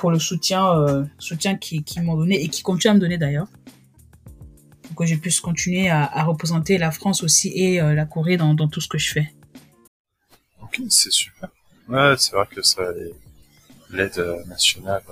pour 0.00 0.10
le 0.10 0.18
soutien, 0.18 1.06
soutien 1.18 1.56
qui, 1.56 1.82
qui 1.82 2.00
m'ont 2.00 2.16
donné 2.16 2.42
et 2.42 2.48
qui 2.48 2.62
continuent 2.62 2.90
à 2.90 2.94
me 2.94 3.00
donner 3.00 3.16
d'ailleurs. 3.16 3.46
Pour 4.96 5.04
que 5.04 5.12
je 5.12 5.16
puisse 5.16 5.40
continuer 5.40 5.90
à, 5.90 6.04
à 6.04 6.24
représenter 6.24 6.78
la 6.78 6.90
France 6.90 7.22
aussi 7.22 7.52
et 7.54 7.82
euh, 7.82 7.92
la 7.92 8.06
Corée 8.06 8.38
dans, 8.38 8.54
dans 8.54 8.66
tout 8.66 8.80
ce 8.80 8.88
que 8.88 8.96
je 8.96 9.12
fais. 9.12 9.34
Ok, 10.62 10.80
c'est 10.88 11.12
super. 11.12 11.50
Ouais, 11.86 12.14
c'est 12.16 12.32
vrai 12.32 12.46
que 12.50 12.62
ça, 12.62 12.80
l'aide 13.90 14.18
nationale 14.46 15.02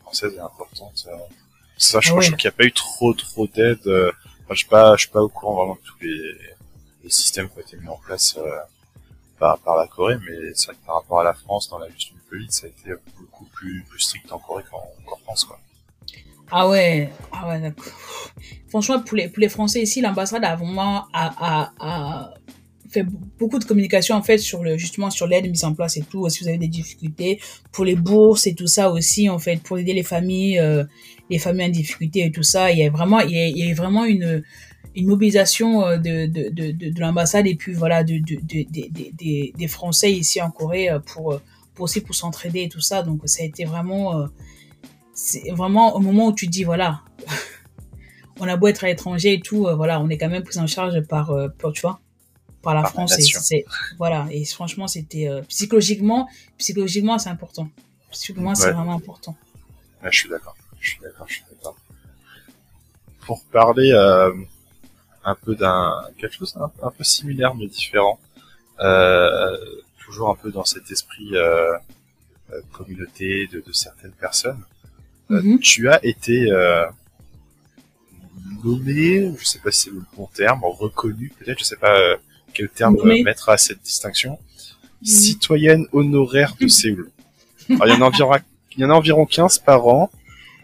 française 0.00 0.32
est 0.34 0.40
importante. 0.40 1.06
Ça, 1.76 2.00
je, 2.00 2.12
ah 2.12 2.14
ouais. 2.14 2.24
qu'il 2.24 2.36
n'y 2.36 2.46
a 2.46 2.52
pas 2.52 2.64
eu 2.64 2.72
trop 2.72 3.12
trop 3.12 3.46
d'aide. 3.46 3.86
Enfin, 3.86 4.54
je 4.54 4.54
suis 4.54 4.68
pas, 4.68 4.96
je 4.96 5.02
suis 5.02 5.10
pas 5.10 5.20
au 5.20 5.28
courant 5.28 5.54
vraiment 5.56 5.74
de 5.74 5.86
tous 5.86 5.98
les, 6.00 6.34
les 7.02 7.10
systèmes 7.10 7.50
qui 7.50 7.58
ont 7.58 7.60
été 7.60 7.76
mis 7.76 7.88
en 7.88 7.98
place 7.98 8.36
euh, 8.38 8.58
par, 9.38 9.58
par 9.58 9.76
la 9.76 9.86
Corée, 9.86 10.16
mais 10.26 10.54
c'est 10.54 10.68
vrai 10.68 10.76
que 10.76 10.86
par 10.86 10.94
rapport 10.94 11.20
à 11.20 11.24
la 11.24 11.34
France 11.34 11.68
dans 11.68 11.78
la 11.78 11.90
gestion 11.90 12.14
du 12.14 12.22
Covid, 12.30 12.50
ça 12.50 12.66
a 12.66 12.70
été 12.70 12.94
beaucoup 13.18 13.44
plus, 13.52 13.84
plus 13.86 14.00
strict 14.00 14.32
en 14.32 14.38
Corée 14.38 14.64
qu'en 14.70 14.80
qu 14.80 15.22
France, 15.24 15.44
quoi. 15.44 15.60
Ah 16.56 16.68
ouais, 16.68 17.10
ah 17.32 17.48
ouais. 17.48 17.72
Franchement, 18.68 19.00
pour 19.00 19.16
les, 19.16 19.28
pour 19.28 19.40
les 19.40 19.48
Français 19.48 19.82
ici, 19.82 20.00
l'ambassade 20.00 20.44
a 20.44 20.54
vraiment 20.54 21.04
a, 21.12 21.24
a, 21.50 21.72
a 21.80 22.34
fait 22.90 23.04
beaucoup 23.40 23.58
de 23.58 23.64
communication 23.64 24.14
en 24.14 24.22
fait 24.22 24.38
sur 24.38 24.62
le 24.62 24.76
justement 24.78 25.10
sur 25.10 25.26
l'aide 25.26 25.50
mise 25.50 25.64
en 25.64 25.74
place 25.74 25.96
et 25.96 26.02
tout. 26.02 26.28
Si 26.28 26.42
vous 26.42 26.48
avez 26.48 26.58
des 26.58 26.68
difficultés 26.68 27.40
pour 27.72 27.84
les 27.84 27.96
bourses 27.96 28.46
et 28.46 28.54
tout 28.54 28.68
ça 28.68 28.90
aussi 28.90 29.28
en 29.28 29.40
fait 29.40 29.62
pour 29.64 29.78
aider 29.78 29.94
les 29.94 30.04
familles. 30.04 30.58
Euh, 30.58 30.84
les 31.30 31.38
familles 31.38 31.68
en 31.68 31.70
difficulté 31.70 32.26
et 32.26 32.30
tout 32.30 32.42
ça. 32.42 32.70
Il 32.70 32.78
y 32.78 32.84
a 32.84 32.90
vraiment, 32.90 33.20
il 33.20 33.30
y 33.30 33.38
a, 33.38 33.46
il 33.48 33.56
y 33.56 33.70
a 33.70 33.74
vraiment 33.74 34.04
une, 34.04 34.42
une 34.94 35.06
mobilisation 35.06 35.80
de, 35.96 36.26
de, 36.26 36.50
de, 36.50 36.70
de, 36.70 36.90
de 36.90 37.00
l'ambassade 37.00 37.46
et 37.46 37.54
puis 37.54 37.72
voilà 37.72 38.04
de, 38.04 38.16
de, 38.18 38.36
de, 38.42 38.62
de, 38.70 38.82
de, 38.90 39.56
des 39.56 39.68
Français 39.68 40.12
ici 40.12 40.42
en 40.42 40.50
Corée 40.50 40.90
pour, 41.06 41.40
pour 41.74 41.84
aussi 41.84 42.02
pour 42.02 42.14
s'entraider 42.14 42.64
et 42.64 42.68
tout 42.68 42.82
ça. 42.82 43.02
Donc 43.02 43.22
ça 43.24 43.42
a 43.42 43.46
été 43.46 43.64
vraiment, 43.64 44.26
c'est 45.14 45.50
vraiment 45.52 45.94
au 45.96 46.00
moment 46.00 46.26
où 46.26 46.32
tu 46.32 46.46
dis 46.46 46.64
voilà, 46.64 47.02
on 48.40 48.48
a 48.48 48.56
beau 48.56 48.68
être 48.68 48.84
à 48.84 48.88
l'étranger 48.88 49.34
et 49.34 49.40
tout, 49.40 49.66
voilà, 49.76 50.00
on 50.00 50.08
est 50.08 50.18
quand 50.18 50.28
même 50.28 50.42
pris 50.42 50.58
en 50.58 50.66
charge 50.66 51.00
par, 51.02 51.32
par 51.58 51.72
tu 51.72 51.82
vois, 51.82 52.00
par 52.62 52.74
la 52.74 52.82
par 52.82 52.90
France. 52.90 53.14
C'est, 53.18 53.64
voilà, 53.98 54.26
et 54.30 54.44
franchement 54.44 54.88
c'était 54.88 55.28
psychologiquement, 55.48 56.28
psychologiquement 56.58 57.18
c'est 57.18 57.30
important. 57.30 57.68
Psychologiquement 58.10 58.50
ouais. 58.50 58.56
c'est 58.56 58.72
vraiment 58.72 58.94
important. 58.94 59.36
Ouais, 60.02 60.12
je 60.12 60.18
suis 60.18 60.28
d'accord. 60.28 60.54
Je 60.84 60.90
suis 60.90 61.00
d'accord, 61.00 61.26
je 61.28 61.34
suis 61.34 61.44
d'accord. 61.50 61.76
Pour 63.20 63.42
parler 63.44 63.90
euh, 63.92 64.32
un 65.24 65.34
peu 65.34 65.54
d'un 65.54 66.04
quelque 66.18 66.34
chose 66.34 66.54
un, 66.56 66.70
un, 66.82 66.90
peu 66.90 67.04
similaire 67.04 67.54
mais 67.54 67.66
différent, 67.66 68.20
euh, 68.80 69.56
toujours 70.04 70.28
un 70.30 70.34
peu 70.34 70.52
dans 70.52 70.66
cet 70.66 70.90
esprit 70.90 71.34
euh, 71.34 71.72
communauté 72.72 73.46
de, 73.46 73.60
de, 73.66 73.72
certaines 73.72 74.12
personnes. 74.12 74.62
Mm 75.28 75.38
-hmm. 75.38 75.58
tu 75.58 75.88
as 75.88 76.04
été 76.04 76.50
nommé, 78.62 79.32
je 79.38 79.44
sais 79.44 79.58
pas 79.58 79.70
si 79.70 79.80
c'est 79.84 79.90
le 79.90 80.02
bon 80.16 80.28
terme, 80.34 80.60
reconnu 80.64 81.32
peut-être, 81.38 81.58
je 81.58 81.64
sais 81.64 81.76
pas 81.76 81.96
quel 82.52 82.68
terme 82.68 82.96
nommé. 82.96 83.22
mettre 83.22 83.48
à 83.48 83.58
cette 83.58 83.82
distinction, 83.82 84.38
mmh. 85.02 85.06
citoyenne 85.06 85.86
honoraire 85.92 86.54
de 86.60 86.68
Séoul. 86.68 87.10
Alors, 87.70 87.86
il 87.86 87.94
y 87.94 87.96
en 87.96 88.02
a 88.02 88.06
environ 88.06 88.32
il 88.76 88.80
y 88.80 88.84
en 88.84 88.90
a 88.90 88.94
environ 88.94 89.24
15 89.26 89.58
par 89.60 89.86
an. 89.86 90.10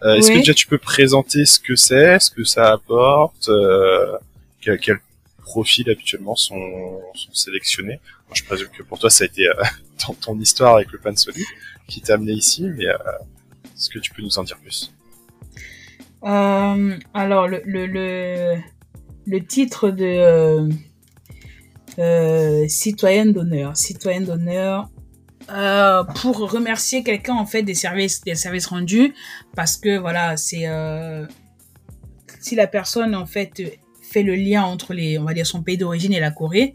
Euh, 0.03 0.15
Est-ce 0.15 0.31
que 0.31 0.37
déjà 0.37 0.53
tu 0.53 0.67
peux 0.67 0.77
présenter 0.77 1.45
ce 1.45 1.59
que 1.59 1.75
c'est, 1.75 2.19
ce 2.19 2.31
que 2.31 2.43
ça 2.43 2.71
apporte, 2.71 3.49
euh, 3.49 4.17
quel, 4.59 4.79
quel, 4.79 4.99
profil 5.43 5.89
habituellement 5.89 6.35
sont, 6.35 7.01
sont 7.13 7.33
sélectionnés? 7.33 7.99
Je 8.33 8.43
présume 8.43 8.69
que 8.69 8.83
pour 8.83 8.97
toi 8.99 9.09
ça 9.09 9.25
a 9.25 9.27
été 9.27 9.47
euh, 9.47 9.53
ton, 10.05 10.13
ton, 10.13 10.39
histoire 10.39 10.75
avec 10.75 10.91
le 10.91 10.97
pan 10.97 11.15
solide 11.15 11.45
qui 11.87 12.01
t'a 12.01 12.15
amené 12.15 12.31
ici, 12.31 12.63
mais 12.63 12.87
euh, 12.87 12.97
est-ce 13.81 13.89
que 13.89 13.99
tu 13.99 14.13
peux 14.13 14.21
nous 14.21 14.37
en 14.37 14.43
dire 14.43 14.57
plus? 14.57 14.93
Euh, 16.23 16.95
Alors 17.13 17.47
le, 17.47 17.61
le, 17.65 18.55
le, 19.25 19.45
titre 19.45 19.89
de 19.89 20.69
citoyenne 22.67 23.33
d'honneur, 23.33 23.75
citoyenne 23.75 24.25
d'honneur, 24.25 24.89
euh, 25.49 26.03
pour 26.03 26.37
remercier 26.49 27.03
quelqu'un 27.03 27.33
en 27.33 27.45
fait 27.45 27.63
des 27.63 27.73
services 27.73 28.21
des 28.21 28.35
services 28.35 28.67
rendus 28.67 29.13
parce 29.55 29.75
que 29.75 29.97
voilà 29.97 30.37
c'est 30.37 30.67
euh, 30.67 31.25
si 32.39 32.55
la 32.55 32.67
personne 32.67 33.15
en 33.15 33.25
fait 33.25 33.61
fait 34.01 34.23
le 34.23 34.35
lien 34.35 34.63
entre 34.63 34.93
les 34.93 35.17
on 35.17 35.25
va 35.25 35.33
dire 35.33 35.47
son 35.47 35.63
pays 35.63 35.77
d'origine 35.77 36.13
et 36.13 36.19
la 36.19 36.31
Corée 36.31 36.73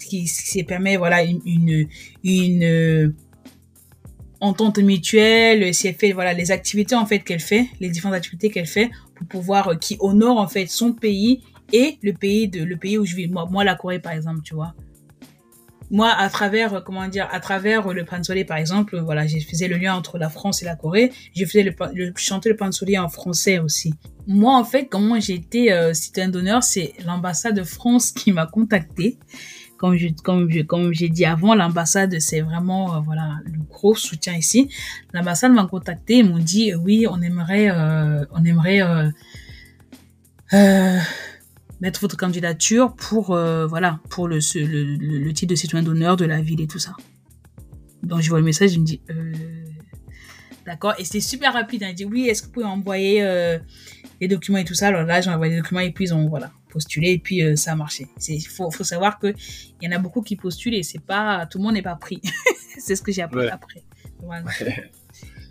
ce 0.00 0.06
qui, 0.06 0.24
qui 0.24 0.64
permet 0.64 0.96
voilà 0.96 1.22
une 1.22 1.88
une, 2.24 2.64
euh, 2.64 3.14
entente 4.40 4.78
mutuelle 4.78 5.72
si 5.74 5.92
fait 5.92 6.12
voilà 6.12 6.32
les 6.32 6.50
activités 6.50 6.94
en 6.94 7.06
fait 7.06 7.20
qu'elle 7.20 7.40
fait 7.40 7.68
les 7.80 7.88
différentes 7.88 8.16
activités 8.16 8.50
qu'elle 8.50 8.66
fait 8.66 8.90
pour 9.14 9.26
pouvoir 9.26 9.78
qui 9.78 9.96
honore 10.00 10.38
en 10.38 10.48
fait 10.48 10.66
son 10.66 10.92
pays 10.92 11.42
et 11.72 11.98
le 12.02 12.12
pays 12.12 12.48
de 12.48 12.62
le 12.62 12.76
pays 12.76 12.98
où 12.98 13.04
je 13.04 13.14
vis 13.16 13.28
moi 13.28 13.46
moi 13.50 13.64
la 13.64 13.74
Corée 13.74 13.98
par 13.98 14.12
exemple 14.12 14.40
tu 14.42 14.54
vois 14.54 14.74
moi, 15.90 16.10
à 16.10 16.28
travers, 16.28 16.82
comment 16.84 17.06
dire, 17.06 17.28
à 17.30 17.38
travers 17.40 17.92
le 17.92 18.04
pansoli, 18.04 18.44
par 18.44 18.56
exemple, 18.56 18.98
voilà, 18.98 19.26
je 19.26 19.38
faisais 19.38 19.68
le 19.68 19.76
lien 19.76 19.94
entre 19.94 20.18
la 20.18 20.28
France 20.28 20.62
et 20.62 20.64
la 20.64 20.74
Corée. 20.74 21.12
Je 21.34 21.44
faisais 21.44 21.62
le, 21.62 21.74
le 21.94 22.12
chanter 22.16 22.48
le 22.48 22.98
en 22.98 23.08
français 23.08 23.58
aussi. 23.58 23.94
Moi, 24.26 24.56
en 24.56 24.64
fait, 24.64 24.86
comment 24.86 25.20
j'ai 25.20 25.34
été 25.34 25.72
euh, 25.72 25.94
citoyen 25.94 26.28
d'honneur, 26.28 26.64
c'est 26.64 26.94
l'ambassade 27.04 27.54
de 27.54 27.62
France 27.62 28.10
qui 28.10 28.32
m'a 28.32 28.46
contacté. 28.46 29.18
Comme 29.76 29.96
j'ai 29.96 31.08
dit 31.08 31.24
avant, 31.24 31.54
l'ambassade, 31.54 32.18
c'est 32.20 32.40
vraiment, 32.40 32.96
euh, 32.96 33.00
voilà, 33.00 33.40
le 33.44 33.58
gros 33.68 33.94
soutien 33.94 34.34
ici. 34.34 34.70
L'ambassade 35.12 35.52
m'a 35.52 35.66
contacté, 35.66 36.18
ils 36.18 36.28
m'ont 36.28 36.38
dit, 36.38 36.74
oui, 36.74 37.06
on 37.08 37.20
aimerait, 37.20 37.70
euh, 37.70 38.24
on 38.32 38.44
aimerait, 38.44 38.82
euh, 38.82 39.10
euh 40.54 40.98
mettre 41.80 42.00
votre 42.00 42.16
candidature 42.16 42.94
pour 42.94 43.32
euh, 43.32 43.66
voilà 43.66 44.00
pour 44.08 44.28
le, 44.28 44.40
titre 44.40 45.50
de 45.50 45.54
citoyen 45.54 45.84
d'honneur 45.84 46.16
de 46.16 46.24
la 46.24 46.40
ville 46.40 46.60
et 46.60 46.66
tout 46.66 46.78
ça. 46.78 46.92
Donc 48.02 48.20
je 48.20 48.28
vois 48.28 48.38
le 48.38 48.44
message, 48.44 48.72
je 48.72 48.78
me 48.78 48.84
dis 48.84 49.00
euh, 49.10 49.32
d'accord 50.64 50.94
et 50.98 51.04
c'était 51.04 51.20
super 51.20 51.52
rapide. 51.52 51.82
Hein. 51.82 51.88
Il 51.90 51.94
dit 51.94 52.04
oui, 52.04 52.28
est-ce 52.28 52.42
que 52.42 52.46
vous 52.46 52.52
pouvez 52.52 52.66
envoyer 52.66 53.22
euh, 53.22 53.58
les 54.20 54.28
documents 54.28 54.58
et 54.58 54.64
tout 54.64 54.74
ça? 54.74 54.88
Alors 54.88 55.02
là 55.02 55.20
j'ai 55.20 55.30
envoyé 55.30 55.54
les 55.54 55.60
documents 55.60 55.80
et 55.80 55.90
puis 55.90 56.04
ils 56.04 56.14
ont 56.14 56.28
voilà 56.28 56.50
postulé 56.76 57.12
et 57.12 57.18
puis 57.18 57.38
euh, 57.42 57.56
ça 57.56 57.72
a 57.72 57.76
marché. 57.76 58.06
Il 58.28 58.46
faut, 58.54 58.70
faut 58.70 58.84
savoir 58.84 59.18
que 59.18 59.28
il 59.80 59.84
y 59.84 59.88
en 59.88 59.96
a 59.96 59.98
beaucoup 59.98 60.22
qui 60.28 60.36
postulent 60.36 60.74
et 60.74 60.82
c'est 60.82 61.04
pas 61.12 61.46
tout 61.46 61.58
le 61.58 61.64
monde 61.64 61.74
n'est 61.74 61.88
pas 61.92 61.96
pris. 61.96 62.20
c'est 62.78 62.96
ce 62.96 63.02
que 63.02 63.12
j'ai 63.12 63.22
appris 63.22 63.46
ouais. 63.46 63.50
après. 63.50 63.82
Voilà. 64.22 64.44
Ouais. 64.44 64.90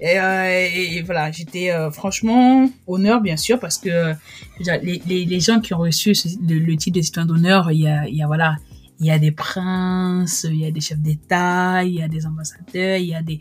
Et, 0.02 0.20
euh, 0.20 0.70
et, 0.76 1.02
voilà, 1.04 1.32
j'étais 1.32 1.72
euh, 1.72 1.90
franchement 1.90 2.70
honneur, 2.86 3.22
bien 3.22 3.38
sûr, 3.38 3.60
parce 3.60 3.78
que 3.78 4.14
les, 4.60 5.02
les, 5.08 5.26
les, 5.26 5.40
gens 5.40 5.62
qui 5.62 5.74
ont 5.74 5.78
reçu 5.78 6.12
le, 6.46 6.60
le 6.60 6.76
titre 6.76 6.98
de 6.98 7.02
citoyen 7.02 7.26
d'honneur, 7.26 7.72
il 7.72 7.80
y 7.80 7.88
a, 7.88 8.06
il 8.06 8.16
y 8.16 8.22
a 8.22 8.28
voilà, 8.28 8.58
il 9.00 9.06
y 9.06 9.12
a 9.12 9.20
des 9.20 9.32
princes, 9.32 10.46
il 10.50 10.60
y 10.60 10.66
a 10.66 10.72
des 10.72 10.82
chefs 10.82 11.00
d'État, 11.00 11.84
il 11.86 11.94
y 11.94 12.02
a 12.02 12.10
des 12.10 12.26
ambassadeurs, 12.26 12.98
il 12.98 13.08
y 13.08 13.16
a 13.16 13.22
des, 13.22 13.40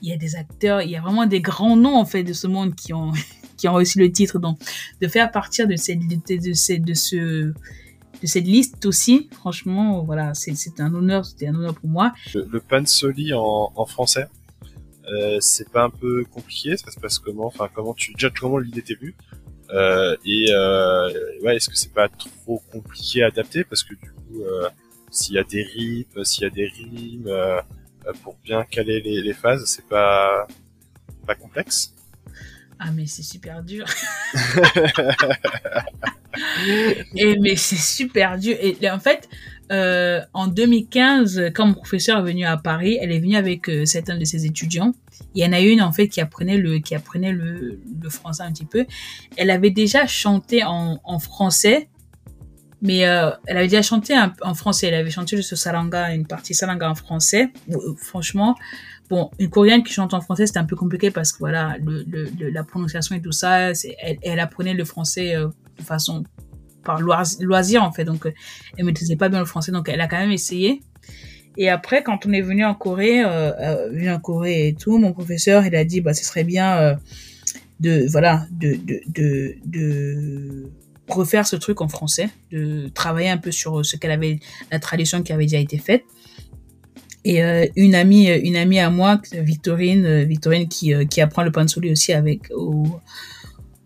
il 0.00 0.08
y 0.08 0.12
a 0.12 0.16
des 0.16 0.36
acteurs, 0.36 0.80
il 0.80 0.90
y 0.90 0.96
a 0.96 1.02
vraiment 1.02 1.26
des 1.26 1.42
grands 1.42 1.76
noms 1.76 1.98
en 1.98 2.06
fait 2.06 2.24
de 2.24 2.32
ce 2.32 2.46
monde 2.46 2.74
qui 2.74 2.94
ont, 2.94 3.12
qui 3.60 3.68
ont 3.68 3.74
reçu 3.74 3.98
le 3.98 4.10
titre. 4.10 4.38
Donc, 4.38 4.58
de 5.00 5.08
faire 5.08 5.30
partir 5.30 5.68
de 5.68 5.76
cette, 5.76 6.00
de, 6.00 6.16
de, 6.16 6.78
de 6.78 6.94
ce, 6.94 7.52
de 8.22 8.26
cette 8.26 8.44
liste 8.44 8.86
aussi, 8.86 9.28
franchement, 9.32 10.02
voilà, 10.02 10.32
c'est 10.34 10.80
un 10.80 10.94
honneur, 10.94 11.24
c'était 11.24 11.48
un 11.48 11.54
honneur 11.54 11.74
pour 11.74 11.88
moi. 11.88 12.12
Le, 12.34 12.48
le 12.50 12.60
pansoli 12.60 13.32
en, 13.34 13.86
français, 13.86 14.26
euh, 15.12 15.38
c'est 15.40 15.70
pas 15.70 15.84
un 15.84 15.90
peu 15.90 16.24
compliqué 16.24 16.76
Ça 16.76 16.90
se 16.90 17.00
passe 17.00 17.18
comment? 17.18 17.46
Enfin, 17.46 17.68
comment 17.74 17.94
tu 17.94 18.12
déjà 18.14 18.30
comment 18.30 18.58
l'idée 18.58 18.82
t'est 18.82 18.98
vue 19.00 19.14
euh, 19.70 20.16
Et 20.24 20.46
euh, 20.50 21.08
est-ce 21.48 21.68
que 21.68 21.76
c'est 21.76 21.92
pas 21.92 22.08
trop 22.08 22.62
compliqué 22.72 23.22
à 23.22 23.26
adapter? 23.26 23.64
Parce 23.64 23.82
que 23.82 23.94
du 23.94 24.10
coup, 24.10 24.42
s'il 25.10 25.34
y 25.34 25.38
a 25.38 25.44
des 25.44 25.62
rythmes, 25.62 26.24
s'il 26.24 26.44
y 26.44 26.46
a 26.46 26.50
des 26.50 26.66
rimes 26.66 27.30
pour 28.22 28.36
bien 28.44 28.64
caler 28.64 29.00
les, 29.02 29.20
les 29.20 29.34
phases, 29.34 29.64
c'est 29.66 29.86
pas 29.86 30.46
pas 31.26 31.34
complexe 31.34 31.94
Ah 32.82 32.90
mais 32.92 33.06
c'est 33.06 33.22
super 33.22 33.62
dur. 33.62 33.84
et 37.16 37.38
mais 37.38 37.56
c'est 37.56 37.76
super 37.76 38.38
dur. 38.38 38.56
Et 38.60 38.90
en 38.90 38.98
fait, 38.98 39.28
euh, 39.72 40.20
en 40.32 40.46
2015, 40.46 41.50
quand 41.54 41.66
mon 41.66 41.74
professeur 41.74 42.18
est 42.20 42.22
venu 42.22 42.44
à 42.44 42.56
Paris, 42.56 42.98
elle 43.00 43.12
est 43.12 43.20
venue 43.20 43.36
avec 43.36 43.68
euh, 43.68 43.84
certains 43.84 44.16
de 44.16 44.24
ses 44.24 44.46
étudiants. 44.46 44.92
Il 45.34 45.44
y 45.44 45.46
en 45.46 45.52
a 45.52 45.60
une 45.60 45.82
en 45.82 45.92
fait 45.92 46.08
qui 46.08 46.20
apprenait 46.20 46.56
le 46.56 46.78
qui 46.78 46.94
apprenait 46.94 47.32
le, 47.32 47.78
le 48.02 48.10
français 48.10 48.42
un 48.42 48.52
petit 48.52 48.64
peu. 48.64 48.86
Elle 49.36 49.50
avait 49.50 49.70
déjà 49.70 50.06
chanté 50.06 50.64
en, 50.64 51.00
en 51.04 51.18
français, 51.18 51.88
mais 52.82 53.06
euh, 53.06 53.30
elle 53.46 53.58
avait 53.58 53.68
déjà 53.68 53.82
chanté 53.82 54.14
un- 54.14 54.32
en 54.42 54.54
français. 54.54 54.88
Elle 54.88 54.94
avait 54.94 55.10
chanté 55.10 55.40
ce 55.42 55.56
saranga, 55.56 56.12
une 56.14 56.26
partie 56.26 56.54
saranga 56.54 56.90
en 56.90 56.94
français. 56.94 57.48
Euh, 57.70 57.94
franchement, 57.96 58.56
bon, 59.10 59.30
une 59.38 59.50
coréenne 59.50 59.82
qui 59.82 59.92
chante 59.92 60.14
en 60.14 60.20
français, 60.20 60.46
c'était 60.46 60.60
un 60.60 60.64
peu 60.64 60.76
compliqué 60.76 61.10
parce 61.10 61.32
que 61.32 61.38
voilà, 61.40 61.76
la 62.40 62.64
prononciation 62.64 63.16
et 63.16 63.20
tout 63.20 63.32
ça, 63.32 63.72
elle, 64.22 64.40
apprenait 64.40 64.74
le 64.74 64.84
français 64.84 65.34
euh, 65.34 65.48
de 65.78 65.82
façon 65.82 66.24
par 66.84 67.00
loisir, 67.00 67.82
en 67.82 67.92
fait. 67.92 68.04
Donc, 68.04 68.26
euh, 68.26 68.32
elle 68.76 68.84
maîtrisait 68.84 69.16
pas 69.16 69.28
bien 69.28 69.40
le 69.40 69.44
français, 69.44 69.72
donc 69.72 69.88
elle 69.88 70.00
a 70.00 70.08
quand 70.08 70.18
même 70.18 70.30
essayé. 70.30 70.80
Et 71.56 71.68
après, 71.68 72.02
quand 72.02 72.26
on 72.26 72.32
est 72.32 72.42
venu 72.42 72.64
en 72.64 72.74
Corée, 72.74 73.24
euh, 73.24 73.88
euh, 73.90 74.14
en 74.14 74.20
Corée 74.20 74.68
et 74.68 74.74
tout, 74.74 74.98
mon 74.98 75.12
professeur, 75.12 75.66
il 75.66 75.74
a 75.74 75.84
dit, 75.84 76.00
bah, 76.00 76.14
ce 76.14 76.24
serait 76.24 76.44
bien 76.44 76.96
de, 77.80 78.06
voilà, 78.10 78.46
de 78.52 80.70
refaire 81.08 81.46
ce 81.46 81.56
truc 81.56 81.80
en 81.80 81.88
français, 81.88 82.28
de 82.52 82.88
travailler 82.88 83.30
un 83.30 83.36
peu 83.36 83.50
sur 83.50 83.84
ce 83.84 83.96
qu'elle 83.96 84.12
avait, 84.12 84.38
la 84.70 84.78
tradition 84.78 85.22
qui 85.22 85.32
avait 85.32 85.46
déjà 85.46 85.58
été 85.58 85.78
faite. 85.78 86.04
Et 87.24 87.42
euh, 87.42 87.66
une 87.76 87.94
amie, 87.94 88.28
une 88.28 88.56
amie 88.56 88.78
à 88.78 88.90
moi, 88.90 89.20
Victorine, 89.32 90.06
euh, 90.06 90.24
Victorine 90.24 90.68
qui, 90.68 90.94
euh, 90.94 91.04
qui 91.04 91.20
apprend 91.20 91.42
le 91.42 91.52
pansori 91.52 91.92
aussi 91.92 92.12
avec 92.12 92.50
au, 92.50 92.86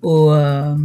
au 0.03 0.31
euh, 0.31 0.77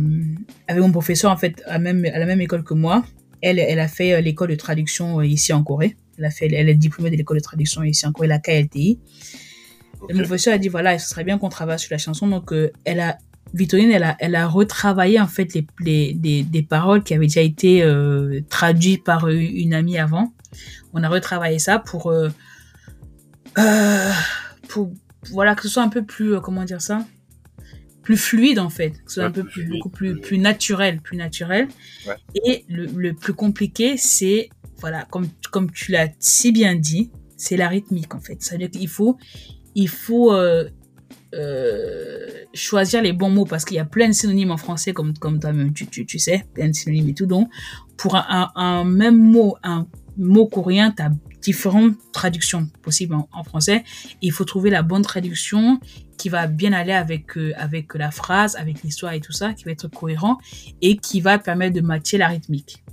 avec 0.67 0.81
mon 0.81 0.91
professeur 0.91 1.31
en 1.31 1.37
fait 1.37 1.61
à 1.67 1.77
même 1.77 2.05
à 2.05 2.17
la 2.17 2.25
même 2.25 2.41
école 2.41 2.63
que 2.63 2.73
moi. 2.73 3.03
Elle, 3.41 3.59
elle 3.59 3.79
a 3.79 3.87
fait 3.87 4.13
euh, 4.13 4.21
l'école 4.21 4.49
de 4.49 4.55
traduction 4.55 5.19
euh, 5.19 5.25
ici 5.25 5.53
en 5.53 5.63
Corée. 5.63 5.95
Elle 6.17 6.25
a 6.25 6.31
fait, 6.31 6.51
elle 6.51 6.67
est 6.67 6.75
diplômée 6.75 7.09
de 7.09 7.15
l'école 7.15 7.37
de 7.37 7.43
traduction 7.43 7.83
ici 7.83 8.05
en 8.05 8.11
Corée, 8.11 8.27
la 8.27 8.39
KLTI. 8.39 8.99
Ok. 10.01 10.09
Et 10.09 10.13
mon 10.13 10.23
professeur 10.23 10.55
a 10.55 10.57
dit 10.57 10.67
voilà, 10.67 10.97
ce 10.99 11.09
serait 11.09 11.23
bien 11.23 11.37
qu'on 11.37 11.49
travaille 11.49 11.79
sur 11.79 11.89
la 11.91 11.99
chanson. 11.99 12.27
Donc 12.27 12.51
euh, 12.51 12.71
elle 12.83 12.99
a 12.99 13.17
Victorine, 13.53 13.91
elle 13.91 14.03
a, 14.03 14.15
elle 14.19 14.35
a 14.35 14.47
retravaillé 14.47 15.19
en 15.19 15.27
fait 15.27 15.53
les, 15.53 15.65
les 15.79 16.13
des, 16.13 16.43
des 16.43 16.61
paroles 16.61 17.03
qui 17.03 17.13
avaient 17.13 17.25
déjà 17.25 17.41
été 17.41 17.81
euh, 17.83 18.41
traduites 18.49 19.03
par 19.03 19.25
euh, 19.25 19.33
une 19.33 19.73
amie 19.73 19.97
avant. 19.97 20.33
On 20.93 21.03
a 21.03 21.09
retravaillé 21.09 21.59
ça 21.59 21.79
pour 21.79 22.07
euh, 22.11 22.29
euh, 23.57 24.11
pour 24.67 24.91
voilà 25.31 25.55
que 25.55 25.63
ce 25.63 25.69
soit 25.69 25.83
un 25.83 25.89
peu 25.89 26.03
plus 26.03 26.35
euh, 26.35 26.39
comment 26.39 26.63
dire 26.63 26.81
ça 26.81 27.05
plus 28.03 28.17
fluide 28.17 28.57
en 28.59 28.69
fait, 28.69 28.91
que 28.91 29.11
ce 29.11 29.15
soit 29.15 29.23
Ouais, 29.23 29.29
un 29.29 29.31
peu 29.31 29.43
plus 29.43 29.61
fluide, 29.63 29.69
beaucoup 29.71 29.89
plus 29.89 30.13
plus- 30.13 30.21
plus 30.21 30.37
naturel, 30.39 30.99
plus 31.01 31.17
naturel. 31.17 31.67
Ouais. 32.07 32.15
Et 32.43 32.65
le, 32.67 32.85
le 32.87 33.13
plus 33.13 33.33
compliqué, 33.33 33.97
c'est 33.97 34.49
voilà, 34.79 35.05
comme 35.11 35.27
comme 35.51 35.69
tu 35.71 35.91
l'as 35.91 36.07
si 36.19 36.51
bien 36.51 36.75
dit, 36.75 37.11
c'est 37.37 37.57
la 37.57 37.67
rythmique 37.67 38.15
en 38.15 38.19
fait. 38.19 38.41
Ça 38.41 38.53
veut 38.55 38.59
dire 38.59 38.71
qu'il 38.71 38.87
faut 38.87 39.17
il 39.75 39.89
faut 39.89 40.33
euh, 40.33 40.67
choisir 42.55 43.01
les 43.03 43.13
bons 43.13 43.29
mots 43.29 43.45
parce 43.45 43.63
qu'il 43.65 43.77
y 43.77 43.79
a 43.79 43.85
plein 43.85 44.07
de 44.07 44.13
synonymes 44.13 44.51
en 44.51 44.57
français 44.57 44.93
comme 44.93 45.13
comme 45.17 45.39
toi-même 45.39 45.73
tu, 45.73 45.85
tu, 45.85 46.05
tu 46.07 46.17
sais, 46.17 46.45
plein 46.55 46.67
de 46.69 46.73
synonymes 46.73 47.09
et 47.09 47.13
tout. 47.13 47.27
Donc 47.27 47.49
pour 47.97 48.15
un, 48.15 48.25
un, 48.29 48.49
un 48.55 48.83
même 48.85 49.17
mot, 49.21 49.55
un 49.61 49.85
mot 50.19 50.45
coréen, 50.47 50.91
tu 50.91 51.01
as 51.01 51.11
différentes 51.41 51.95
traductions 52.11 52.67
possibles 52.81 53.15
en, 53.15 53.27
en 53.31 53.43
français. 53.43 53.83
Et 54.21 54.27
il 54.27 54.31
faut 54.31 54.45
trouver 54.45 54.69
la 54.69 54.83
bonne 54.83 55.01
traduction 55.01 55.79
qui 56.17 56.29
va 56.29 56.47
bien 56.47 56.73
aller 56.73 56.91
avec 56.91 57.37
euh, 57.37 57.53
avec 57.57 57.95
la 57.95 58.11
phrase, 58.11 58.55
avec 58.57 58.83
l'histoire 58.83 59.13
et 59.13 59.21
tout 59.21 59.31
ça, 59.31 59.53
qui 59.53 59.63
va 59.63 59.71
être 59.71 59.87
cohérent 59.87 60.37
et 60.81 60.97
qui 60.97 61.21
va 61.21 61.39
permettre 61.39 61.75
de 61.75 61.81
matcher 61.81 62.17
la 62.17 62.27
rythmique. 62.27 62.83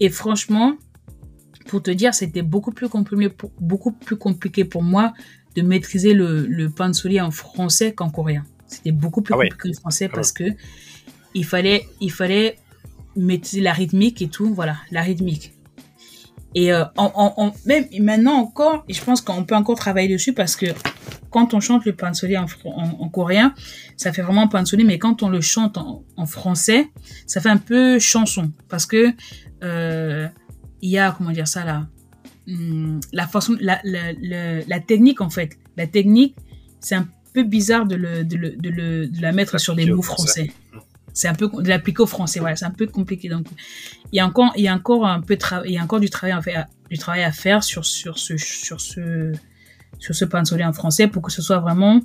Et 0.00 0.10
franchement, 0.10 0.76
pour 1.66 1.82
te 1.82 1.90
dire, 1.90 2.14
c'était 2.14 2.42
beaucoup 2.42 2.72
plus 2.72 2.88
compliqué 2.88 3.30
pour, 3.30 3.50
beaucoup 3.58 3.92
plus 3.92 4.16
compliqué 4.16 4.64
pour 4.64 4.82
moi 4.82 5.14
de 5.56 5.62
maîtriser 5.62 6.14
le, 6.14 6.46
le 6.46 6.68
pansori 6.68 7.20
en 7.20 7.30
français 7.30 7.94
qu'en 7.94 8.10
coréen. 8.10 8.44
C'était 8.66 8.92
beaucoup 8.92 9.22
plus 9.22 9.34
Ah 9.34 9.38
compliqué 9.38 9.70
en 9.70 9.80
français 9.80 10.08
Ah 10.10 10.14
parce 10.14 10.32
que 10.32 10.44
il 11.34 11.44
fallait, 11.44 11.86
il 12.00 12.12
fallait 12.12 12.58
maîtriser 13.16 13.62
la 13.62 13.72
rythmique 13.72 14.20
et 14.20 14.28
tout, 14.28 14.52
voilà, 14.54 14.76
la 14.90 15.02
rythmique. 15.02 15.53
Et 16.54 16.72
euh, 16.72 16.84
en, 16.96 17.32
en- 17.36 17.52
même 17.66 17.84
maintenant 18.00 18.34
encore, 18.34 18.84
je 18.88 19.00
pense 19.02 19.20
qu'on 19.20 19.44
peut 19.44 19.56
encore 19.56 19.76
travailler 19.76 20.08
dessus 20.08 20.32
parce 20.32 20.54
que 20.56 20.66
quand 21.30 21.52
on 21.52 21.60
chante 21.60 21.84
le 21.84 21.94
pansori 21.94 22.36
en, 22.38 22.46
en, 22.64 22.82
en 23.00 23.08
coréen, 23.08 23.54
ça 23.96 24.12
fait 24.12 24.22
vraiment 24.22 24.46
pansori, 24.46 24.84
mais 24.84 24.98
quand 24.98 25.22
on 25.24 25.28
le 25.28 25.40
chante 25.40 25.76
en, 25.78 26.04
en 26.16 26.26
français, 26.26 26.88
ça 27.26 27.40
fait 27.40 27.48
un 27.48 27.56
peu 27.56 27.98
chanson 27.98 28.52
parce 28.68 28.86
que 28.86 29.12
euh, 29.64 30.28
il 30.80 30.90
y 30.90 30.98
a 30.98 31.12
comment 31.16 31.30
dire 31.32 31.48
ça 31.48 31.64
là, 31.64 31.86
Hum, 32.46 33.00
la 33.10 33.26
façon, 33.26 33.56
la, 33.58 33.80
la, 33.84 34.12
la, 34.20 34.60
la 34.66 34.80
technique 34.80 35.22
en 35.22 35.30
fait, 35.30 35.56
la 35.78 35.86
technique, 35.86 36.36
c'est 36.78 36.94
un 36.94 37.08
peu 37.32 37.42
bizarre 37.42 37.86
de 37.86 37.94
le, 37.96 38.22
de 38.22 38.36
le, 38.36 38.50
de 38.50 38.68
le, 38.68 39.06
de 39.08 39.22
la 39.22 39.32
mettre 39.32 39.58
sur 39.58 39.74
des 39.74 39.86
mots 39.86 40.02
français. 40.02 40.48
français. 40.48 40.52
C'est 41.14 41.28
un 41.28 41.34
peu 41.34 41.48
de 41.48 41.68
l'appliquer 41.68 42.02
au 42.02 42.06
français, 42.06 42.40
voilà, 42.40 42.56
c'est 42.56 42.64
un 42.66 42.72
peu 42.72 42.86
compliqué. 42.86 43.28
Donc, 43.28 43.46
il 44.12 44.16
y 44.16 44.20
a 44.20 44.26
encore, 44.26 44.52
il 44.56 44.64
y 44.64 44.68
a 44.68 44.74
encore 44.74 45.06
un 45.06 45.20
peu 45.20 45.38
il 45.64 45.70
y 45.70 45.78
a 45.78 45.82
encore 45.82 46.00
du 46.00 46.10
travail 46.10 46.36
à 46.36 46.42
faire, 46.42 46.66
du 46.90 46.98
travail 46.98 47.22
à 47.22 47.32
faire 47.32 47.62
sur, 47.62 47.86
sur 47.86 48.18
ce, 48.18 48.36
sur 48.36 48.80
ce, 48.80 49.32
sur 50.00 50.14
ce 50.14 50.24
pansori 50.24 50.64
en 50.64 50.72
français 50.72 51.06
pour 51.06 51.22
que 51.22 51.30
ce 51.30 51.40
soit 51.40 51.60
vraiment, 51.60 52.00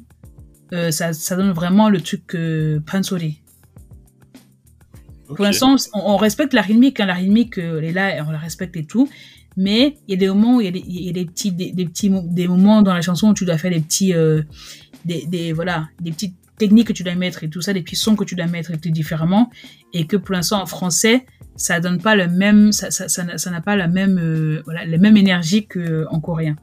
euh, 0.73 0.91
ça, 0.91 1.11
ça 1.11 1.35
donne 1.35 1.51
vraiment 1.51 1.89
le 1.89 1.99
truc 2.01 2.35
euh, 2.35 2.79
pansori. 2.85 3.41
Ok. 5.27 5.37
Pour 5.37 5.45
l'instant, 5.45 5.75
on, 5.93 6.13
on 6.13 6.17
respecte 6.17 6.53
la 6.53 6.61
rythmique, 6.61 6.99
hein, 6.99 7.07
la 7.07 7.15
rythmique, 7.15 7.57
euh, 7.57 7.79
elle 7.79 7.85
est 7.85 7.93
là, 7.93 8.23
on 8.27 8.31
la 8.31 8.37
respecte 8.37 8.77
et 8.77 8.85
tout. 8.85 9.09
Mais 9.57 9.97
il 10.07 10.11
y 10.11 10.13
a 10.13 10.17
des 10.17 10.27
moments 10.27 10.57
où 10.57 10.61
il 10.61 10.65
y 10.65 10.67
a 10.67 10.71
des, 10.71 10.83
y 10.87 11.09
a 11.09 11.11
des 11.11 11.25
petits, 11.25 11.51
des, 11.51 11.71
des 11.71 11.85
petits, 11.85 12.11
des 12.25 12.47
moments 12.47 12.83
dans 12.83 12.93
la 12.93 13.01
chanson 13.01 13.29
où 13.29 13.33
tu 13.33 13.45
dois 13.45 13.57
faire 13.57 13.71
des 13.71 13.81
petits, 13.81 14.13
euh, 14.13 14.43
des, 15.03 15.25
des, 15.25 15.51
voilà, 15.51 15.89
des 15.99 16.11
petites 16.11 16.35
techniques 16.59 16.87
que 16.89 16.93
tu 16.93 17.01
dois 17.03 17.15
mettre 17.15 17.43
et 17.43 17.49
tout 17.49 17.61
ça, 17.61 17.73
des 17.73 17.81
petits 17.81 17.95
sons 17.95 18.15
que 18.15 18.23
tu 18.23 18.35
dois 18.35 18.45
mettre 18.45 18.69
et 18.71 18.77
tout 18.77 18.91
différemment. 18.91 19.49
Et 19.93 20.05
que 20.05 20.17
pour 20.17 20.33
l'instant, 20.35 20.61
en 20.61 20.67
français, 20.67 21.25
ça 21.55 21.79
donne 21.79 21.99
pas 21.99 22.15
le 22.15 22.27
même, 22.27 22.71
ça, 22.71 22.91
ça, 22.91 23.09
ça 23.09 23.23
n'a 23.23 23.37
ça 23.39 23.49
n'a 23.49 23.61
pas 23.61 23.75
la 23.75 23.87
même, 23.87 24.19
euh, 24.19 24.61
voilà, 24.65 24.85
la 24.85 24.97
même 24.99 25.17
énergie 25.17 25.65
qu'en 25.65 26.19
coréen. 26.19 26.55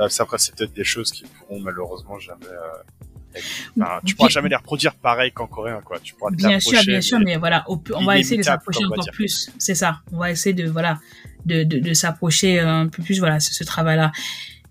Euh, 0.00 0.08
ça, 0.08 0.22
après, 0.22 0.38
c'est 0.38 0.54
peut-être 0.54 0.72
des 0.74 0.84
choses 0.84 1.10
qui 1.10 1.24
pourront 1.24 1.60
malheureusement 1.60 2.18
jamais. 2.20 2.46
euh, 2.46 3.40
enfin, 3.80 4.00
tu 4.04 4.14
pourras 4.14 4.28
jamais 4.28 4.48
les 4.48 4.56
reproduire 4.56 4.94
pareil 4.94 5.32
qu'en 5.32 5.48
coréen, 5.48 5.80
quoi. 5.84 5.98
Tu 6.00 6.14
pourras 6.14 6.30
Bien 6.30 6.60
sûr, 6.60 6.80
bien 6.86 7.00
sûr, 7.00 7.18
mais 7.18 7.36
voilà, 7.36 7.64
on 7.68 8.04
va 8.04 8.16
essayer 8.18 8.38
de 8.38 8.42
s'approcher 8.44 8.84
encore 8.84 9.02
dire. 9.04 9.12
plus. 9.12 9.50
C'est 9.58 9.74
ça. 9.74 10.00
On 10.12 10.18
va 10.18 10.30
essayer 10.30 10.54
de 10.54 10.68
voilà, 10.70 11.00
de 11.46 11.64
de, 11.64 11.78
de 11.80 11.94
s'approcher 11.94 12.60
un 12.60 12.86
peu 12.86 13.02
plus. 13.02 13.18
Voilà, 13.18 13.40
ce, 13.40 13.52
ce 13.52 13.64
travail-là, 13.64 14.12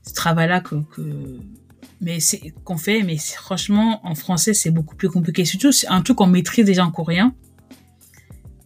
ce 0.04 0.14
travail-là 0.14 0.62
que, 0.62 0.76
que 0.96 1.02
mais 2.02 2.20
c'est 2.20 2.54
qu'on 2.64 2.78
fait. 2.78 3.04
Mais 3.04 3.18
franchement, 3.18 4.00
en 4.06 4.16
français, 4.16 4.54
c'est 4.54 4.72
beaucoup 4.72 4.96
plus 4.96 5.10
compliqué. 5.10 5.46
Surtout, 5.46 5.72
c'est 5.72 5.88
un 5.88 6.02
truc 6.02 6.18
qu'on 6.18 6.28
maîtrise 6.28 6.66
déjà 6.66 6.86
en 6.86 6.92
coréen. 6.92 7.34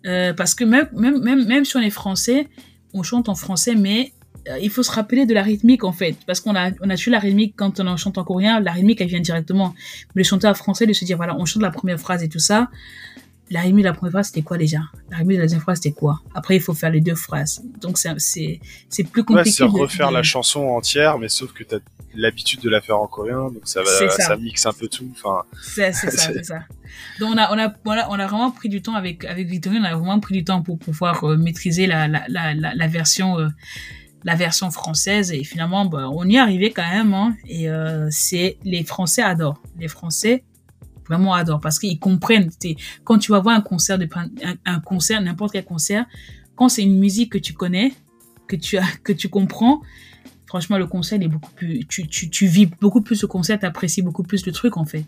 Euh, 0.06 0.34
parce 0.34 0.56
que 0.56 0.64
même 0.64 0.90
même 0.94 1.22
même 1.22 1.46
même 1.46 1.64
si 1.64 1.78
on 1.78 1.80
est 1.80 1.92
français, 1.92 2.48
on 2.94 3.04
chante 3.04 3.30
en 3.30 3.36
français, 3.36 3.76
mais 3.76 4.14
euh, 4.50 4.58
il 4.60 4.72
faut 4.72 4.82
se 4.82 4.92
rappeler 4.92 5.28
de 5.28 5.34
la 5.36 5.44
rythmique 5.44 5.84
en 5.84 5.92
fait, 5.92 6.18
parce 6.26 6.40
qu'on 6.40 6.56
a 6.56 6.72
on 6.82 6.90
a 6.90 6.96
tué 6.96 7.12
la 7.12 7.20
rythmique 7.20 7.54
quand 7.56 7.80
on 7.80 7.86
en 7.86 7.98
chante 7.98 8.18
en 8.18 8.24
coréen. 8.24 8.60
La 8.60 8.72
rythmique, 8.72 9.00
elle 9.02 9.10
vient 9.10 9.20
directement. 9.20 9.76
Mais 10.16 10.22
le 10.22 10.24
chanteur 10.24 10.58
français, 10.58 10.88
de 10.88 10.94
se 10.94 11.06
dire 11.06 11.18
voilà, 11.18 11.36
on 11.38 11.46
chante 11.46 11.62
la 11.62 11.72
première 11.72 12.00
phrase 12.00 12.24
et 12.24 12.30
tout 12.30 12.40
ça 12.40 12.70
la 13.52 13.62
rythme 13.62 13.80
de 13.80 13.84
la 13.84 13.94
première 13.94 14.12
phrase, 14.14 14.28
c'était 14.28 14.42
quoi 14.42 14.58
déjà? 14.58 14.80
La 15.10 15.18
rythme 15.18 15.32
de 15.34 15.38
la 15.38 15.44
deuxième 15.44 15.62
phrase, 15.62 15.80
c'était 15.82 15.96
quoi? 15.96 16.22
Après, 16.34 16.56
il 16.56 16.62
faut 16.62 16.74
faire 16.74 16.90
les 16.90 17.02
deux 17.02 17.16
phrases. 17.16 17.62
Donc, 17.82 17.98
c'est 17.98 18.60
c'est 18.90 19.04
plus 19.04 19.24
compliqué. 19.24 19.50
Ouais, 19.50 19.52
c'est 19.52 19.64
refaire 19.64 20.12
la 20.12 20.24
chanson 20.24 20.62
entière, 20.62 21.20
mais 21.20 21.30
sauf 21.30 21.52
que 21.52 21.64
tu 21.64 21.76
as 21.76 21.80
l'habitude 22.16 22.62
de 22.62 22.70
la 22.70 22.82
faire 22.82 22.98
en 22.98 23.08
coréen, 23.08 23.50
donc 23.52 23.62
ça 23.66 23.82
va, 23.84 24.10
ça. 24.10 24.36
mixe 24.38 24.66
un 24.66 24.74
peu 24.74 24.88
tout. 24.88 25.10
Enfin, 25.12 25.44
c'est 25.62 25.92
ça, 25.94 26.10
c'est 26.34 26.44
ça. 26.44 26.60
Donc 27.20 27.34
on 27.34 27.38
a, 27.38 27.54
on 27.54 27.60
a, 27.60 27.74
voilà, 27.84 28.08
on 28.10 28.20
a 28.20 28.28
vraiment 28.28 28.52
pris 28.52 28.70
du 28.70 28.82
temps 28.82 28.96
avec 28.96 29.26
avec 29.26 29.48
Victorine, 29.48 29.82
on 29.82 29.86
a 29.86 29.96
vraiment 29.96 30.20
pris 30.20 30.34
du 30.34 30.44
temps 30.44 30.62
pour 30.62 30.78
pouvoir 30.78 31.24
euh, 31.24 31.38
maîtriser 31.38 31.88
la 31.88 32.08
la, 32.08 32.24
la, 32.28 32.54
la, 32.54 32.88
version 32.88 33.40
euh, 33.40 33.48
la 34.24 34.36
version 34.36 34.72
française 34.72 35.32
et 35.32 35.44
finalement 35.44 35.86
bah, 35.86 36.10
on 36.12 36.28
y 36.28 36.36
est 36.36 36.40
arrivé 36.40 36.72
quand 36.72 36.90
même. 36.90 37.14
Hein, 37.14 37.36
et 37.48 37.70
euh, 37.70 38.08
c'est 38.12 38.58
les 38.64 38.84
Français 38.84 39.22
adorent, 39.22 39.62
les 39.80 39.88
Français 39.88 40.44
vraiment 41.12 41.34
adorent 41.34 41.62
parce 41.62 41.80
qu'ils 41.80 42.00
comprennent. 42.00 42.50
Quand 43.04 43.18
tu 43.18 43.32
vas 43.32 43.40
voir 43.40 43.56
un 43.56 43.62
concert 43.62 43.98
de 43.98 44.08
un, 44.16 44.56
un 44.66 44.80
concert, 44.80 45.22
n'importe 45.22 45.54
quel 45.54 45.66
concert, 45.66 46.06
quand 46.56 46.70
c'est 46.70 46.84
une 46.84 47.00
musique 47.00 47.32
que 47.32 47.38
tu 47.38 47.54
connais, 47.54 47.94
que 48.48 48.56
tu 48.56 48.78
as, 48.78 48.86
que 49.04 49.14
tu 49.14 49.30
comprends 49.30 49.82
franchement, 50.52 50.78
le 50.78 50.86
concert 50.86 51.22
est 51.22 51.30
beaucoup 51.30 51.52
plus, 51.52 51.86
tu, 51.88 52.10
tu, 52.10 52.30
tu 52.30 52.46
vis 52.46 52.66
beaucoup 52.66 53.00
plus 53.00 53.22
le 53.22 53.28
concert, 53.30 53.58
apprécies 53.62 54.02
beaucoup 54.02 54.24
plus 54.24 54.46
le 54.46 54.52
truc, 54.52 54.76
en 54.76 54.84
fait. 54.84 55.06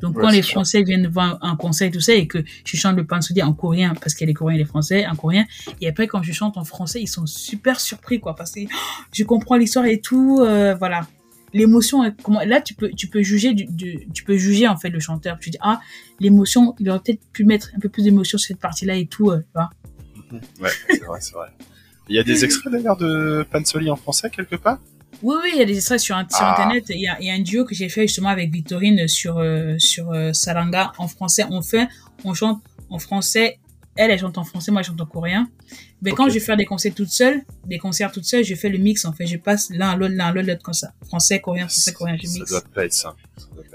Donc, 0.00 0.14
quand 0.18 0.30
les 0.30 0.40
Français 0.40 0.82
viennent 0.82 1.06
voir 1.06 1.38
un 1.42 1.54
concert 1.54 1.88
et 1.88 1.90
tout 1.90 2.00
ça, 2.00 2.14
et 2.14 2.26
que 2.26 2.42
je 2.64 2.76
chante 2.78 2.96
le 2.96 3.04
pansoudia 3.04 3.46
en 3.46 3.52
coréen, 3.52 3.92
parce 4.00 4.14
qu'il 4.14 4.24
y 4.24 4.28
a 4.28 4.30
les 4.30 4.34
Coréens 4.34 4.54
et 4.54 4.58
les 4.60 4.64
Français, 4.64 5.06
en 5.06 5.14
coréen, 5.16 5.44
et 5.82 5.88
après, 5.88 6.06
quand 6.06 6.22
je 6.22 6.32
chante 6.32 6.56
en 6.56 6.64
français, 6.64 7.02
ils 7.02 7.08
sont 7.08 7.26
super 7.26 7.78
surpris, 7.78 8.20
quoi, 8.20 8.34
parce 8.34 8.52
que 8.52 8.60
oh, 8.64 9.04
je 9.12 9.22
comprends 9.24 9.56
l'histoire 9.56 9.84
et 9.84 10.00
tout, 10.00 10.38
euh, 10.40 10.74
voilà. 10.74 11.06
L'émotion, 11.52 12.14
comment, 12.22 12.40
là, 12.40 12.60
tu 12.60 12.74
peux, 12.74 12.90
tu 12.90 13.08
peux 13.08 13.22
juger 13.22 13.54
du, 13.54 14.06
tu 14.14 14.24
peux 14.24 14.36
juger, 14.36 14.68
en 14.68 14.76
fait, 14.76 14.90
le 14.90 15.00
chanteur. 15.00 15.38
Tu 15.40 15.50
dis, 15.50 15.58
ah, 15.60 15.80
l'émotion, 16.20 16.74
il 16.78 16.88
aurait 16.90 17.00
peut-être 17.00 17.20
pu 17.32 17.44
mettre 17.44 17.70
un 17.76 17.80
peu 17.80 17.88
plus 17.88 18.04
d'émotion 18.04 18.38
sur 18.38 18.46
cette 18.46 18.60
partie-là 18.60 18.94
et 18.94 19.06
tout, 19.06 19.30
euh, 19.30 19.38
tu 19.40 19.52
vois. 19.54 19.70
Ouais, 20.60 20.70
c'est 20.88 21.04
vrai, 21.04 21.20
c'est 21.20 21.34
vrai. 21.34 21.48
Il 22.08 22.16
y 22.16 22.18
a 22.18 22.24
des 22.24 22.44
extraits 22.44 22.72
d'ailleurs 22.72 22.96
de 22.96 23.46
Pansoli 23.50 23.90
en 23.90 23.96
français 23.96 24.30
quelque 24.30 24.56
part? 24.56 24.78
Oui, 25.22 25.36
oui, 25.42 25.50
il 25.54 25.58
y 25.58 25.62
a 25.62 25.64
des 25.64 25.76
extraits 25.76 26.00
sur, 26.00 26.16
sur 26.16 26.42
ah. 26.42 26.52
Internet. 26.52 26.86
Il 26.88 27.00
y, 27.00 27.08
a, 27.08 27.16
il 27.20 27.26
y, 27.26 27.30
a, 27.30 27.34
un 27.34 27.40
duo 27.40 27.64
que 27.64 27.74
j'ai 27.74 27.88
fait 27.88 28.02
justement 28.02 28.30
avec 28.30 28.50
Victorine 28.50 29.06
sur, 29.06 29.38
euh, 29.38 29.74
sur 29.78 30.12
euh, 30.12 30.32
Salanga 30.32 30.92
en 30.98 31.08
français. 31.08 31.44
On 31.50 31.62
fait, 31.62 31.88
on 32.24 32.34
chante 32.34 32.62
en 32.88 32.98
français. 32.98 33.58
Elle, 33.96 34.10
elle 34.10 34.18
chante 34.18 34.38
en 34.38 34.44
français, 34.44 34.70
moi, 34.70 34.82
je 34.82 34.88
chante 34.88 35.00
en 35.00 35.06
coréen. 35.06 35.48
Mais 36.02 36.12
quand 36.12 36.28
je 36.28 36.38
fais 36.38 36.56
des 36.56 36.64
concerts 36.64 36.94
toute 36.94 37.08
seule, 37.08 37.42
des 37.66 37.78
concerts 37.78 38.12
toute 38.12 38.24
seule, 38.24 38.44
je 38.44 38.54
fais 38.54 38.68
le 38.68 38.78
mix, 38.78 39.04
en 39.04 39.12
fait. 39.12 39.26
Je 39.26 39.36
passe 39.36 39.70
l'un 39.70 39.90
à 39.90 39.96
l'autre, 39.96 40.14
l'un 40.14 40.26
à 40.26 40.32
l'autre, 40.32 40.62
comme 40.62 40.74
ça. 40.74 40.92
Français, 41.06 41.40
coréen, 41.40 41.68
français, 41.68 41.92
coréen, 41.92 42.16
je 42.16 42.28
mixe. 42.28 42.50
Ça 42.50 42.60
doit 42.60 42.70
pas 42.72 42.84
être 42.84 42.92
simple. 42.92 43.20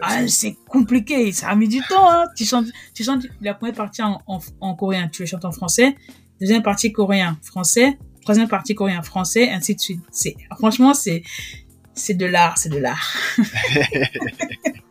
Ah, 0.01 0.28
c'est 0.28 0.55
compliqué. 0.68 1.32
Ça 1.32 1.49
a 1.49 1.55
mis 1.55 1.68
du 1.68 1.80
temps, 1.82 2.09
hein. 2.09 2.26
Tu 2.36 2.45
chantes, 2.45 2.68
tu 2.93 3.03
chantes 3.03 3.26
la 3.41 3.53
première 3.53 3.76
partie 3.76 4.01
en, 4.01 4.22
en, 4.28 4.39
en 4.61 4.76
coréen, 4.76 5.07
tu 5.09 5.22
le 5.22 5.28
chantes 5.28 5.45
en 5.45 5.51
français. 5.51 5.95
Deuxième 6.39 6.63
partie 6.63 6.91
coréen, 6.91 7.38
français 7.43 7.97
troisième 8.26 8.49
partie 8.49 8.76
coréen, 8.76 9.01
français, 9.03 9.49
ainsi 9.51 9.76
de 9.76 9.80
suite. 9.80 10.01
C'est, 10.11 10.36
franchement, 10.57 10.93
c'est, 10.93 11.22
c'est 11.93 12.16
de 12.16 12.26
l'art, 12.26 12.57
c'est 12.57 12.70
de 12.70 12.78
l'art. 12.78 13.16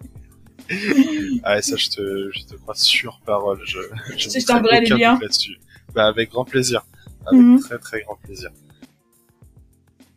ah, 1.43 1.61
ça, 1.61 1.77
je 1.77 1.89
te, 1.91 2.31
je 2.33 2.45
te 2.45 2.55
crois 2.57 2.75
sur 2.75 3.21
parole. 3.21 3.61
Je, 3.65 3.79
je, 4.17 4.31
je 4.31 4.47
t'enverrai 4.47 4.81
les 4.81 4.97
liens. 4.97 5.19
Là-dessus. 5.21 5.59
Bah, 5.95 6.07
avec 6.07 6.31
grand 6.31 6.45
plaisir. 6.45 6.85
Avec 7.27 7.41
mhm. 7.41 7.61
très, 7.61 7.79
très 7.79 8.03
grand 8.03 8.17
plaisir. 8.17 8.51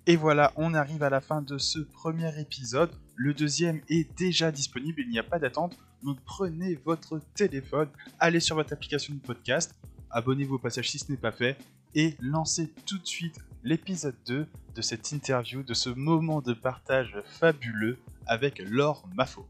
Et 0.05 0.15
voilà, 0.15 0.53
on 0.55 0.73
arrive 0.73 1.03
à 1.03 1.09
la 1.09 1.19
fin 1.19 1.41
de 1.41 1.57
ce 1.57 1.79
premier 1.79 2.39
épisode. 2.39 2.91
Le 3.15 3.33
deuxième 3.33 3.81
est 3.89 4.17
déjà 4.17 4.51
disponible, 4.51 5.01
il 5.01 5.09
n'y 5.09 5.19
a 5.19 5.23
pas 5.23 5.37
d'attente. 5.37 5.77
Donc 6.03 6.17
prenez 6.25 6.79
votre 6.85 7.19
téléphone, 7.35 7.89
allez 8.19 8.39
sur 8.39 8.55
votre 8.55 8.71
application 8.71 9.13
de 9.13 9.19
podcast, 9.19 9.75
abonnez-vous 10.11 10.55
au 10.55 10.59
passage 10.59 10.89
si 10.89 10.99
ce 10.99 11.11
n'est 11.11 11.17
pas 11.17 11.31
fait, 11.31 11.57
et 11.95 12.15
lancez 12.21 12.71
tout 12.85 12.99
de 12.99 13.05
suite 13.05 13.39
l'épisode 13.63 14.15
2 14.27 14.47
de 14.75 14.81
cette 14.81 15.11
interview, 15.11 15.63
de 15.63 15.73
ce 15.73 15.89
moment 15.89 16.39
de 16.39 16.53
partage 16.53 17.17
fabuleux 17.25 17.97
avec 18.27 18.59
Laure 18.59 19.03
Maffo. 19.15 19.45